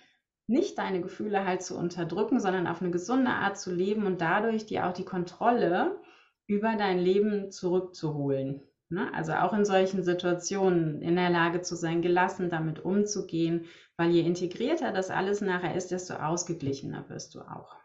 nicht 0.48 0.78
deine 0.80 1.02
Gefühle 1.02 1.46
halt 1.46 1.62
zu 1.62 1.78
unterdrücken, 1.78 2.40
sondern 2.40 2.68
auf 2.68 2.82
eine 2.82 2.90
gesunde 2.90 3.30
Art 3.30 3.60
zu 3.60 3.72
leben 3.72 4.06
und 4.08 4.20
dadurch 4.20 4.66
dir 4.66 4.88
auch 4.88 4.94
die 4.94 5.06
Kontrolle 5.06 6.00
über 6.48 6.76
dein 6.76 6.98
Leben 6.98 7.52
zurückzuholen. 7.52 8.64
Ne? 8.90 9.14
Also 9.14 9.34
auch 9.34 9.54
in 9.54 9.66
solchen 9.66 10.02
Situationen 10.02 11.02
in 11.02 11.16
der 11.16 11.30
Lage 11.30 11.62
zu 11.62 11.76
sein, 11.76 12.02
gelassen 12.02 12.50
damit 12.50 12.84
umzugehen, 12.84 13.66
weil 13.96 14.10
je 14.10 14.22
integrierter 14.22 14.92
das 14.92 15.12
alles 15.12 15.42
nachher 15.42 15.76
ist, 15.76 15.92
desto 15.92 16.16
ausgeglichener 16.16 17.08
wirst 17.10 17.36
du 17.36 17.42
auch. 17.42 17.76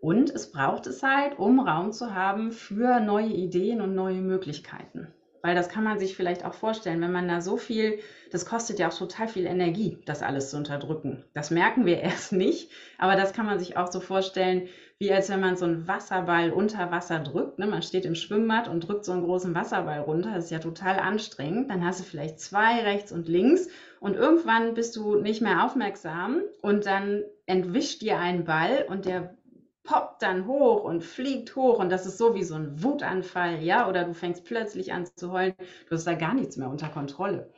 Und 0.00 0.30
es 0.30 0.50
braucht 0.50 0.88
es 0.88 1.04
halt, 1.04 1.38
um 1.38 1.60
Raum 1.60 1.92
zu 1.92 2.14
haben 2.14 2.50
für 2.50 2.98
neue 2.98 3.28
Ideen 3.28 3.80
und 3.80 3.94
neue 3.94 4.22
Möglichkeiten. 4.22 5.14
Weil 5.42 5.56
das 5.56 5.68
kann 5.68 5.84
man 5.84 5.98
sich 5.98 6.16
vielleicht 6.16 6.44
auch 6.44 6.54
vorstellen, 6.54 7.00
wenn 7.00 7.12
man 7.12 7.26
da 7.26 7.40
so 7.40 7.56
viel, 7.56 7.98
das 8.30 8.46
kostet 8.46 8.78
ja 8.78 8.88
auch 8.88 8.96
total 8.96 9.26
viel 9.26 9.46
Energie, 9.46 9.98
das 10.06 10.22
alles 10.22 10.50
zu 10.50 10.56
unterdrücken. 10.56 11.24
Das 11.34 11.50
merken 11.50 11.84
wir 11.84 12.00
erst 12.02 12.32
nicht, 12.32 12.70
aber 12.98 13.16
das 13.16 13.32
kann 13.32 13.46
man 13.46 13.58
sich 13.58 13.76
auch 13.76 13.90
so 13.90 14.00
vorstellen, 14.00 14.68
wie 14.98 15.12
als 15.12 15.28
wenn 15.30 15.40
man 15.40 15.56
so 15.56 15.64
einen 15.64 15.88
Wasserball 15.88 16.52
unter 16.52 16.92
Wasser 16.92 17.18
drückt. 17.18 17.58
Ne? 17.58 17.66
Man 17.66 17.82
steht 17.82 18.04
im 18.04 18.14
Schwimmbad 18.14 18.68
und 18.68 18.86
drückt 18.86 19.04
so 19.04 19.10
einen 19.10 19.24
großen 19.24 19.52
Wasserball 19.52 19.98
runter. 19.98 20.32
Das 20.32 20.44
ist 20.44 20.50
ja 20.52 20.60
total 20.60 21.00
anstrengend. 21.00 21.68
Dann 21.70 21.84
hast 21.84 21.98
du 21.98 22.04
vielleicht 22.04 22.38
zwei 22.38 22.80
rechts 22.82 23.10
und 23.10 23.26
links 23.26 23.68
und 23.98 24.14
irgendwann 24.14 24.74
bist 24.74 24.94
du 24.94 25.16
nicht 25.16 25.42
mehr 25.42 25.64
aufmerksam 25.64 26.42
und 26.60 26.86
dann 26.86 27.24
entwischt 27.46 28.00
dir 28.00 28.18
ein 28.18 28.44
Ball 28.44 28.86
und 28.88 29.04
der 29.04 29.34
poppt 29.84 30.22
dann 30.22 30.46
hoch 30.46 30.84
und 30.84 31.02
fliegt 31.02 31.56
hoch 31.56 31.78
und 31.78 31.90
das 31.90 32.06
ist 32.06 32.18
so 32.18 32.34
wie 32.34 32.44
so 32.44 32.54
ein 32.54 32.82
Wutanfall, 32.82 33.62
ja, 33.62 33.88
oder 33.88 34.04
du 34.04 34.14
fängst 34.14 34.44
plötzlich 34.44 34.92
an 34.92 35.06
zu 35.16 35.32
heulen, 35.32 35.54
du 35.88 35.94
hast 35.94 36.06
da 36.06 36.14
gar 36.14 36.34
nichts 36.34 36.56
mehr 36.56 36.68
unter 36.68 36.88
Kontrolle. 36.88 37.52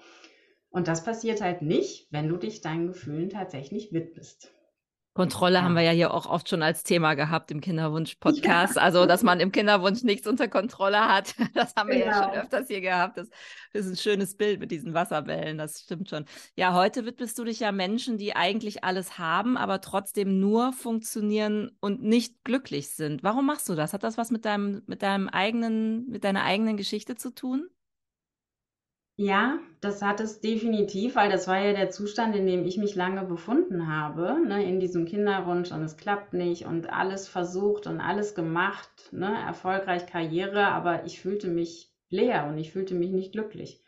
Und 0.70 0.88
das 0.88 1.04
passiert 1.04 1.40
halt 1.40 1.62
nicht, 1.62 2.08
wenn 2.10 2.28
du 2.28 2.36
dich 2.36 2.60
deinen 2.60 2.88
Gefühlen 2.88 3.30
tatsächlich 3.30 3.92
widmest. 3.92 4.52
Kontrolle 5.14 5.62
haben 5.62 5.74
wir 5.74 5.82
ja 5.82 5.92
hier 5.92 6.12
auch 6.12 6.26
oft 6.26 6.48
schon 6.48 6.60
als 6.62 6.82
Thema 6.82 7.14
gehabt 7.14 7.52
im 7.52 7.60
Kinderwunsch-Podcast. 7.60 8.76
Ja. 8.76 8.82
Also, 8.82 9.06
dass 9.06 9.22
man 9.22 9.38
im 9.38 9.52
Kinderwunsch 9.52 10.02
nichts 10.02 10.26
unter 10.26 10.48
Kontrolle 10.48 11.08
hat. 11.08 11.34
Das 11.54 11.74
haben 11.76 11.88
wir 11.88 11.98
genau. 12.00 12.10
ja 12.10 12.24
schon 12.24 12.32
öfters 12.32 12.66
hier 12.66 12.80
gehabt. 12.80 13.16
Das, 13.16 13.28
das, 13.72 13.86
ist 13.86 13.92
ein 13.92 13.96
schönes 13.96 14.36
Bild 14.36 14.58
mit 14.58 14.72
diesen 14.72 14.92
Wasserbällen. 14.92 15.56
Das 15.56 15.80
stimmt 15.80 16.10
schon. 16.10 16.24
Ja, 16.56 16.74
heute 16.74 17.06
widmest 17.06 17.38
du 17.38 17.44
dich 17.44 17.60
ja 17.60 17.70
Menschen, 17.70 18.18
die 18.18 18.34
eigentlich 18.34 18.82
alles 18.82 19.18
haben, 19.18 19.56
aber 19.56 19.80
trotzdem 19.80 20.40
nur 20.40 20.72
funktionieren 20.72 21.70
und 21.80 22.02
nicht 22.02 22.42
glücklich 22.42 22.88
sind. 22.88 23.22
Warum 23.22 23.46
machst 23.46 23.68
du 23.68 23.76
das? 23.76 23.92
Hat 23.92 24.02
das 24.02 24.18
was 24.18 24.32
mit 24.32 24.44
deinem, 24.44 24.82
mit 24.86 25.02
deinem 25.02 25.28
eigenen, 25.28 26.08
mit 26.08 26.24
deiner 26.24 26.42
eigenen 26.42 26.76
Geschichte 26.76 27.14
zu 27.14 27.32
tun? 27.32 27.68
Ja, 29.16 29.60
das 29.80 30.02
hat 30.02 30.18
es 30.18 30.40
definitiv, 30.40 31.14
weil 31.14 31.30
das 31.30 31.46
war 31.46 31.58
ja 31.60 31.72
der 31.72 31.90
Zustand, 31.90 32.34
in 32.34 32.46
dem 32.46 32.64
ich 32.64 32.78
mich 32.78 32.96
lange 32.96 33.22
befunden 33.24 33.86
habe, 33.86 34.40
ne, 34.44 34.64
in 34.68 34.80
diesem 34.80 35.04
Kinderwunsch 35.04 35.70
und 35.70 35.82
es 35.82 35.96
klappt 35.96 36.32
nicht 36.32 36.66
und 36.66 36.92
alles 36.92 37.28
versucht 37.28 37.86
und 37.86 38.00
alles 38.00 38.34
gemacht, 38.34 39.12
ne, 39.12 39.32
erfolgreich 39.46 40.06
Karriere, 40.06 40.66
aber 40.66 41.04
ich 41.04 41.20
fühlte 41.20 41.46
mich 41.46 41.92
leer 42.08 42.46
und 42.48 42.58
ich 42.58 42.72
fühlte 42.72 42.94
mich 42.96 43.10
nicht 43.10 43.30
glücklich. 43.32 43.84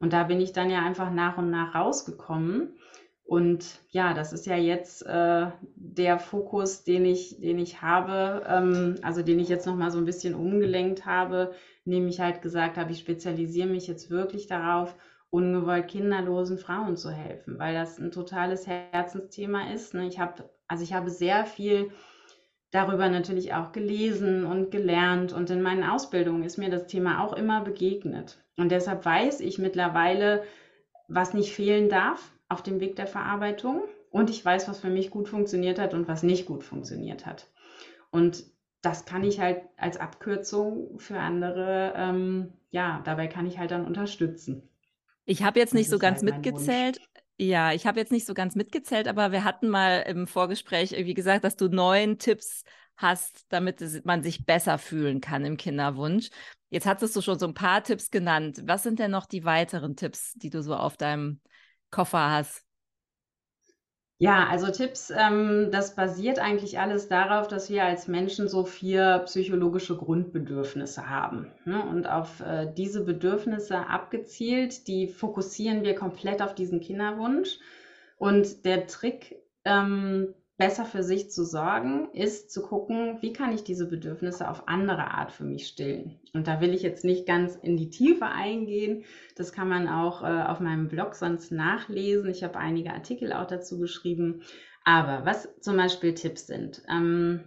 Und 0.00 0.12
da 0.12 0.24
bin 0.24 0.40
ich 0.40 0.52
dann 0.52 0.68
ja 0.68 0.80
einfach 0.84 1.12
nach 1.12 1.38
und 1.38 1.50
nach 1.50 1.74
rausgekommen. 1.74 2.76
Und 3.24 3.80
ja, 3.90 4.14
das 4.14 4.32
ist 4.32 4.46
ja 4.46 4.56
jetzt 4.56 5.04
äh, 5.06 5.46
der 5.76 6.18
Fokus, 6.18 6.84
den 6.84 7.04
ich, 7.04 7.40
den 7.40 7.58
ich 7.58 7.82
habe, 7.82 8.44
ähm, 8.48 8.96
also 9.02 9.22
den 9.22 9.38
ich 9.38 9.48
jetzt 9.48 9.66
nochmal 9.66 9.90
so 9.90 9.98
ein 9.98 10.04
bisschen 10.04 10.34
umgelenkt 10.34 11.06
habe, 11.06 11.52
indem 11.86 12.08
ich 12.08 12.20
halt 12.20 12.42
gesagt 12.42 12.76
habe, 12.76 12.92
ich 12.92 12.98
spezialisiere 12.98 13.68
mich 13.68 13.86
jetzt 13.86 14.10
wirklich 14.10 14.46
darauf, 14.46 14.94
ungewollt 15.30 15.88
kinderlosen 15.88 16.58
Frauen 16.58 16.96
zu 16.96 17.10
helfen, 17.10 17.58
weil 17.58 17.74
das 17.74 17.98
ein 17.98 18.10
totales 18.10 18.66
Herzensthema 18.66 19.72
ist. 19.72 19.94
Ne? 19.94 20.06
Ich 20.06 20.18
habe, 20.18 20.50
also 20.68 20.84
ich 20.84 20.92
habe 20.92 21.10
sehr 21.10 21.46
viel 21.46 21.90
darüber 22.70 23.08
natürlich 23.08 23.54
auch 23.54 23.72
gelesen 23.72 24.44
und 24.44 24.70
gelernt 24.70 25.32
und 25.32 25.50
in 25.50 25.62
meinen 25.62 25.84
Ausbildungen 25.84 26.42
ist 26.42 26.58
mir 26.58 26.70
das 26.70 26.86
Thema 26.86 27.22
auch 27.22 27.32
immer 27.32 27.62
begegnet. 27.62 28.42
Und 28.56 28.70
deshalb 28.70 29.04
weiß 29.04 29.40
ich 29.40 29.58
mittlerweile, 29.58 30.42
was 31.08 31.34
nicht 31.34 31.52
fehlen 31.52 31.88
darf 31.88 32.32
auf 32.48 32.62
dem 32.62 32.80
Weg 32.80 32.96
der 32.96 33.06
Verarbeitung 33.06 33.82
und 34.10 34.30
ich 34.30 34.44
weiß, 34.44 34.68
was 34.68 34.80
für 34.80 34.90
mich 34.90 35.10
gut 35.10 35.28
funktioniert 35.28 35.78
hat 35.78 35.94
und 35.94 36.08
was 36.08 36.22
nicht 36.22 36.46
gut 36.46 36.64
funktioniert 36.64 37.26
hat. 37.26 37.48
Und 38.10 38.44
das 38.86 39.04
kann 39.04 39.24
ich 39.24 39.40
halt 39.40 39.62
als 39.76 39.96
Abkürzung 39.96 40.98
für 40.98 41.18
andere, 41.18 41.92
ähm, 41.96 42.52
ja, 42.70 43.02
dabei 43.04 43.26
kann 43.26 43.46
ich 43.46 43.58
halt 43.58 43.72
dann 43.72 43.84
unterstützen. 43.84 44.68
Ich 45.24 45.42
habe 45.42 45.58
jetzt 45.58 45.74
nicht 45.74 45.90
so 45.90 45.98
ganz 45.98 46.22
halt 46.22 46.36
mitgezählt. 46.36 47.00
Ja, 47.38 47.72
ich 47.72 47.86
habe 47.86 47.98
jetzt 47.98 48.12
nicht 48.12 48.26
so 48.26 48.32
ganz 48.32 48.54
mitgezählt, 48.54 49.08
aber 49.08 49.32
wir 49.32 49.44
hatten 49.44 49.68
mal 49.68 50.04
im 50.06 50.26
Vorgespräch 50.26 50.92
irgendwie 50.92 51.14
gesagt, 51.14 51.44
dass 51.44 51.56
du 51.56 51.68
neun 51.68 52.18
Tipps 52.18 52.62
hast, 52.96 53.44
damit 53.48 53.82
man 54.04 54.22
sich 54.22 54.46
besser 54.46 54.78
fühlen 54.78 55.20
kann 55.20 55.44
im 55.44 55.56
Kinderwunsch. 55.56 56.30
Jetzt 56.70 56.86
hattest 56.86 57.14
du 57.16 57.20
schon 57.22 57.38
so 57.38 57.46
ein 57.46 57.54
paar 57.54 57.82
Tipps 57.82 58.10
genannt. 58.10 58.62
Was 58.64 58.84
sind 58.84 59.00
denn 59.00 59.10
noch 59.10 59.26
die 59.26 59.44
weiteren 59.44 59.96
Tipps, 59.96 60.32
die 60.34 60.50
du 60.50 60.62
so 60.62 60.76
auf 60.76 60.96
deinem 60.96 61.40
Koffer 61.90 62.30
hast? 62.30 62.65
Ja, 64.18 64.46
also 64.48 64.70
Tipps, 64.70 65.10
ähm, 65.10 65.68
das 65.70 65.94
basiert 65.94 66.38
eigentlich 66.38 66.78
alles 66.78 67.08
darauf, 67.08 67.48
dass 67.48 67.68
wir 67.68 67.84
als 67.84 68.08
Menschen 68.08 68.48
so 68.48 68.64
vier 68.64 69.18
psychologische 69.26 69.94
Grundbedürfnisse 69.94 71.10
haben. 71.10 71.52
Ne? 71.66 71.84
Und 71.84 72.06
auf 72.06 72.40
äh, 72.40 72.72
diese 72.72 73.04
Bedürfnisse 73.04 73.86
abgezielt, 73.88 74.88
die 74.88 75.08
fokussieren 75.08 75.84
wir 75.84 75.94
komplett 75.94 76.40
auf 76.40 76.54
diesen 76.54 76.80
Kinderwunsch. 76.80 77.58
Und 78.16 78.64
der 78.64 78.86
Trick, 78.86 79.36
ähm, 79.66 80.34
besser 80.58 80.86
für 80.86 81.02
sich 81.02 81.30
zu 81.30 81.44
sorgen, 81.44 82.08
ist 82.12 82.50
zu 82.50 82.62
gucken, 82.62 83.18
wie 83.20 83.32
kann 83.32 83.52
ich 83.52 83.62
diese 83.62 83.86
Bedürfnisse 83.88 84.48
auf 84.48 84.68
andere 84.68 85.10
Art 85.12 85.30
für 85.32 85.44
mich 85.44 85.66
stillen. 85.66 86.18
Und 86.32 86.46
da 86.46 86.60
will 86.60 86.72
ich 86.72 86.82
jetzt 86.82 87.04
nicht 87.04 87.26
ganz 87.26 87.56
in 87.56 87.76
die 87.76 87.90
Tiefe 87.90 88.26
eingehen. 88.26 89.04
Das 89.36 89.52
kann 89.52 89.68
man 89.68 89.86
auch 89.86 90.22
äh, 90.22 90.42
auf 90.42 90.60
meinem 90.60 90.88
Blog 90.88 91.14
sonst 91.14 91.52
nachlesen. 91.52 92.30
Ich 92.30 92.42
habe 92.42 92.58
einige 92.58 92.92
Artikel 92.92 93.32
auch 93.32 93.46
dazu 93.46 93.78
geschrieben. 93.78 94.42
Aber 94.84 95.26
was 95.26 95.48
zum 95.60 95.76
Beispiel 95.76 96.14
Tipps 96.14 96.46
sind. 96.46 96.82
Ähm, 96.88 97.40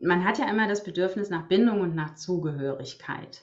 man 0.00 0.24
hat 0.24 0.38
ja 0.38 0.48
immer 0.48 0.68
das 0.68 0.84
Bedürfnis 0.84 1.28
nach 1.28 1.48
Bindung 1.48 1.80
und 1.80 1.94
nach 1.94 2.14
Zugehörigkeit. 2.14 3.42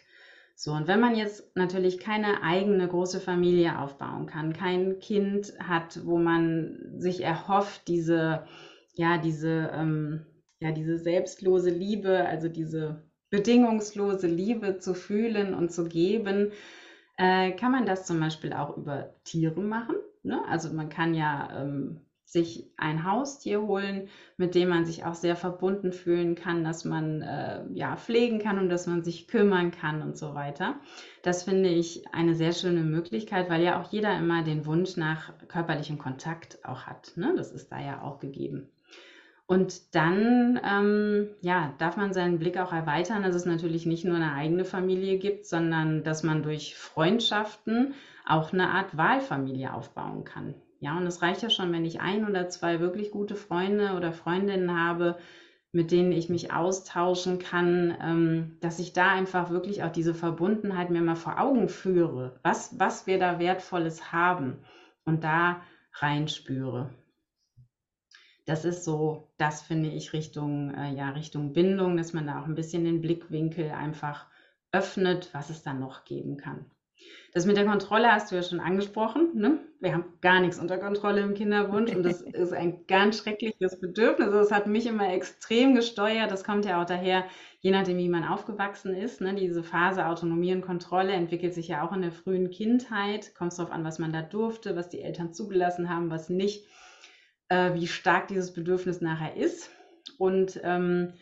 So, 0.55 0.71
und 0.71 0.87
wenn 0.87 1.01
man 1.01 1.15
jetzt 1.15 1.55
natürlich 1.55 1.99
keine 1.99 2.41
eigene 2.41 2.87
große 2.87 3.19
Familie 3.19 3.77
aufbauen 3.77 4.25
kann, 4.25 4.53
kein 4.53 4.99
Kind 4.99 5.53
hat, 5.59 6.05
wo 6.05 6.17
man 6.17 6.79
sich 6.97 7.21
erhofft, 7.21 7.89
diese 7.89 8.45
ja, 8.95 9.17
diese, 9.17 9.71
ähm, 9.73 10.25
ja, 10.59 10.71
diese 10.71 10.97
selbstlose 10.97 11.69
Liebe, 11.69 12.25
also 12.25 12.49
diese 12.49 13.03
bedingungslose 13.29 14.27
Liebe 14.27 14.77
zu 14.79 14.93
fühlen 14.93 15.53
und 15.53 15.71
zu 15.71 15.85
geben, 15.85 16.51
äh, 17.17 17.51
kann 17.51 17.71
man 17.71 17.85
das 17.85 18.05
zum 18.05 18.19
Beispiel 18.19 18.53
auch 18.53 18.77
über 18.77 19.13
Tiere 19.23 19.61
machen. 19.61 19.95
Ne? 20.23 20.41
Also 20.47 20.73
man 20.73 20.89
kann 20.89 21.13
ja 21.13 21.49
ähm, 21.61 22.01
sich 22.25 22.71
ein 22.77 23.09
Haustier 23.09 23.61
holen, 23.61 24.09
mit 24.37 24.55
dem 24.55 24.69
man 24.69 24.85
sich 24.85 25.05
auch 25.05 25.13
sehr 25.13 25.35
verbunden 25.35 25.93
fühlen 25.93 26.35
kann, 26.35 26.63
dass 26.63 26.83
man 26.83 27.21
äh, 27.21 27.63
ja 27.73 27.95
pflegen 27.95 28.39
kann 28.39 28.57
und 28.57 28.69
dass 28.69 28.87
man 28.87 29.03
sich 29.03 29.27
kümmern 29.27 29.71
kann 29.71 30.01
und 30.01 30.17
so 30.17 30.33
weiter. 30.33 30.75
Das 31.21 31.43
finde 31.43 31.69
ich 31.69 32.03
eine 32.13 32.35
sehr 32.35 32.51
schöne 32.51 32.81
Möglichkeit, 32.81 33.49
weil 33.49 33.63
ja 33.63 33.81
auch 33.81 33.91
jeder 33.91 34.17
immer 34.17 34.43
den 34.43 34.65
Wunsch 34.65 34.97
nach 34.97 35.33
körperlichem 35.47 35.97
Kontakt 35.97 36.59
auch 36.65 36.83
hat. 36.87 37.13
Ne? 37.15 37.33
Das 37.37 37.51
ist 37.51 37.71
da 37.71 37.79
ja 37.79 38.01
auch 38.01 38.19
gegeben. 38.19 38.69
Und 39.47 39.93
dann 39.93 40.59
ähm, 40.63 41.29
ja, 41.41 41.73
darf 41.77 41.97
man 41.97 42.13
seinen 42.13 42.39
Blick 42.39 42.57
auch 42.57 42.73
erweitern, 42.73 43.21
dass 43.21 43.35
es 43.35 43.45
natürlich 43.45 43.85
nicht 43.85 44.03
nur 44.03 44.15
eine 44.15 44.33
eigene 44.33 44.65
Familie 44.65 45.19
gibt, 45.19 45.45
sondern 45.45 46.03
dass 46.03 46.23
man 46.23 46.41
durch 46.41 46.75
Freundschaften 46.75 47.93
auch 48.25 48.53
eine 48.53 48.69
Art 48.71 48.97
Wahlfamilie 48.97 49.71
aufbauen 49.71 50.23
kann. 50.23 50.55
Ja, 50.79 50.97
und 50.97 51.05
es 51.05 51.21
reicht 51.21 51.43
ja 51.43 51.51
schon, 51.51 51.71
wenn 51.71 51.85
ich 51.85 52.01
ein 52.01 52.27
oder 52.27 52.49
zwei 52.49 52.79
wirklich 52.79 53.11
gute 53.11 53.35
Freunde 53.35 53.93
oder 53.93 54.11
Freundinnen 54.13 54.75
habe, 54.79 55.17
mit 55.71 55.91
denen 55.91 56.11
ich 56.11 56.27
mich 56.27 56.51
austauschen 56.51 57.37
kann, 57.37 57.95
ähm, 58.01 58.57
dass 58.61 58.79
ich 58.79 58.93
da 58.93 59.11
einfach 59.11 59.51
wirklich 59.51 59.83
auch 59.83 59.91
diese 59.91 60.15
Verbundenheit 60.15 60.89
mir 60.89 61.01
mal 61.01 61.15
vor 61.15 61.39
Augen 61.39 61.69
führe, 61.69 62.39
was, 62.41 62.79
was 62.79 63.05
wir 63.05 63.19
da 63.19 63.37
Wertvolles 63.37 64.11
haben 64.11 64.57
und 65.05 65.23
da 65.23 65.61
reinspüre 65.93 66.89
das 68.45 68.63
ist 68.63 68.83
so, 68.83 69.31
das 69.37 69.61
finde 69.61 69.89
ich 69.89 70.13
Richtung, 70.13 70.73
äh, 70.73 70.93
ja, 70.93 71.09
Richtung 71.09 71.53
Bindung, 71.53 71.97
dass 71.97 72.13
man 72.13 72.27
da 72.27 72.41
auch 72.41 72.45
ein 72.45 72.55
bisschen 72.55 72.83
den 72.83 73.01
Blickwinkel 73.01 73.71
einfach 73.71 74.27
öffnet, 74.71 75.29
was 75.33 75.49
es 75.49 75.63
dann 75.63 75.79
noch 75.79 76.05
geben 76.05 76.37
kann. 76.37 76.65
Das 77.33 77.45
mit 77.45 77.57
der 77.57 77.65
Kontrolle 77.65 78.11
hast 78.11 78.31
du 78.31 78.35
ja 78.35 78.43
schon 78.43 78.61
angesprochen. 78.61 79.31
Ne? 79.33 79.59
Wir 79.81 79.93
haben 79.93 80.05
gar 80.21 80.39
nichts 80.39 80.57
unter 80.57 80.77
Kontrolle 80.77 81.21
im 81.21 81.33
Kinderwunsch 81.33 81.93
und 81.93 82.03
das 82.03 82.21
ist 82.21 82.53
ein 82.53 82.85
ganz 82.87 83.17
schreckliches 83.17 83.79
Bedürfnis. 83.79 84.31
Das 84.31 84.51
hat 84.51 84.67
mich 84.67 84.85
immer 84.85 85.11
extrem 85.11 85.75
gesteuert. 85.75 86.31
Das 86.31 86.45
kommt 86.45 86.65
ja 86.65 86.81
auch 86.81 86.85
daher, 86.85 87.25
je 87.59 87.71
nachdem, 87.71 87.97
wie 87.97 88.07
man 88.07 88.23
aufgewachsen 88.23 88.95
ist. 88.95 89.19
Ne? 89.21 89.35
Diese 89.35 89.63
Phase 89.63 90.05
Autonomie 90.05 90.53
und 90.53 90.61
Kontrolle 90.61 91.13
entwickelt 91.13 91.53
sich 91.53 91.67
ja 91.67 91.85
auch 91.85 91.91
in 91.91 92.01
der 92.01 92.13
frühen 92.13 92.49
Kindheit. 92.51 93.35
Kommt 93.35 93.57
darauf 93.57 93.71
an, 93.71 93.83
was 93.83 93.99
man 93.99 94.13
da 94.13 94.21
durfte, 94.21 94.75
was 94.75 94.87
die 94.87 95.01
Eltern 95.01 95.33
zugelassen 95.33 95.89
haben, 95.89 96.09
was 96.09 96.29
nicht 96.29 96.65
äh, 97.49 97.73
wie 97.73 97.87
stark 97.87 98.27
dieses 98.27 98.53
Bedürfnis 98.53 99.01
nachher 99.01 99.35
ist. 99.35 99.69
Und 100.17 100.59
ähm, 100.63 101.13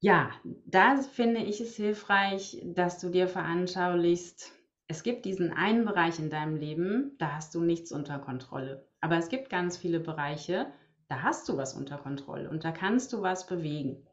ja, 0.00 0.30
da 0.64 0.96
finde 0.96 1.40
ich 1.40 1.60
es 1.60 1.76
hilfreich, 1.76 2.62
dass 2.64 2.98
du 2.98 3.10
dir 3.10 3.28
veranschaulichst, 3.28 4.52
es 4.88 5.02
gibt 5.02 5.24
diesen 5.24 5.52
einen 5.52 5.84
Bereich 5.84 6.18
in 6.18 6.30
deinem 6.30 6.56
Leben, 6.56 7.16
da 7.18 7.34
hast 7.34 7.54
du 7.54 7.60
nichts 7.60 7.92
unter 7.92 8.18
Kontrolle. 8.18 8.88
Aber 9.00 9.16
es 9.16 9.28
gibt 9.28 9.50
ganz 9.50 9.76
viele 9.76 10.00
Bereiche, 10.00 10.72
da 11.08 11.22
hast 11.22 11.48
du 11.48 11.56
was 11.56 11.74
unter 11.74 11.98
Kontrolle 11.98 12.48
und 12.50 12.64
da 12.64 12.72
kannst 12.72 13.12
du 13.12 13.22
was 13.22 13.46
bewegen. 13.46 14.06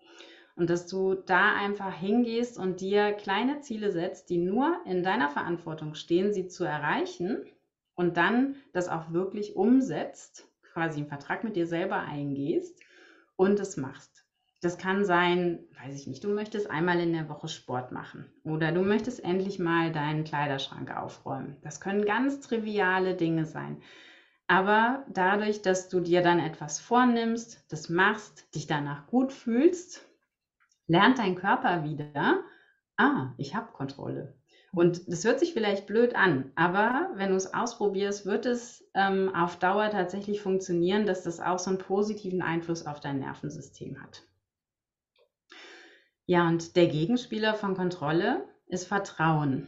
Und 0.56 0.70
dass 0.70 0.88
du 0.88 1.14
da 1.14 1.56
einfach 1.56 1.94
hingehst 1.94 2.58
und 2.58 2.82
dir 2.82 3.14
kleine 3.14 3.62
Ziele 3.62 3.92
setzt, 3.92 4.30
die 4.30 4.40
nur 4.40 4.76
in 4.86 5.04
deiner 5.04 5.30
Verantwortung 5.30 5.94
stehen, 5.94 6.34
sie 6.34 6.48
zu 6.48 6.64
erreichen 6.64 7.46
und 7.96 8.18
dann 8.18 8.56
das 8.74 8.90
auch 8.90 9.12
wirklich 9.14 9.56
umsetzt 9.56 10.48
quasi 10.78 11.00
einen 11.00 11.10
Vertrag 11.10 11.44
mit 11.44 11.56
dir 11.56 11.66
selber 11.66 12.02
eingehst 12.02 12.80
und 13.36 13.60
es 13.60 13.78
machst. 13.78 14.26
Das 14.62 14.78
kann 14.78 15.06
sein, 15.06 15.66
weiß 15.84 15.96
ich 15.96 16.06
nicht, 16.06 16.24
du 16.24 16.30
möchtest 16.30 16.70
einmal 16.70 17.00
in 17.00 17.14
der 17.14 17.30
Woche 17.30 17.48
Sport 17.48 17.92
machen 17.92 18.32
oder 18.44 18.72
du 18.72 18.84
möchtest 18.84 19.24
endlich 19.24 19.58
mal 19.58 19.92
deinen 19.92 20.24
Kleiderschrank 20.24 20.96
aufräumen. 20.96 21.58
Das 21.64 21.82
können 21.82 22.06
ganz 22.06 22.42
triviale 22.42 23.16
Dinge 23.16 23.46
sein. 23.48 23.82
Aber 24.46 25.04
dadurch, 25.10 25.64
dass 25.64 25.90
du 25.90 26.00
dir 26.00 26.22
dann 26.22 26.40
etwas 26.40 26.80
vornimmst, 26.80 27.66
das 27.70 27.90
machst, 27.90 28.54
dich 28.54 28.68
danach 28.68 29.08
gut 29.08 29.34
fühlst, 29.34 30.08
lernt 30.86 31.18
dein 31.18 31.36
Körper 31.36 31.84
wieder, 31.86 32.44
ah, 32.98 33.34
ich 33.38 33.56
habe 33.56 33.72
Kontrolle. 33.72 34.37
Und 34.78 35.12
das 35.12 35.26
hört 35.26 35.40
sich 35.40 35.54
vielleicht 35.54 35.88
blöd 35.88 36.14
an, 36.14 36.52
aber 36.54 37.10
wenn 37.16 37.32
du 37.32 37.36
es 37.36 37.52
ausprobierst, 37.52 38.28
wird 38.28 38.46
es 38.46 38.88
ähm, 38.94 39.34
auf 39.34 39.58
Dauer 39.58 39.90
tatsächlich 39.90 40.40
funktionieren, 40.40 41.08
dass 41.08 41.24
das 41.24 41.40
auch 41.40 41.58
so 41.58 41.72
einen 41.72 41.80
positiven 41.80 42.44
Einfluss 42.44 42.86
auf 42.86 43.00
dein 43.00 43.18
Nervensystem 43.18 44.00
hat. 44.00 44.22
Ja, 46.28 46.48
und 46.48 46.76
der 46.76 46.86
Gegenspieler 46.86 47.56
von 47.56 47.74
Kontrolle 47.74 48.46
ist 48.68 48.86
Vertrauen. 48.86 49.68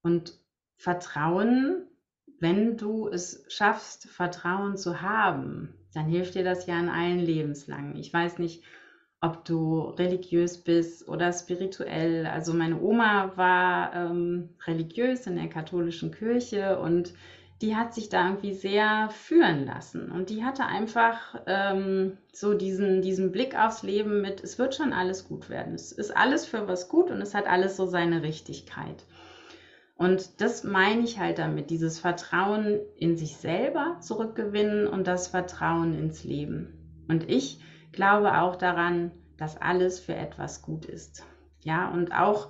Und 0.00 0.32
Vertrauen, 0.78 1.88
wenn 2.40 2.78
du 2.78 3.06
es 3.06 3.44
schaffst, 3.48 4.08
Vertrauen 4.08 4.78
zu 4.78 5.02
haben, 5.02 5.74
dann 5.92 6.06
hilft 6.06 6.36
dir 6.36 6.44
das 6.44 6.64
ja 6.64 6.80
in 6.80 6.88
allen 6.88 7.18
Lebenslangen. 7.18 7.96
Ich 7.96 8.10
weiß 8.14 8.38
nicht, 8.38 8.64
ob 9.22 9.44
du 9.44 9.82
religiös 9.98 10.58
bist 10.58 11.08
oder 11.08 11.32
spirituell. 11.32 12.26
Also 12.26 12.52
meine 12.52 12.80
Oma 12.80 13.32
war 13.36 13.94
ähm, 13.94 14.50
religiös 14.66 15.26
in 15.28 15.36
der 15.36 15.48
katholischen 15.48 16.10
Kirche 16.10 16.78
und 16.80 17.14
die 17.62 17.76
hat 17.76 17.94
sich 17.94 18.08
da 18.08 18.26
irgendwie 18.26 18.52
sehr 18.52 19.08
führen 19.10 19.64
lassen. 19.64 20.10
Und 20.10 20.28
die 20.28 20.44
hatte 20.44 20.66
einfach 20.66 21.40
ähm, 21.46 22.18
so 22.32 22.54
diesen, 22.54 23.00
diesen 23.00 23.30
Blick 23.30 23.56
aufs 23.56 23.84
Leben 23.84 24.20
mit, 24.20 24.42
es 24.42 24.58
wird 24.58 24.74
schon 24.74 24.92
alles 24.92 25.28
gut 25.28 25.48
werden. 25.48 25.76
Es 25.76 25.92
ist 25.92 26.10
alles 26.10 26.44
für 26.44 26.66
was 26.66 26.88
gut 26.88 27.12
und 27.12 27.22
es 27.22 27.32
hat 27.32 27.46
alles 27.46 27.76
so 27.76 27.86
seine 27.86 28.24
Richtigkeit. 28.24 29.04
Und 29.96 30.40
das 30.40 30.64
meine 30.64 31.02
ich 31.02 31.20
halt 31.20 31.38
damit, 31.38 31.70
dieses 31.70 32.00
Vertrauen 32.00 32.80
in 32.96 33.16
sich 33.16 33.36
selber 33.36 33.98
zurückgewinnen 34.00 34.88
und 34.88 35.06
das 35.06 35.28
Vertrauen 35.28 35.96
ins 35.96 36.24
Leben. 36.24 37.04
Und 37.06 37.30
ich 37.30 37.60
glaube 37.92 38.40
auch 38.40 38.56
daran, 38.56 39.12
dass 39.36 39.56
alles 39.56 40.00
für 40.00 40.14
etwas 40.14 40.62
gut 40.62 40.84
ist. 40.84 41.26
Ja, 41.60 41.90
und 41.90 42.12
auch 42.12 42.48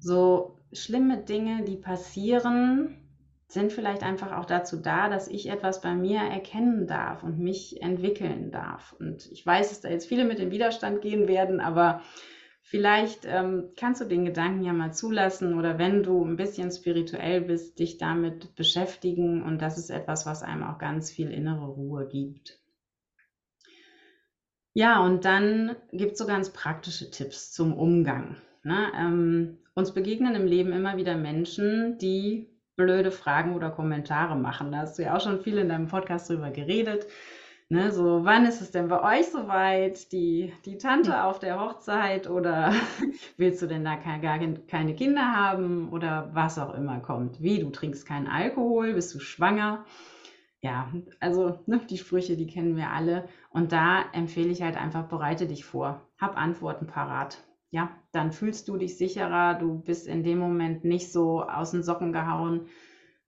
so 0.00 0.58
schlimme 0.72 1.18
Dinge, 1.18 1.64
die 1.64 1.76
passieren, 1.76 2.98
sind 3.52 3.72
vielleicht 3.72 4.02
einfach 4.02 4.32
auch 4.32 4.46
dazu 4.46 4.78
da, 4.78 5.08
dass 5.08 5.28
ich 5.28 5.50
etwas 5.50 5.82
bei 5.82 5.94
mir 5.94 6.20
erkennen 6.20 6.86
darf 6.86 7.22
und 7.22 7.38
mich 7.38 7.82
entwickeln 7.82 8.50
darf. 8.50 8.94
Und 8.98 9.30
ich 9.30 9.44
weiß, 9.44 9.68
dass 9.68 9.82
da 9.82 9.90
jetzt 9.90 10.08
viele 10.08 10.24
mit 10.24 10.38
in 10.38 10.50
Widerstand 10.50 11.02
gehen 11.02 11.28
werden, 11.28 11.60
aber 11.60 12.00
vielleicht 12.62 13.26
ähm, 13.26 13.70
kannst 13.78 14.00
du 14.00 14.06
den 14.06 14.24
Gedanken 14.24 14.62
ja 14.62 14.72
mal 14.72 14.94
zulassen 14.94 15.58
oder 15.58 15.78
wenn 15.78 16.02
du 16.02 16.24
ein 16.24 16.36
bisschen 16.36 16.70
spirituell 16.70 17.42
bist, 17.42 17.78
dich 17.78 17.98
damit 17.98 18.54
beschäftigen. 18.54 19.42
Und 19.42 19.60
das 19.60 19.76
ist 19.76 19.90
etwas, 19.90 20.24
was 20.24 20.42
einem 20.42 20.62
auch 20.62 20.78
ganz 20.78 21.10
viel 21.10 21.30
innere 21.30 21.66
Ruhe 21.66 22.08
gibt. 22.08 22.61
Ja, 24.74 25.04
und 25.04 25.24
dann 25.24 25.76
gibt 25.92 26.12
es 26.12 26.18
so 26.18 26.26
ganz 26.26 26.50
praktische 26.50 27.10
Tipps 27.10 27.52
zum 27.52 27.74
Umgang. 27.74 28.36
Ne? 28.62 28.90
Ähm, 28.96 29.58
uns 29.74 29.92
begegnen 29.92 30.34
im 30.34 30.46
Leben 30.46 30.72
immer 30.72 30.96
wieder 30.96 31.14
Menschen, 31.16 31.98
die 31.98 32.48
blöde 32.76 33.10
Fragen 33.10 33.54
oder 33.54 33.70
Kommentare 33.70 34.36
machen. 34.36 34.72
Da 34.72 34.78
hast 34.78 34.98
du 34.98 35.02
ja 35.02 35.16
auch 35.16 35.20
schon 35.20 35.40
viel 35.40 35.58
in 35.58 35.68
deinem 35.68 35.88
Podcast 35.88 36.30
drüber 36.30 36.50
geredet. 36.50 37.06
Ne, 37.68 37.90
so, 37.90 38.24
wann 38.24 38.44
ist 38.44 38.60
es 38.60 38.70
denn 38.70 38.88
bei 38.88 39.18
euch 39.18 39.28
soweit? 39.28 40.12
Die, 40.12 40.52
die 40.66 40.76
Tante 40.76 41.24
auf 41.24 41.38
der 41.38 41.58
Hochzeit 41.58 42.28
oder 42.28 42.74
willst 43.38 43.62
du 43.62 43.66
denn 43.66 43.82
da 43.82 43.96
gar 43.96 44.38
keine 44.68 44.94
Kinder 44.94 45.32
haben 45.32 45.88
oder 45.90 46.28
was 46.34 46.58
auch 46.58 46.74
immer 46.74 47.00
kommt? 47.00 47.40
Wie, 47.42 47.60
du 47.60 47.70
trinkst 47.70 48.06
keinen 48.06 48.26
Alkohol, 48.26 48.92
bist 48.92 49.14
du 49.14 49.20
schwanger? 49.20 49.86
Ja, 50.62 50.92
also 51.20 51.58
ne, 51.66 51.80
die 51.90 51.98
Sprüche, 51.98 52.36
die 52.36 52.46
kennen 52.46 52.76
wir 52.76 52.90
alle. 52.90 53.28
Und 53.50 53.72
da 53.72 54.02
empfehle 54.12 54.50
ich 54.50 54.62
halt 54.62 54.76
einfach, 54.76 55.08
bereite 55.08 55.46
dich 55.46 55.64
vor, 55.64 56.06
hab 56.18 56.36
Antworten 56.36 56.86
parat 56.86 57.42
ja, 57.72 57.90
dann 58.12 58.32
fühlst 58.32 58.68
du 58.68 58.76
dich 58.76 58.98
sicherer, 58.98 59.54
du 59.54 59.80
bist 59.80 60.06
in 60.06 60.22
dem 60.22 60.38
Moment 60.38 60.84
nicht 60.84 61.10
so 61.10 61.42
aus 61.42 61.70
den 61.70 61.82
Socken 61.82 62.12
gehauen. 62.12 62.66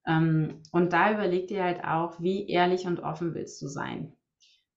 Ähm, 0.06 0.60
und 0.70 0.92
da 0.92 1.12
überleg 1.12 1.48
dir 1.48 1.64
halt 1.64 1.82
auch, 1.82 2.20
wie 2.20 2.46
ehrlich 2.48 2.86
und 2.86 3.00
offen 3.00 3.34
willst 3.34 3.60
du 3.62 3.68
sein. 3.68 4.12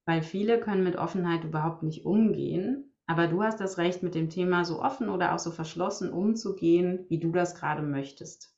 Weil 0.05 0.21
viele 0.21 0.59
können 0.59 0.85
mit 0.85 0.95
Offenheit 0.95 1.43
überhaupt 1.43 1.83
nicht 1.83 2.05
umgehen, 2.05 2.93
aber 3.07 3.27
du 3.27 3.43
hast 3.43 3.59
das 3.59 3.77
Recht, 3.77 4.03
mit 4.03 4.15
dem 4.15 4.29
Thema 4.29 4.63
so 4.63 4.81
offen 4.81 5.09
oder 5.09 5.35
auch 5.35 5.39
so 5.39 5.51
verschlossen 5.51 6.11
umzugehen, 6.13 7.05
wie 7.09 7.19
du 7.19 7.31
das 7.33 7.53
gerade 7.53 7.81
möchtest. 7.81 8.55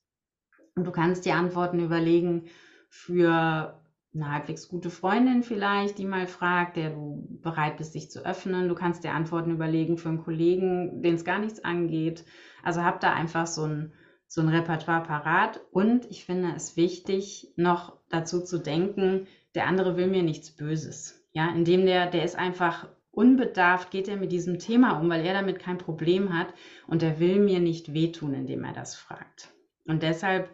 Und 0.76 0.86
du 0.86 0.92
kannst 0.92 1.26
dir 1.26 1.36
Antworten 1.36 1.80
überlegen 1.80 2.46
für 2.90 3.79
eine 4.14 4.32
halbwegs 4.32 4.68
gute 4.68 4.90
Freundin 4.90 5.44
vielleicht, 5.44 5.98
die 5.98 6.06
mal 6.06 6.26
fragt, 6.26 6.78
der 6.78 6.90
du 6.90 7.28
bereit 7.42 7.78
bist, 7.78 7.94
dich 7.94 8.10
zu 8.10 8.26
öffnen. 8.26 8.68
Du 8.68 8.76
kannst 8.76 9.04
dir 9.04 9.12
Antworten 9.12 9.52
überlegen 9.52 9.98
für 9.98 10.10
einen 10.10 10.24
Kollegen, 10.24 11.02
den 11.04 11.16
es 11.16 11.24
gar 11.26 11.40
nichts 11.40 11.64
angeht. 11.64 12.26
Also 12.64 12.84
hab 12.84 13.00
da 13.02 13.14
einfach 13.14 13.46
so 13.46 13.66
ein, 13.66 13.94
so 14.28 14.42
ein 14.42 14.50
Repertoire 14.50 15.04
parat. 15.04 15.62
Und 15.72 16.06
ich 16.10 16.26
finde 16.26 16.54
es 16.56 16.76
wichtig, 16.76 17.54
noch 17.56 17.98
dazu 18.10 18.44
zu 18.44 18.58
denken, 18.58 19.28
der 19.54 19.68
andere 19.68 19.96
will 19.96 20.08
mir 20.08 20.24
nichts 20.24 20.52
Böses. 20.52 21.24
Ja, 21.32 21.50
indem 21.50 21.86
der, 21.86 22.08
der 22.08 22.24
ist 22.24 22.36
einfach 22.36 22.90
unbedarft, 23.12 23.92
geht 23.92 24.08
er 24.08 24.18
mit 24.18 24.32
diesem 24.32 24.58
Thema 24.60 25.00
um, 25.00 25.10
weil 25.10 25.26
er 25.26 25.34
damit 25.34 25.60
kein 25.60 25.78
Problem 25.78 26.38
hat 26.38 26.48
und 26.88 27.04
er 27.04 27.20
will 27.20 27.40
mir 27.40 27.60
nicht 27.60 27.94
wehtun, 27.94 28.34
indem 28.34 28.64
er 28.64 28.74
das 28.74 28.96
fragt. 28.96 29.52
Und 29.86 30.04
deshalb 30.04 30.50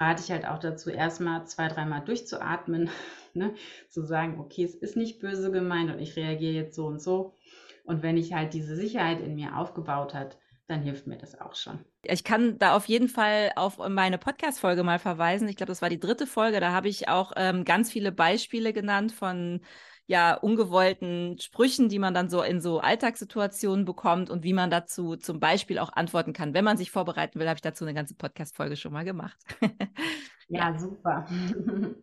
rate 0.00 0.22
ich 0.22 0.30
halt 0.30 0.46
auch 0.46 0.58
dazu, 0.58 0.90
erstmal 0.90 1.46
zwei, 1.46 1.68
dreimal 1.68 2.00
durchzuatmen, 2.00 2.90
ne? 3.34 3.54
zu 3.88 4.02
sagen, 4.02 4.40
okay, 4.40 4.64
es 4.64 4.74
ist 4.74 4.96
nicht 4.96 5.20
böse 5.20 5.52
gemeint 5.52 5.92
und 5.92 6.00
ich 6.00 6.16
reagiere 6.16 6.54
jetzt 6.54 6.74
so 6.74 6.86
und 6.86 7.00
so. 7.00 7.36
Und 7.84 8.02
wenn 8.02 8.16
ich 8.16 8.32
halt 8.32 8.54
diese 8.54 8.76
Sicherheit 8.76 9.20
in 9.20 9.34
mir 9.34 9.56
aufgebaut 9.56 10.14
hat, 10.14 10.38
dann 10.68 10.82
hilft 10.82 11.06
mir 11.06 11.18
das 11.18 11.40
auch 11.40 11.56
schon. 11.56 11.80
Ich 12.02 12.22
kann 12.22 12.58
da 12.58 12.76
auf 12.76 12.86
jeden 12.86 13.08
Fall 13.08 13.50
auf 13.56 13.78
meine 13.88 14.18
Podcast-Folge 14.18 14.84
mal 14.84 15.00
verweisen. 15.00 15.48
Ich 15.48 15.56
glaube, 15.56 15.70
das 15.70 15.82
war 15.82 15.90
die 15.90 15.98
dritte 15.98 16.26
Folge. 16.26 16.60
Da 16.60 16.70
habe 16.70 16.88
ich 16.88 17.08
auch 17.08 17.32
ähm, 17.36 17.64
ganz 17.64 17.90
viele 17.90 18.12
Beispiele 18.12 18.72
genannt 18.72 19.10
von 19.10 19.60
ja 20.10 20.34
ungewollten 20.34 21.38
Sprüchen, 21.38 21.88
die 21.88 22.00
man 22.00 22.12
dann 22.14 22.28
so 22.28 22.42
in 22.42 22.60
so 22.60 22.80
Alltagssituationen 22.80 23.84
bekommt 23.84 24.28
und 24.28 24.42
wie 24.42 24.52
man 24.52 24.68
dazu 24.68 25.14
zum 25.14 25.38
Beispiel 25.38 25.78
auch 25.78 25.92
antworten 25.92 26.32
kann. 26.32 26.52
Wenn 26.52 26.64
man 26.64 26.76
sich 26.76 26.90
vorbereiten 26.90 27.38
will, 27.38 27.46
habe 27.46 27.58
ich 27.58 27.62
dazu 27.62 27.84
eine 27.84 27.94
ganze 27.94 28.16
Podcast-Folge 28.16 28.74
schon 28.74 28.92
mal 28.92 29.04
gemacht. 29.04 29.38
ja, 30.48 30.76
super. 30.76 31.26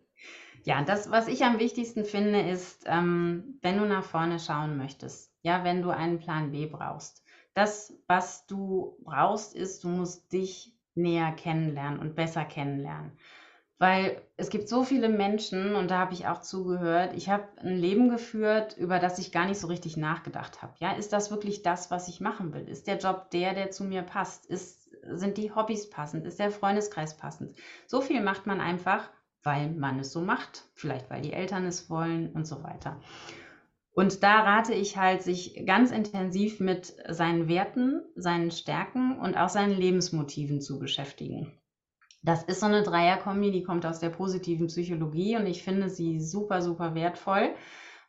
Ja, 0.64 0.82
das, 0.82 1.10
was 1.10 1.28
ich 1.28 1.44
am 1.44 1.60
wichtigsten 1.60 2.04
finde, 2.04 2.40
ist, 2.40 2.84
ähm, 2.86 3.58
wenn 3.62 3.78
du 3.78 3.86
nach 3.86 4.02
vorne 4.02 4.38
schauen 4.38 4.76
möchtest, 4.76 5.32
ja, 5.40 5.62
wenn 5.64 5.80
du 5.80 5.90
einen 5.90 6.18
Plan 6.18 6.50
B 6.50 6.66
brauchst. 6.66 7.24
Das, 7.54 7.94
was 8.06 8.44
du 8.46 8.98
brauchst, 9.02 9.54
ist, 9.54 9.84
du 9.84 9.88
musst 9.88 10.30
dich 10.32 10.76
näher 10.94 11.32
kennenlernen 11.32 12.00
und 12.00 12.16
besser 12.16 12.44
kennenlernen. 12.44 13.12
Weil 13.78 14.20
es 14.36 14.50
gibt 14.50 14.68
so 14.68 14.82
viele 14.82 15.08
Menschen, 15.08 15.76
und 15.76 15.90
da 15.90 15.98
habe 15.98 16.12
ich 16.12 16.26
auch 16.26 16.40
zugehört, 16.40 17.12
ich 17.14 17.28
habe 17.28 17.44
ein 17.58 17.76
Leben 17.76 18.08
geführt, 18.08 18.76
über 18.76 18.98
das 18.98 19.20
ich 19.20 19.30
gar 19.30 19.46
nicht 19.46 19.60
so 19.60 19.68
richtig 19.68 19.96
nachgedacht 19.96 20.62
habe. 20.62 20.74
Ja, 20.80 20.92
ist 20.92 21.12
das 21.12 21.30
wirklich 21.30 21.62
das, 21.62 21.88
was 21.90 22.08
ich 22.08 22.20
machen 22.20 22.52
will? 22.52 22.68
Ist 22.68 22.88
der 22.88 22.98
Job 22.98 23.30
der, 23.30 23.54
der 23.54 23.70
zu 23.70 23.84
mir 23.84 24.02
passt? 24.02 24.46
Ist, 24.46 24.90
sind 25.02 25.38
die 25.38 25.54
Hobbys 25.54 25.90
passend? 25.90 26.26
Ist 26.26 26.40
der 26.40 26.50
Freundeskreis 26.50 27.16
passend? 27.16 27.56
So 27.86 28.00
viel 28.00 28.20
macht 28.20 28.46
man 28.46 28.60
einfach, 28.60 29.10
weil 29.44 29.70
man 29.70 30.00
es 30.00 30.12
so 30.12 30.22
macht. 30.22 30.64
Vielleicht, 30.74 31.08
weil 31.08 31.22
die 31.22 31.32
Eltern 31.32 31.64
es 31.64 31.88
wollen 31.88 32.32
und 32.32 32.48
so 32.48 32.64
weiter. 32.64 33.00
Und 33.92 34.24
da 34.24 34.40
rate 34.40 34.74
ich 34.74 34.96
halt, 34.96 35.22
sich 35.22 35.62
ganz 35.66 35.92
intensiv 35.92 36.58
mit 36.58 36.94
seinen 37.08 37.48
Werten, 37.48 38.02
seinen 38.16 38.50
Stärken 38.50 39.18
und 39.18 39.36
auch 39.36 39.48
seinen 39.48 39.76
Lebensmotiven 39.76 40.60
zu 40.60 40.80
beschäftigen. 40.80 41.57
Das 42.28 42.42
ist 42.42 42.60
so 42.60 42.66
eine 42.66 42.82
Dreierkombi, 42.82 43.50
die 43.50 43.62
kommt 43.62 43.86
aus 43.86 44.00
der 44.00 44.10
positiven 44.10 44.66
Psychologie 44.66 45.36
und 45.36 45.46
ich 45.46 45.62
finde 45.62 45.88
sie 45.88 46.20
super, 46.20 46.60
super 46.60 46.94
wertvoll, 46.94 47.54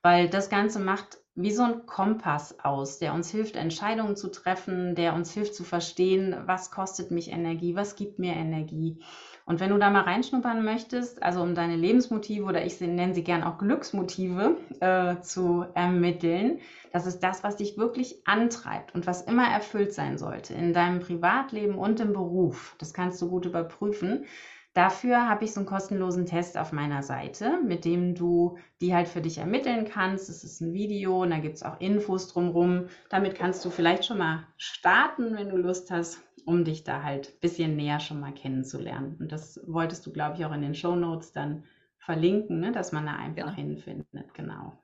weil 0.01 0.27
das 0.27 0.49
Ganze 0.49 0.79
macht 0.79 1.19
wie 1.36 1.51
so 1.51 1.63
ein 1.63 1.86
Kompass 1.86 2.60
aus, 2.60 2.99
der 2.99 3.13
uns 3.13 3.32
hilft, 3.32 3.55
Entscheidungen 3.55 4.17
zu 4.17 4.27
treffen, 4.27 4.93
der 4.93 5.13
uns 5.13 5.32
hilft 5.32 5.55
zu 5.55 5.63
verstehen, 5.63 6.36
was 6.47 6.69
kostet 6.69 7.12
mich 7.12 7.32
Energie, 7.32 7.75
was 7.75 7.95
gibt 7.95 8.19
mir 8.19 8.34
Energie. 8.34 9.01
Und 9.49 9.59
wenn 9.59 9.71
du 9.71 9.79
da 9.79 9.89
mal 9.89 10.03
reinschnuppern 10.03 10.63
möchtest, 10.63 11.23
also 11.23 11.41
um 11.41 11.55
deine 11.55 11.75
Lebensmotive 11.75 12.45
oder 12.45 12.63
ich 12.63 12.79
nenne 12.81 13.15
sie 13.15 13.23
gern 13.23 13.41
auch 13.41 13.57
Glücksmotive 13.57 14.57
äh, 14.79 15.21
zu 15.21 15.65
ermitteln, 15.73 16.59
das 16.93 17.07
ist 17.07 17.21
das, 17.21 17.43
was 17.43 17.55
dich 17.55 17.75
wirklich 17.75 18.21
antreibt 18.25 18.93
und 18.93 19.07
was 19.07 19.23
immer 19.23 19.47
erfüllt 19.47 19.91
sein 19.91 20.19
sollte 20.19 20.53
in 20.53 20.71
deinem 20.71 20.99
Privatleben 20.99 21.79
und 21.79 21.99
im 21.99 22.13
Beruf. 22.13 22.75
Das 22.77 22.93
kannst 22.93 23.19
du 23.23 23.27
gut 23.27 23.47
überprüfen. 23.47 24.25
Dafür 24.73 25.27
habe 25.27 25.45
ich 25.45 25.53
so 25.53 25.62
einen 25.62 25.67
kostenlosen 25.67 26.25
Test 26.25 26.58
auf 26.58 26.71
meiner 26.71 27.01
Seite, 27.01 27.60
mit 27.65 27.86
dem 27.86 28.13
du 28.13 28.58
die 28.82 28.93
halt 28.93 29.08
für 29.08 29.21
dich 29.21 29.39
ermitteln 29.39 29.86
kannst. 29.86 30.29
Es 30.29 30.43
ist 30.43 30.62
ein 30.62 30.73
Video 30.73 31.23
und 31.23 31.32
da 31.32 31.39
gibt 31.39 31.55
es 31.55 31.63
auch 31.63 31.79
Infos 31.79 32.32
drumherum. 32.32 32.86
Damit 33.10 33.36
kannst 33.36 33.65
du 33.65 33.71
vielleicht 33.71 34.05
schon 34.05 34.19
mal 34.19 34.45
starten, 34.58 35.36
wenn 35.36 35.49
du 35.49 35.58
Lust 35.58 35.89
hast 35.91 36.23
um 36.45 36.63
dich 36.63 36.84
da 36.84 37.03
halt 37.03 37.29
ein 37.29 37.39
bisschen 37.41 37.75
näher 37.75 37.99
schon 37.99 38.19
mal 38.19 38.34
kennenzulernen. 38.34 39.17
Und 39.19 39.32
das 39.32 39.60
wolltest 39.67 40.05
du, 40.05 40.12
glaube 40.12 40.38
ich, 40.38 40.45
auch 40.45 40.53
in 40.53 40.62
den 40.62 40.73
Show 40.73 40.95
Notes 40.95 41.32
dann 41.32 41.63
verlinken, 41.99 42.60
ne? 42.60 42.71
dass 42.71 42.91
man 42.91 43.05
da 43.05 43.13
einfach 43.13 43.49
ja. 43.49 43.53
hinfindet. 43.53 44.34
Genau. 44.34 44.82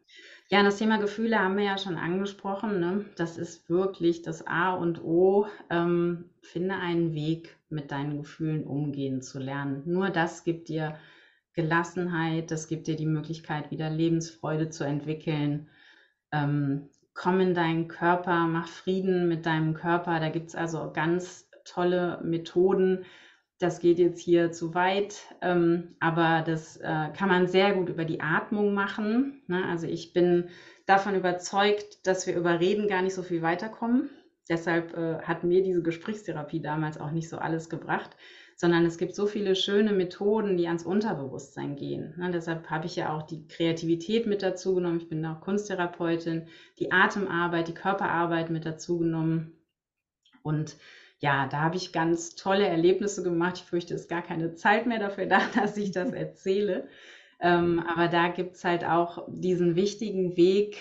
Ja, 0.50 0.62
das 0.62 0.78
Thema 0.78 1.00
Gefühle 1.00 1.39
haben 1.39 1.58
wir 1.58 1.63
ja 1.63 1.78
schon 1.80 1.95
angesprochen. 1.95 2.80
Ne? 2.80 3.06
Das 3.15 3.38
ist 3.38 3.67
wirklich 3.67 4.21
das 4.21 4.45
A 4.45 4.76
und 4.76 5.04
O. 5.04 5.48
Ähm, 5.71 6.26
finde 6.41 6.76
einen 6.76 7.15
Weg, 7.15 7.58
mit 7.75 7.91
deinen 7.91 8.17
Gefühlen 8.17 8.65
umgehen 8.65 9.21
zu 9.21 9.38
lernen. 9.39 9.83
Nur 9.85 10.09
das 10.09 10.43
gibt 10.43 10.69
dir 10.69 10.97
Gelassenheit, 11.53 12.51
das 12.51 12.67
gibt 12.67 12.88
dir 12.88 12.95
die 12.95 13.05
Möglichkeit, 13.05 13.71
wieder 13.71 13.89
Lebensfreude 13.89 14.69
zu 14.69 14.84
entwickeln. 14.84 15.69
Ähm, 16.32 16.89
komm 17.13 17.39
in 17.39 17.53
deinen 17.53 17.88
Körper, 17.88 18.45
mach 18.47 18.67
Frieden 18.67 19.28
mit 19.28 19.45
deinem 19.45 19.73
Körper. 19.73 20.19
Da 20.19 20.30
gibt 20.30 20.49
es 20.49 20.55
also 20.55 20.91
ganz 20.91 21.49
tolle 21.63 22.19
Methoden. 22.23 23.05
Das 23.57 23.80
geht 23.80 23.99
jetzt 23.99 24.19
hier 24.19 24.51
zu 24.51 24.76
weit, 24.76 25.15
ähm, 25.41 25.95
aber 26.01 26.43
das 26.45 26.76
äh, 26.78 27.09
kann 27.17 27.30
man 27.30 27.47
sehr 27.47 27.73
gut 27.73 27.88
über 27.88 28.03
die 28.03 28.19
Atmung 28.19 28.73
machen. 28.73 29.41
Ne? 29.47 29.63
Also 29.65 29.88
ich 29.88 30.11
bin 30.11 30.49
davon 30.86 31.15
überzeugt, 31.15 32.05
dass 32.05 32.28
wir 32.28 32.36
über 32.36 32.59
Reden 32.59 32.89
gar 32.89 33.01
nicht 33.01 33.13
so 33.15 33.23
viel 33.23 33.41
weiterkommen. 33.41 34.09
Deshalb 34.50 34.96
äh, 34.96 35.20
hat 35.22 35.43
mir 35.43 35.64
diese 35.64 35.82
Gesprächstherapie 35.82 36.62
damals 36.62 37.00
auch 37.00 37.12
nicht 37.12 37.30
so 37.30 37.38
alles 37.38 37.70
gebracht, 37.70 38.16
sondern 38.56 38.86
es 38.86 38.98
gibt 38.98 39.16
so 39.16 39.26
viele 39.26 39.56
schöne 39.56 39.91
Methoden, 39.91 40.56
die 40.56 40.68
ans 40.68 40.86
Unterbewusstsein 40.86 41.76
gehen. 41.76 42.14
Ne, 42.18 42.32
deshalb 42.32 42.70
habe 42.70 42.86
ich 42.86 42.96
ja 42.96 43.16
auch 43.16 43.24
die 43.24 43.48
Kreativität 43.48 44.28
mit 44.28 44.43
dazu 44.43 44.76
genommen. 44.76 44.98
Ich 44.98 45.10
bin 45.10 45.26
auch 45.26 45.41
Kunsttherapeutin, 45.41 46.48
die 46.80 46.91
Atemarbeit, 46.91 47.68
die 47.68 47.74
Körperarbeit 47.74 48.50
mit 48.50 48.66
dazu 48.66 49.00
genommen. 49.00 49.54
Und 50.43 50.78
ja, 51.20 51.48
da 51.48 51.62
habe 51.62 51.76
ich 51.76 51.91
ganz 51.91 52.36
tolle 52.36 52.68
Erlebnisse 52.68 53.24
gemacht. 53.24 53.58
Ich 53.58 53.64
fürchte, 53.64 53.96
es 53.96 54.02
ist 54.02 54.10
gar 54.10 54.22
keine 54.22 54.56
Zeit 54.56 54.86
mehr 54.86 55.00
dafür 55.00 55.26
da, 55.26 55.41
dass 55.56 55.76
ich 55.76 55.91
das 55.91 56.12
erzähle. 56.12 56.88
Ähm, 57.41 57.84
aber 57.88 58.08
da 58.08 58.30
gibt 58.30 58.56
es 58.56 58.64
halt 58.64 58.86
auch 58.86 59.28
diesen 59.28 59.76
wichtigen 59.76 60.38
Weg, 60.38 60.78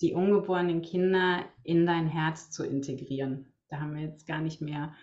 die 0.00 0.14
ungeborenen 0.14 0.82
Kinder 0.82 1.44
in 1.68 1.86
dein 1.86 2.08
Herz 2.08 2.50
zu 2.50 2.64
integrieren. 2.64 3.52
Da 3.68 3.80
haben 3.80 3.94
wir 3.94 4.02
jetzt 4.02 4.26
gar 4.26 4.40
nicht 4.40 4.60
mehr 4.60 4.94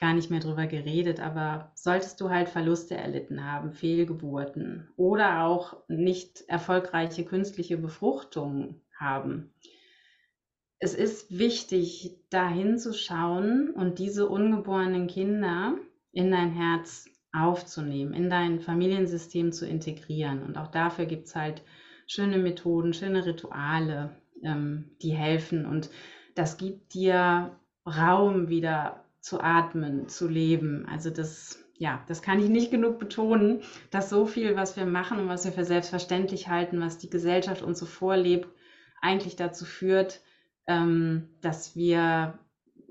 gar 0.00 0.14
nicht 0.14 0.30
mehr 0.30 0.38
drüber 0.38 0.68
geredet, 0.68 1.18
aber 1.18 1.72
solltest 1.74 2.20
du 2.20 2.30
halt 2.30 2.48
Verluste 2.48 2.96
erlitten 2.96 3.44
haben, 3.44 3.72
Fehlgeburten 3.72 4.88
oder 4.96 5.42
auch 5.42 5.76
nicht 5.88 6.44
erfolgreiche 6.46 7.24
künstliche 7.24 7.76
Befruchtungen 7.76 8.80
haben, 8.96 9.52
es 10.80 10.94
ist 10.94 11.36
wichtig, 11.36 12.16
da 12.30 12.48
hinzuschauen 12.48 13.70
und 13.70 13.98
diese 13.98 14.28
ungeborenen 14.28 15.08
Kinder 15.08 15.76
in 16.12 16.30
dein 16.30 16.52
Herz 16.52 17.10
aufzunehmen, 17.32 18.14
in 18.14 18.30
dein 18.30 18.60
Familiensystem 18.60 19.50
zu 19.52 19.66
integrieren. 19.66 20.44
Und 20.44 20.56
auch 20.56 20.68
dafür 20.68 21.06
gibt 21.06 21.26
es 21.26 21.34
halt 21.34 21.62
schöne 22.06 22.38
Methoden, 22.38 22.94
schöne 22.94 23.26
Rituale, 23.26 24.16
ähm, 24.42 24.90
die 25.02 25.10
helfen. 25.10 25.66
Und 25.66 25.90
das 26.34 26.56
gibt 26.56 26.94
dir 26.94 27.56
Raum 27.86 28.48
wieder 28.48 29.04
zu 29.20 29.40
atmen, 29.40 30.08
zu 30.08 30.28
leben. 30.28 30.86
Also 30.88 31.10
das, 31.10 31.64
ja, 31.76 32.02
das 32.06 32.22
kann 32.22 32.40
ich 32.40 32.48
nicht 32.48 32.70
genug 32.70 32.98
betonen, 32.98 33.62
dass 33.90 34.10
so 34.10 34.26
viel, 34.26 34.56
was 34.56 34.76
wir 34.76 34.86
machen 34.86 35.18
und 35.18 35.28
was 35.28 35.44
wir 35.44 35.52
für 35.52 35.64
selbstverständlich 35.64 36.48
halten, 36.48 36.80
was 36.80 36.98
die 36.98 37.10
Gesellschaft 37.10 37.62
uns 37.62 37.78
so 37.78 37.86
vorlebt, 37.86 38.48
eigentlich 39.00 39.36
dazu 39.36 39.64
führt, 39.64 40.20
ähm, 40.66 41.28
dass 41.40 41.76
wir 41.76 42.38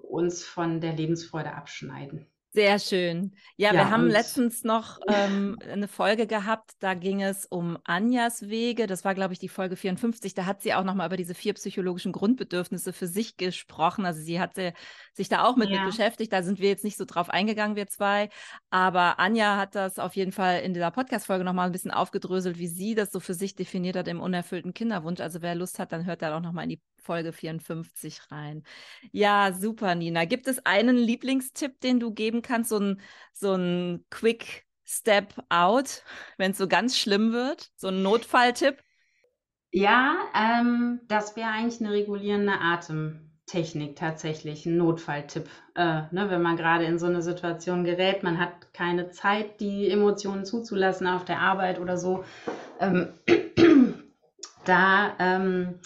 uns 0.01 0.43
von 0.43 0.81
der 0.81 0.93
Lebensfreude 0.93 1.53
abschneiden. 1.53 2.25
Sehr 2.51 2.79
schön. 2.79 3.35
Ja, 3.55 3.67
ja 3.67 3.73
wir 3.73 3.89
haben 3.91 4.07
letztens 4.07 4.63
noch 4.63 4.99
ähm, 5.07 5.59
eine 5.69 5.87
Folge 5.87 6.27
gehabt, 6.27 6.71
da 6.79 6.93
ging 6.93 7.21
es 7.21 7.45
um 7.45 7.77
Anjas 7.83 8.49
Wege. 8.49 8.87
Das 8.87 9.05
war, 9.05 9.13
glaube 9.13 9.33
ich, 9.33 9.39
die 9.39 9.49
Folge 9.49 9.75
54. 9.75 10.33
Da 10.33 10.45
hat 10.45 10.61
sie 10.61 10.73
auch 10.73 10.83
nochmal 10.83 11.07
über 11.07 11.17
diese 11.17 11.35
vier 11.35 11.53
psychologischen 11.53 12.13
Grundbedürfnisse 12.13 12.93
für 12.93 13.07
sich 13.07 13.37
gesprochen. 13.37 14.05
Also 14.05 14.21
sie 14.21 14.39
hatte 14.39 14.73
sich 15.13 15.29
da 15.29 15.43
auch 15.43 15.55
mit, 15.55 15.69
ja. 15.69 15.81
mit 15.81 15.91
beschäftigt. 15.91 16.33
Da 16.33 16.41
sind 16.41 16.59
wir 16.59 16.69
jetzt 16.69 16.83
nicht 16.83 16.97
so 16.97 17.05
drauf 17.05 17.29
eingegangen, 17.29 17.75
wir 17.75 17.87
zwei. 17.87 18.29
Aber 18.69 19.19
Anja 19.19 19.57
hat 19.57 19.75
das 19.75 19.99
auf 19.99 20.15
jeden 20.15 20.31
Fall 20.31 20.61
in 20.61 20.73
dieser 20.73 20.91
Podcast-Folge 20.91 21.43
nochmal 21.43 21.67
ein 21.67 21.73
bisschen 21.73 21.91
aufgedröselt, 21.91 22.57
wie 22.57 22.67
sie 22.67 22.95
das 22.95 23.11
so 23.11 23.19
für 23.19 23.33
sich 23.33 23.55
definiert 23.55 23.97
hat 23.97 24.07
im 24.07 24.21
unerfüllten 24.21 24.73
Kinderwunsch. 24.73 25.19
Also 25.19 25.41
wer 25.41 25.53
Lust 25.53 25.79
hat, 25.79 25.91
dann 25.91 26.05
hört 26.05 26.21
da 26.21 26.35
auch 26.35 26.41
nochmal 26.41 26.63
in 26.63 26.69
die 26.71 26.81
Folge 27.07 27.31
54 27.31 28.19
rein. 28.31 28.63
Ja, 29.13 29.53
super, 29.53 29.95
Nina. 29.95 30.25
Gibt 30.25 30.47
es 30.47 30.65
einen 30.65 30.97
Lieblingstipp, 30.97 31.79
den 31.79 32.01
du 32.01 32.11
geben 32.11 32.41
kannst? 32.41 32.69
So 32.69 32.79
ein, 32.79 33.01
so 33.31 33.53
ein 33.55 34.05
Quick 34.09 34.65
Step 34.85 35.33
Out, 35.49 36.03
wenn 36.37 36.51
es 36.51 36.57
so 36.57 36.67
ganz 36.67 36.97
schlimm 36.97 37.31
wird? 37.31 37.71
So 37.77 37.87
ein 37.87 38.03
Notfalltipp? 38.03 38.83
Ja, 39.71 40.17
ähm, 40.35 40.99
das 41.07 41.35
wäre 41.37 41.49
eigentlich 41.49 41.79
eine 41.79 41.93
regulierende 41.93 42.59
Atemtechnik 42.59 43.95
tatsächlich, 43.95 44.65
ein 44.65 44.75
Notfalltipp. 44.77 45.49
Äh, 45.75 46.01
ne, 46.11 46.27
wenn 46.29 46.41
man 46.41 46.57
gerade 46.57 46.83
in 46.83 46.99
so 46.99 47.05
eine 47.05 47.21
Situation 47.21 47.85
gerät, 47.85 48.23
man 48.23 48.37
hat 48.37 48.73
keine 48.73 49.11
Zeit, 49.11 49.61
die 49.61 49.89
Emotionen 49.89 50.43
zuzulassen 50.43 51.07
auf 51.07 51.23
der 51.23 51.39
Arbeit 51.39 51.79
oder 51.79 51.97
so. 51.97 52.25
Ähm, 52.79 53.13
da 54.65 55.15
ähm, 55.19 55.79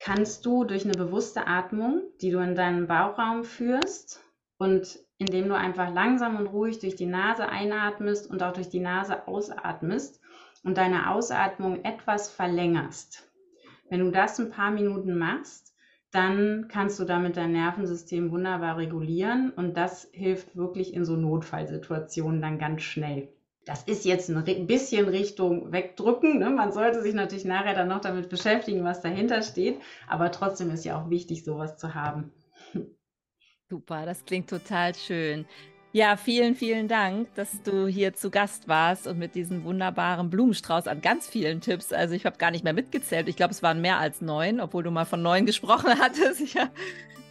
kannst 0.00 0.46
du 0.46 0.64
durch 0.64 0.84
eine 0.84 0.94
bewusste 0.94 1.46
Atmung, 1.46 2.02
die 2.20 2.30
du 2.30 2.38
in 2.38 2.54
deinen 2.54 2.86
Bauchraum 2.86 3.44
führst 3.44 4.22
und 4.58 4.98
indem 5.18 5.48
du 5.48 5.56
einfach 5.56 5.92
langsam 5.92 6.36
und 6.36 6.46
ruhig 6.46 6.78
durch 6.78 6.96
die 6.96 7.06
Nase 7.06 7.48
einatmest 7.48 8.30
und 8.30 8.42
auch 8.42 8.52
durch 8.52 8.68
die 8.68 8.80
Nase 8.80 9.26
ausatmest 9.26 10.20
und 10.62 10.78
deine 10.78 11.10
Ausatmung 11.10 11.84
etwas 11.84 12.30
verlängerst. 12.30 13.28
Wenn 13.90 14.00
du 14.00 14.10
das 14.10 14.38
ein 14.38 14.50
paar 14.50 14.70
Minuten 14.70 15.16
machst, 15.16 15.74
dann 16.10 16.68
kannst 16.68 16.98
du 16.98 17.04
damit 17.04 17.36
dein 17.36 17.52
Nervensystem 17.52 18.30
wunderbar 18.30 18.76
regulieren 18.76 19.50
und 19.50 19.76
das 19.76 20.08
hilft 20.12 20.56
wirklich 20.56 20.94
in 20.94 21.04
so 21.04 21.16
Notfallsituationen 21.16 22.40
dann 22.40 22.58
ganz 22.58 22.82
schnell. 22.82 23.28
Das 23.68 23.82
ist 23.82 24.06
jetzt 24.06 24.30
ein 24.30 24.66
bisschen 24.66 25.08
Richtung 25.08 25.72
wegdrücken. 25.72 26.38
Ne? 26.38 26.48
Man 26.48 26.72
sollte 26.72 27.02
sich 27.02 27.12
natürlich 27.12 27.44
nachher 27.44 27.74
dann 27.74 27.88
noch 27.88 28.00
damit 28.00 28.30
beschäftigen, 28.30 28.82
was 28.82 29.02
dahinter 29.02 29.42
steht. 29.42 29.78
Aber 30.06 30.32
trotzdem 30.32 30.70
ist 30.70 30.86
ja 30.86 30.98
auch 30.98 31.10
wichtig, 31.10 31.44
sowas 31.44 31.76
zu 31.76 31.94
haben. 31.94 32.32
Super, 33.68 34.06
das 34.06 34.24
klingt 34.24 34.48
total 34.48 34.94
schön. 34.94 35.44
Ja, 35.92 36.16
vielen, 36.16 36.54
vielen 36.54 36.88
Dank, 36.88 37.34
dass 37.34 37.62
du 37.62 37.86
hier 37.86 38.14
zu 38.14 38.30
Gast 38.30 38.68
warst 38.68 39.06
und 39.06 39.18
mit 39.18 39.34
diesem 39.34 39.64
wunderbaren 39.64 40.30
Blumenstrauß 40.30 40.86
an 40.86 41.02
ganz 41.02 41.28
vielen 41.28 41.60
Tipps. 41.60 41.92
Also 41.92 42.14
ich 42.14 42.24
habe 42.24 42.38
gar 42.38 42.50
nicht 42.50 42.64
mehr 42.64 42.72
mitgezählt. 42.72 43.28
Ich 43.28 43.36
glaube, 43.36 43.52
es 43.52 43.62
waren 43.62 43.82
mehr 43.82 43.98
als 43.98 44.22
neun, 44.22 44.60
obwohl 44.60 44.82
du 44.82 44.90
mal 44.90 45.04
von 45.04 45.20
neun 45.20 45.44
gesprochen 45.44 45.90
hattest. 46.00 46.54
Ja. 46.54 46.70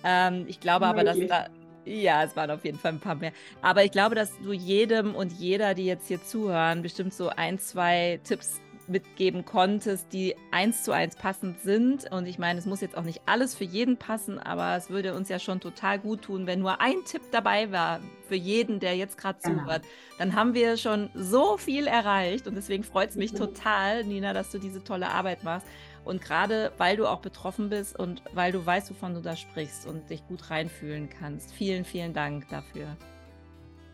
Ähm, 0.03 0.45
ich 0.47 0.59
glaube 0.59 0.85
aber, 0.85 1.03
dass 1.03 1.17
da 1.27 1.47
ja, 1.87 2.23
es 2.23 2.35
waren 2.35 2.51
auf 2.51 2.65
jeden 2.65 2.77
Fall 2.77 2.93
ein 2.93 2.99
paar 2.99 3.15
mehr. 3.15 3.31
Aber 3.61 3.83
ich 3.83 3.91
glaube, 3.91 4.15
dass 4.15 4.37
du 4.39 4.51
jedem 4.51 5.15
und 5.15 5.31
jeder, 5.31 5.73
die 5.73 5.85
jetzt 5.85 6.07
hier 6.07 6.23
zuhören, 6.23 6.81
bestimmt 6.81 7.13
so 7.13 7.29
ein, 7.29 7.59
zwei 7.59 8.19
Tipps 8.23 8.61
mitgeben 8.87 9.45
konntest, 9.45 10.13
die 10.13 10.35
eins 10.51 10.83
zu 10.83 10.91
eins 10.91 11.15
passend 11.15 11.59
sind. 11.61 12.09
Und 12.11 12.25
ich 12.25 12.39
meine, 12.39 12.59
es 12.59 12.65
muss 12.65 12.81
jetzt 12.81 12.97
auch 12.97 13.03
nicht 13.03 13.21
alles 13.25 13.55
für 13.55 13.63
jeden 13.63 13.97
passen, 13.97 14.39
aber 14.39 14.75
es 14.75 14.89
würde 14.89 15.13
uns 15.13 15.29
ja 15.29 15.39
schon 15.39 15.59
total 15.59 15.99
gut 15.99 16.23
tun, 16.23 16.47
wenn 16.47 16.59
nur 16.59 16.81
ein 16.81 17.03
Tipp 17.05 17.21
dabei 17.31 17.71
war 17.71 17.99
für 18.27 18.35
jeden, 18.35 18.79
der 18.79 18.95
jetzt 18.95 19.17
gerade 19.17 19.39
genau. 19.43 19.63
zuhört. 19.63 19.83
Dann 20.17 20.35
haben 20.35 20.53
wir 20.53 20.77
schon 20.77 21.09
so 21.13 21.57
viel 21.57 21.87
erreicht 21.87 22.47
und 22.47 22.55
deswegen 22.55 22.83
freut 22.83 23.09
es 23.09 23.15
mich 23.15 23.33
mhm. 23.33 23.37
total, 23.37 24.03
Nina, 24.03 24.33
dass 24.33 24.51
du 24.51 24.57
diese 24.57 24.83
tolle 24.83 25.09
Arbeit 25.09 25.43
machst. 25.43 25.67
Und 26.07 26.21
gerade 26.21 26.71
weil 26.77 26.97
du 26.97 27.05
auch 27.05 27.19
betroffen 27.19 27.69
bist 27.69 27.97
und 27.99 28.23
weil 28.33 28.51
du 28.51 28.65
weißt, 28.65 28.89
wovon 28.89 29.13
du 29.13 29.21
da 29.21 29.35
sprichst 29.35 29.85
und 29.85 30.09
dich 30.09 30.25
gut 30.27 30.49
reinfühlen 30.49 31.09
kannst. 31.09 31.53
Vielen, 31.53 31.85
vielen 31.85 32.13
Dank 32.13 32.47
dafür. 32.49 32.95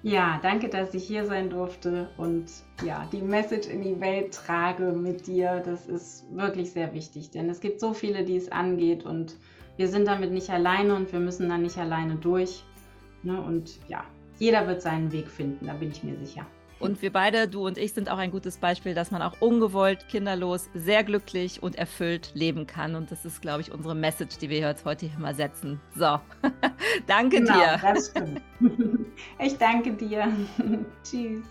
Ja, 0.03 0.37
danke, 0.43 0.67
dass 0.67 0.93
ich 0.93 1.05
hier 1.05 1.25
sein 1.25 1.49
durfte 1.49 2.09
und 2.17 2.45
ja, 2.85 3.07
die 3.13 3.21
Message 3.21 3.69
in 3.69 3.81
die 3.81 4.01
Welt 4.01 4.33
trage 4.33 4.91
mit 4.91 5.27
dir. 5.27 5.61
Das 5.63 5.87
ist 5.87 6.25
wirklich 6.35 6.71
sehr 6.71 6.93
wichtig, 6.93 7.31
denn 7.31 7.49
es 7.49 7.61
gibt 7.61 7.79
so 7.79 7.93
viele, 7.93 8.25
die 8.25 8.35
es 8.35 8.51
angeht 8.51 9.05
und 9.05 9.37
wir 9.77 9.87
sind 9.87 10.05
damit 10.05 10.31
nicht 10.31 10.49
alleine 10.49 10.93
und 10.95 11.13
wir 11.13 11.21
müssen 11.21 11.47
da 11.47 11.57
nicht 11.57 11.77
alleine 11.77 12.15
durch. 12.15 12.63
Ne? 13.23 13.41
Und 13.41 13.79
ja, 13.87 14.03
jeder 14.39 14.67
wird 14.67 14.81
seinen 14.81 15.11
Weg 15.13 15.29
finden, 15.29 15.67
da 15.67 15.73
bin 15.73 15.89
ich 15.89 16.03
mir 16.03 16.17
sicher. 16.17 16.45
Und 16.83 17.01
wir 17.01 17.11
beide, 17.11 17.47
du 17.47 17.65
und 17.65 17.77
ich, 17.77 17.93
sind 17.93 18.09
auch 18.09 18.17
ein 18.17 18.31
gutes 18.31 18.57
Beispiel, 18.57 18.93
dass 18.93 19.11
man 19.11 19.21
auch 19.21 19.39
ungewollt, 19.39 20.07
kinderlos, 20.09 20.69
sehr 20.73 21.03
glücklich 21.03 21.63
und 21.63 21.75
erfüllt 21.75 22.31
leben 22.33 22.67
kann. 22.67 22.95
Und 22.95 23.11
das 23.11 23.25
ist, 23.25 23.41
glaube 23.41 23.61
ich, 23.61 23.71
unsere 23.71 23.95
Message, 23.95 24.37
die 24.37 24.49
wir 24.49 24.59
jetzt 24.59 24.85
heute 24.85 25.05
hier 25.05 25.19
mal 25.19 25.35
setzen. 25.35 25.79
So, 25.95 26.19
danke 27.07 27.37
genau, 27.37 27.53
dir. 27.53 27.79
Das 27.81 28.07
stimmt. 28.07 28.41
Ich 29.39 29.57
danke 29.57 29.93
dir. 29.93 30.27
Tschüss. 31.03 31.43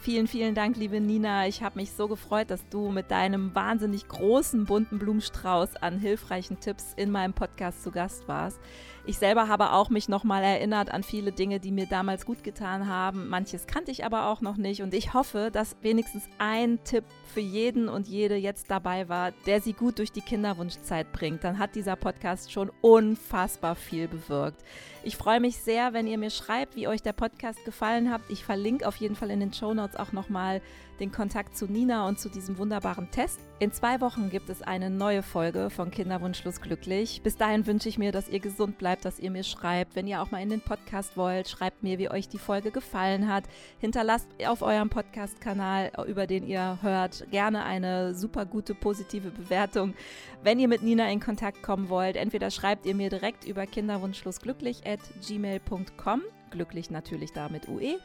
Vielen, 0.00 0.26
vielen 0.26 0.54
Dank, 0.54 0.76
liebe 0.76 1.00
Nina. 1.00 1.46
Ich 1.46 1.62
habe 1.62 1.78
mich 1.78 1.92
so 1.92 2.08
gefreut, 2.08 2.50
dass 2.50 2.68
du 2.70 2.90
mit 2.90 3.12
deinem 3.12 3.54
wahnsinnig 3.54 4.08
großen 4.08 4.64
bunten 4.64 4.98
Blumenstrauß 4.98 5.76
an 5.76 5.98
hilfreichen 5.98 6.58
Tipps 6.58 6.92
in 6.96 7.12
meinem 7.12 7.34
Podcast 7.34 7.84
zu 7.84 7.92
Gast 7.92 8.26
warst. 8.26 8.58
Ich 9.04 9.18
selber 9.18 9.48
habe 9.48 9.72
auch 9.72 9.90
mich 9.90 10.08
nochmal 10.08 10.44
erinnert 10.44 10.92
an 10.92 11.02
viele 11.02 11.32
Dinge, 11.32 11.58
die 11.58 11.72
mir 11.72 11.86
damals 11.86 12.24
gut 12.24 12.44
getan 12.44 12.86
haben. 12.86 13.28
Manches 13.28 13.66
kannte 13.66 13.90
ich 13.90 14.04
aber 14.04 14.28
auch 14.28 14.40
noch 14.40 14.56
nicht 14.56 14.80
und 14.80 14.94
ich 14.94 15.12
hoffe, 15.12 15.50
dass 15.52 15.74
wenigstens 15.82 16.28
ein 16.38 16.78
Tipp 16.84 17.02
für 17.34 17.40
jeden 17.40 17.88
und 17.88 18.06
jede 18.06 18.36
jetzt 18.36 18.70
dabei 18.70 19.08
war, 19.08 19.32
der 19.44 19.60
sie 19.60 19.72
gut 19.72 19.98
durch 19.98 20.12
die 20.12 20.20
Kinderwunschzeit 20.20 21.10
bringt. 21.10 21.42
Dann 21.42 21.58
hat 21.58 21.74
dieser 21.74 21.96
Podcast 21.96 22.52
schon 22.52 22.70
unfassbar 22.80 23.74
viel 23.74 24.06
bewirkt. 24.06 24.62
Ich 25.02 25.16
freue 25.16 25.40
mich 25.40 25.56
sehr, 25.56 25.92
wenn 25.94 26.06
ihr 26.06 26.18
mir 26.18 26.30
schreibt, 26.30 26.76
wie 26.76 26.86
euch 26.86 27.02
der 27.02 27.12
Podcast 27.12 27.64
gefallen 27.64 28.08
hat. 28.08 28.22
Ich 28.28 28.44
verlinke 28.44 28.86
auf 28.86 28.94
jeden 28.96 29.16
Fall 29.16 29.32
in 29.32 29.40
den 29.40 29.52
Show 29.52 29.74
Notes 29.74 29.96
auch 29.96 30.12
nochmal 30.12 30.62
den 31.00 31.12
Kontakt 31.12 31.56
zu 31.56 31.66
Nina 31.66 32.08
und 32.08 32.18
zu 32.18 32.28
diesem 32.28 32.56
wunderbaren 32.58 33.10
Test. 33.10 33.40
In 33.58 33.72
zwei 33.72 34.00
Wochen 34.00 34.30
gibt 34.30 34.48
es 34.48 34.62
eine 34.62 34.90
neue 34.90 35.22
Folge 35.22 35.70
von 35.70 35.90
Kinderwunschlos 35.90 36.60
glücklich. 36.60 37.20
Bis 37.22 37.36
dahin 37.36 37.66
wünsche 37.66 37.88
ich 37.88 37.98
mir, 37.98 38.10
dass 38.10 38.28
ihr 38.28 38.40
gesund 38.40 38.78
bleibt 38.78 39.02
dass 39.04 39.18
ihr 39.18 39.30
mir 39.30 39.42
schreibt. 39.42 39.96
Wenn 39.96 40.06
ihr 40.06 40.22
auch 40.22 40.30
mal 40.30 40.42
in 40.42 40.48
den 40.48 40.60
Podcast 40.60 41.16
wollt, 41.16 41.48
schreibt 41.48 41.82
mir, 41.82 41.98
wie 41.98 42.10
euch 42.10 42.28
die 42.28 42.38
Folge 42.38 42.70
gefallen 42.70 43.28
hat. 43.28 43.44
Hinterlasst 43.78 44.28
auf 44.46 44.62
eurem 44.62 44.90
Podcast-Kanal, 44.90 45.92
über 46.06 46.26
den 46.26 46.46
ihr 46.46 46.78
hört, 46.82 47.30
gerne 47.30 47.64
eine 47.64 48.14
super 48.14 48.46
gute 48.46 48.74
positive 48.74 49.30
Bewertung. 49.30 49.94
Wenn 50.42 50.58
ihr 50.58 50.68
mit 50.68 50.82
Nina 50.82 51.10
in 51.10 51.20
Kontakt 51.20 51.62
kommen 51.62 51.88
wollt, 51.88 52.16
entweder 52.16 52.50
schreibt 52.50 52.86
ihr 52.86 52.94
mir 52.94 53.10
direkt 53.10 53.44
über 53.44 53.66
kinderwunschschlussglücklich 53.66 54.86
at 54.86 55.00
gmail.com, 55.26 56.22
glücklich 56.50 56.90
natürlich 56.90 57.32
da 57.32 57.48
mit 57.48 57.68
UE, 57.68 57.98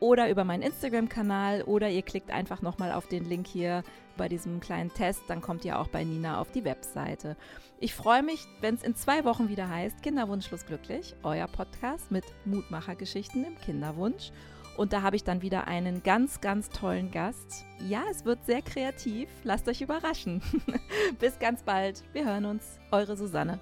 oder 0.00 0.30
über 0.30 0.44
meinen 0.44 0.62
Instagram-Kanal 0.62 1.62
oder 1.62 1.88
ihr 1.88 2.02
klickt 2.02 2.30
einfach 2.30 2.62
nochmal 2.62 2.92
auf 2.92 3.06
den 3.06 3.26
Link 3.26 3.46
hier 3.46 3.84
bei 4.16 4.28
diesem 4.28 4.60
kleinen 4.60 4.92
Test, 4.92 5.22
dann 5.28 5.40
kommt 5.40 5.64
ihr 5.64 5.78
auch 5.78 5.88
bei 5.88 6.04
Nina 6.04 6.40
auf 6.40 6.50
die 6.50 6.64
Webseite. 6.64 7.36
Ich 7.78 7.94
freue 7.94 8.22
mich, 8.22 8.46
wenn 8.60 8.74
es 8.74 8.82
in 8.82 8.94
zwei 8.94 9.24
Wochen 9.24 9.48
wieder 9.48 9.68
heißt 9.68 10.02
Kinderwunschlos 10.02 10.66
glücklich, 10.66 11.14
euer 11.22 11.46
Podcast 11.46 12.10
mit 12.10 12.24
Mutmachergeschichten 12.44 13.44
im 13.44 13.58
Kinderwunsch. 13.58 14.32
Und 14.76 14.92
da 14.92 15.02
habe 15.02 15.16
ich 15.16 15.24
dann 15.24 15.42
wieder 15.42 15.66
einen 15.66 16.02
ganz, 16.02 16.40
ganz 16.40 16.70
tollen 16.70 17.10
Gast. 17.10 17.66
Ja, 17.86 18.02
es 18.10 18.24
wird 18.24 18.44
sehr 18.46 18.62
kreativ. 18.62 19.28
Lasst 19.44 19.68
euch 19.68 19.82
überraschen. 19.82 20.40
Bis 21.18 21.38
ganz 21.38 21.62
bald. 21.62 22.02
Wir 22.12 22.24
hören 22.24 22.46
uns. 22.46 22.78
Eure 22.90 23.16
Susanne. 23.16 23.60